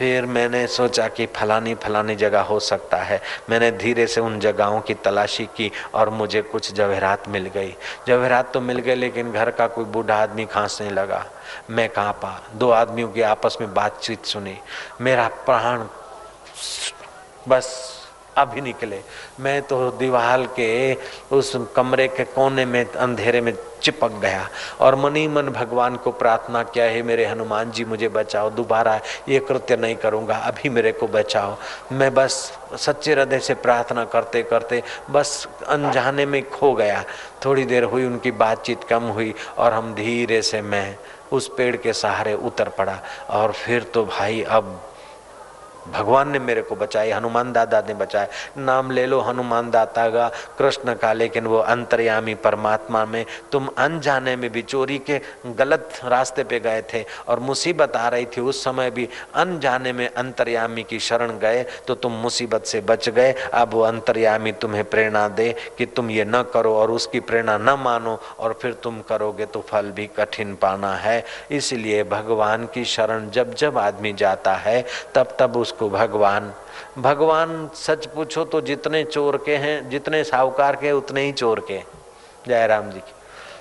फिर 0.00 0.26
मैंने 0.26 0.66
सोचा 0.66 1.08
कि 1.08 1.26
फलानी 1.26 1.74
फलानी 1.74 2.16
जगह 2.16 2.40
हो 2.40 2.60
सकता 2.60 2.96
है। 2.96 3.20
मैंने 3.50 3.70
धीरे 3.70 4.06
से 4.06 4.20
उन 4.20 4.40
जगहों 4.40 4.80
की 4.80 4.94
तलाशी 4.94 5.44
की 5.46 5.70
और 5.94 6.10
मुझे 6.10 6.42
कुछ 6.42 6.72
जवहरात 6.72 7.28
मिल 7.28 7.46
गई। 7.46 7.74
जवहरात 8.06 8.52
तो 8.52 8.60
मिल 8.60 8.78
गए 8.78 8.94
लेकिन 8.94 9.32
घर 9.32 9.50
का 9.50 9.66
कोई 9.66 9.84
बूढ़ा 9.84 10.22
आदमी 10.22 10.46
खांसने 10.46 10.90
लगा। 10.90 11.26
मैं 11.70 11.88
कहाँ 11.88 12.12
पा? 12.12 12.42
दो 12.54 12.70
आदमियों 12.70 13.08
की 13.08 13.22
आपस 13.22 13.58
में 13.60 13.74
बातचीत 13.74 14.24
सुनी। 14.24 14.56
मेरा 15.00 15.28
प्राण 15.28 15.84
बस 17.48 17.99
अभी 18.36 18.60
निकले। 18.60 19.00
मैं 19.40 19.60
तो 19.62 19.90
दीवार 19.90 20.46
के 20.56 20.94
उस 21.32 21.56
कमरे 21.76 22.06
के 22.08 22.24
कोने 22.26 22.64
में, 22.64 22.84
अंधेरे 22.86 23.40
में 23.40 23.52
चिपक 23.82 24.12
गया 24.12 24.48
और 24.80 24.94
मनी 24.94 25.26
मन 25.28 25.48
भगवान 25.48 25.96
को 25.96 26.10
प्रार्थना 26.12 26.62
किया, 26.62 26.84
है 26.84 27.02
मेरे 27.02 27.26
हनुमान 27.26 27.70
जी, 27.70 27.84
मुझे 27.84 28.08
बचाओ, 28.08 28.50
दोबारा 28.50 29.00
ये 29.28 29.38
कृत्य 29.40 29.76
नहीं 29.76 29.96
करूँगा, 29.96 30.36
अभी 30.36 30.68
मेरे 30.68 30.92
को 30.92 31.06
बचाओ। 31.08 31.56
मैं 31.92 32.12
बस 32.14 32.32
सच्चे 32.76 33.12
हृदय 33.12 33.38
से 33.38 33.54
प्रार्थना 33.56 34.04
करते 34.04 34.42
करते 34.42 34.82
बस 35.10 35.48
अनजाने 35.68 36.26
में 36.26 36.42
खो 36.50 36.72
गया। 36.74 37.04
थोड़ी 37.44 37.64
देर 37.64 37.84
हुई, 37.84 38.04
उनकी 38.06 38.30
बातचीत 38.32 38.84
कम 38.84 39.08
हुई 39.08 39.34
और 39.58 39.72
हम 39.72 39.94
धीरे 39.94 40.42
से 40.42 40.60
मैं 40.62 40.96
उस 41.32 41.50
पेड़ 41.56 41.76
के 41.76 41.92
सहारे 41.92 42.34
उतर 42.34 42.68
पड़ा 42.68 42.98
और 43.30 43.52
फिर 43.54 43.82
तो 43.94 44.04
भाई, 44.04 44.42
अब 44.42 44.80
भगवान 45.88 46.30
ने 46.30 46.38
मेरे 46.38 46.62
को 46.62 46.76
बचाई, 46.76 47.10
हनुमान 47.10 47.52
दादा 47.52 47.80
ने 47.80 47.94
बचाया। 47.94 48.28
नाम 48.58 48.90
ले 48.90 49.06
लो 49.06 49.20
हनुमान 49.20 49.70
दाता 49.70 50.08
का, 50.08 50.28
कृष्ण 50.58 50.94
का, 50.94 51.12
लेकिन 51.12 51.46
वो 51.46 51.58
अंतर्यामी 51.58 52.34
परमात्मा 52.34 53.04
में, 53.04 53.24
तुम 53.52 53.68
अनजाने 53.78 54.36
में 54.36 54.50
भी 54.52 54.62
चोरी 54.62 54.98
के 55.00 55.20
गलत 55.46 56.00
रास्ते 56.04 56.44
पे 56.44 56.60
गए 56.60 56.82
थे 56.92 57.04
और 57.28 57.40
मुसीबत 57.40 57.96
आ 57.96 58.08
रही 58.08 58.26
थी, 58.26 58.40
उस 58.40 58.62
समय 58.64 58.90
भी 58.90 59.08
अनजाने 59.34 59.92
में 59.92 60.08
अंतर्यामी 60.08 60.82
की 60.82 60.98
शरण 61.00 61.38
गए 61.38 61.64
तो 61.86 61.94
तुम 61.94 62.12
मुसीबत 62.12 62.64
से 62.64 62.80
बच 62.80 63.08
गए। 63.08 63.32
अब 63.54 63.74
वो 63.74 63.82
अंतर्यामी 63.82 64.52
तुम्हें 64.52 64.84
प्रेरणा 64.84 65.26
दे 65.30 65.54
कि 65.78 65.86
तुम 65.86 66.10
ये 66.10 66.24
न 66.24 66.42
करो 66.54 66.74
और 66.74 66.90
उसकी 66.90 67.20
प्रेरणा 67.20 67.56
न 67.58 67.78
मानो 67.80 68.18
और 68.38 68.58
फिर 68.62 68.72
तुम 68.72 69.00
करोगे 69.00 69.46
तो 69.46 69.60
फल 69.60 69.90
भी 69.90 70.06
कठिन 70.16 70.54
पाना 70.54 70.94
है। 70.96 71.24
इसलिए 71.50 72.02
भगवान 72.04 72.66
की 72.74 72.84
शरण 72.84 73.30
जब 73.30 73.54
जब 73.54 73.78
आदमी 73.78 74.12
जाता 74.12 74.54
है, 74.54 74.84
तब 75.14 75.36
तब 75.38 75.56
उसको 75.56 75.69
उसको 75.70 75.88
भगवान। 75.90 76.52
भगवान, 76.98 77.70
सच 77.74 78.06
पूछो 78.06 78.44
तो 78.44 78.60
जितने 78.60 79.04
चोर 79.04 79.36
के 79.36 79.56
हैं, 79.56 79.90
जितने 79.90 80.24
साहूकार 80.24 80.76
के 80.76 80.92
उतने 80.92 81.22
ही 81.22 81.32
चोर 81.32 81.60
के 81.60 81.78
जय 82.48 82.66
राम 82.66 82.90
जी 82.90 82.98
की। 82.98 83.12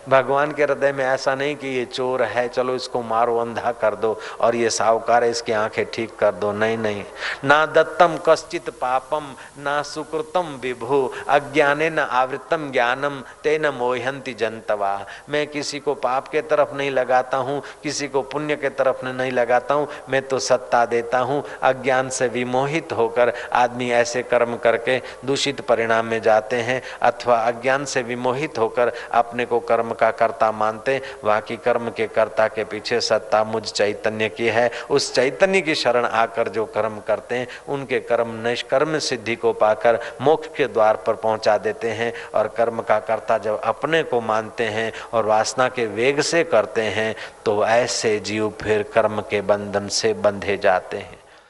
भगवान 0.10 0.52
के 0.52 0.64
हृदय 0.64 0.92
में 0.92 1.06
ऐसा 1.06 1.36
नहीं 1.36 1.56
कि 1.56 1.68
ये 1.68 1.86
चोर 1.86 2.24
है, 2.24 2.48
चलो 2.50 2.76
इसको 2.76 3.02
मारो, 3.02 3.38
अंधा 3.38 3.72
कर 3.72 3.96
दो 3.96 4.20
और 4.42 4.56
ये 4.56 4.70
साहूकार 4.70 5.24
है, 5.24 5.30
इसकी 5.30 5.52
आँखें 5.52 5.86
ठीक 5.94 6.16
कर 6.16 6.32
दो। 6.32 6.52
नहीं 6.52 6.78
नहीं। 6.78 7.04
ना 7.44 7.66
दत्तम 7.66 8.18
कश्चित 8.30 8.70
पापम, 8.70 9.34
ना 9.58 9.82
सुकृतम 9.82 10.60
विभु, 10.62 11.10
अज्ञाने 11.30 11.90
न 11.90 12.00
आवृतम 12.00 12.70
ज्ञानम, 12.72 13.22
ते 13.44 13.58
न 13.60 13.70
मोहंती 13.70 14.34
जनतवा। 14.34 15.06
मैं 15.30 15.46
किसी 15.48 15.80
को 15.80 15.94
पाप 15.94 16.28
के 16.28 16.42
तरफ़ 16.42 16.76
नहीं 16.76 16.92
लगाता 16.92 17.38
हूँ, 17.38 17.62
किसी 17.84 18.08
को 18.08 18.22
पुण्य 18.22 18.56
के 18.56 18.70
तरफ़ 18.70 19.06
नहीं 19.06 19.32
लगाता 19.32 19.74
हूँ, 19.74 19.88
मैं 20.10 20.22
तो 20.22 20.40
सत्ता 20.40 20.86
देता 20.86 21.20
हूँ, 21.20 21.44
अज्ञान 21.64 22.10
से 22.10 22.28
विमोहित 22.28 22.94
होकर 22.94 23.34
आदमी 23.54 23.90
ऐसे 23.92 24.24
कर्म 24.24 24.56
करके 24.58 24.98
दूषित 25.26 25.62
परिणाम 25.62 26.06
में 26.06 26.22
जाते 26.22 26.56
हैं, 26.56 26.82
अथवा 27.02 27.38
अज्ञान 27.38 27.86
से 27.86 28.02
विमोहित 28.02 28.58
होकर 28.58 28.92
अपने 29.12 29.46
को 29.46 29.60
कर्म 29.60 29.94
का 30.00 30.12
कर्ता 30.14 30.52
मानते 30.52 31.00
बाकी 31.24 31.56
कर्म 31.58 31.90
के 31.90 32.08
कर्ता 32.10 32.48
के 32.48 32.64
पीछे 32.66 33.00
सत्ता 33.02 33.44
मुझ 33.44 33.64
चैतन्य 33.64 34.30
की 34.30 34.48
है। 34.48 34.70
उस 34.90 35.14
चैतन्य 35.16 35.62
की 35.62 35.76
शरण 35.76 36.06
आकर 36.06 36.50
जो 36.50 36.66
कर्म 36.68 37.00
करते 37.08 37.36
हैं, 37.36 37.48
उनके 37.68 38.00
कर्म 38.02 38.36
निष्कर्म 38.48 38.98
सिद्धि 39.00 39.36
को 39.36 39.54
पाकर 39.56 40.00
मोक्ष 40.22 40.48
के 40.58 40.68
द्वार 40.68 41.04
पर 41.08 41.14
पहुँचा 41.18 41.58
देते 41.58 41.90
हैं 41.92 42.14
और 42.36 42.48
कर्म 42.48 42.82
का 42.82 43.00
कर्ता 43.02 43.38
जब 43.38 43.60
अपने 43.62 44.04
को 44.04 44.22
मानते 44.22 44.64
हैं 44.66 44.92
और 45.14 45.26
वासना 45.26 45.68
के 45.70 45.86
वेग 45.88 46.22
से 46.22 46.44
करते 46.46 46.82
हैं 46.82 47.16
तो 47.46 47.66
ऐसे 47.66 48.20
जीव 48.20 48.54
फिर 48.62 48.84
कर्म 48.94 49.22
के 49.22 49.42
बंधन 49.44 49.88
से 49.88 50.14
बंधे 50.16 50.58
जाते 50.58 50.98
हैं। 50.98 51.19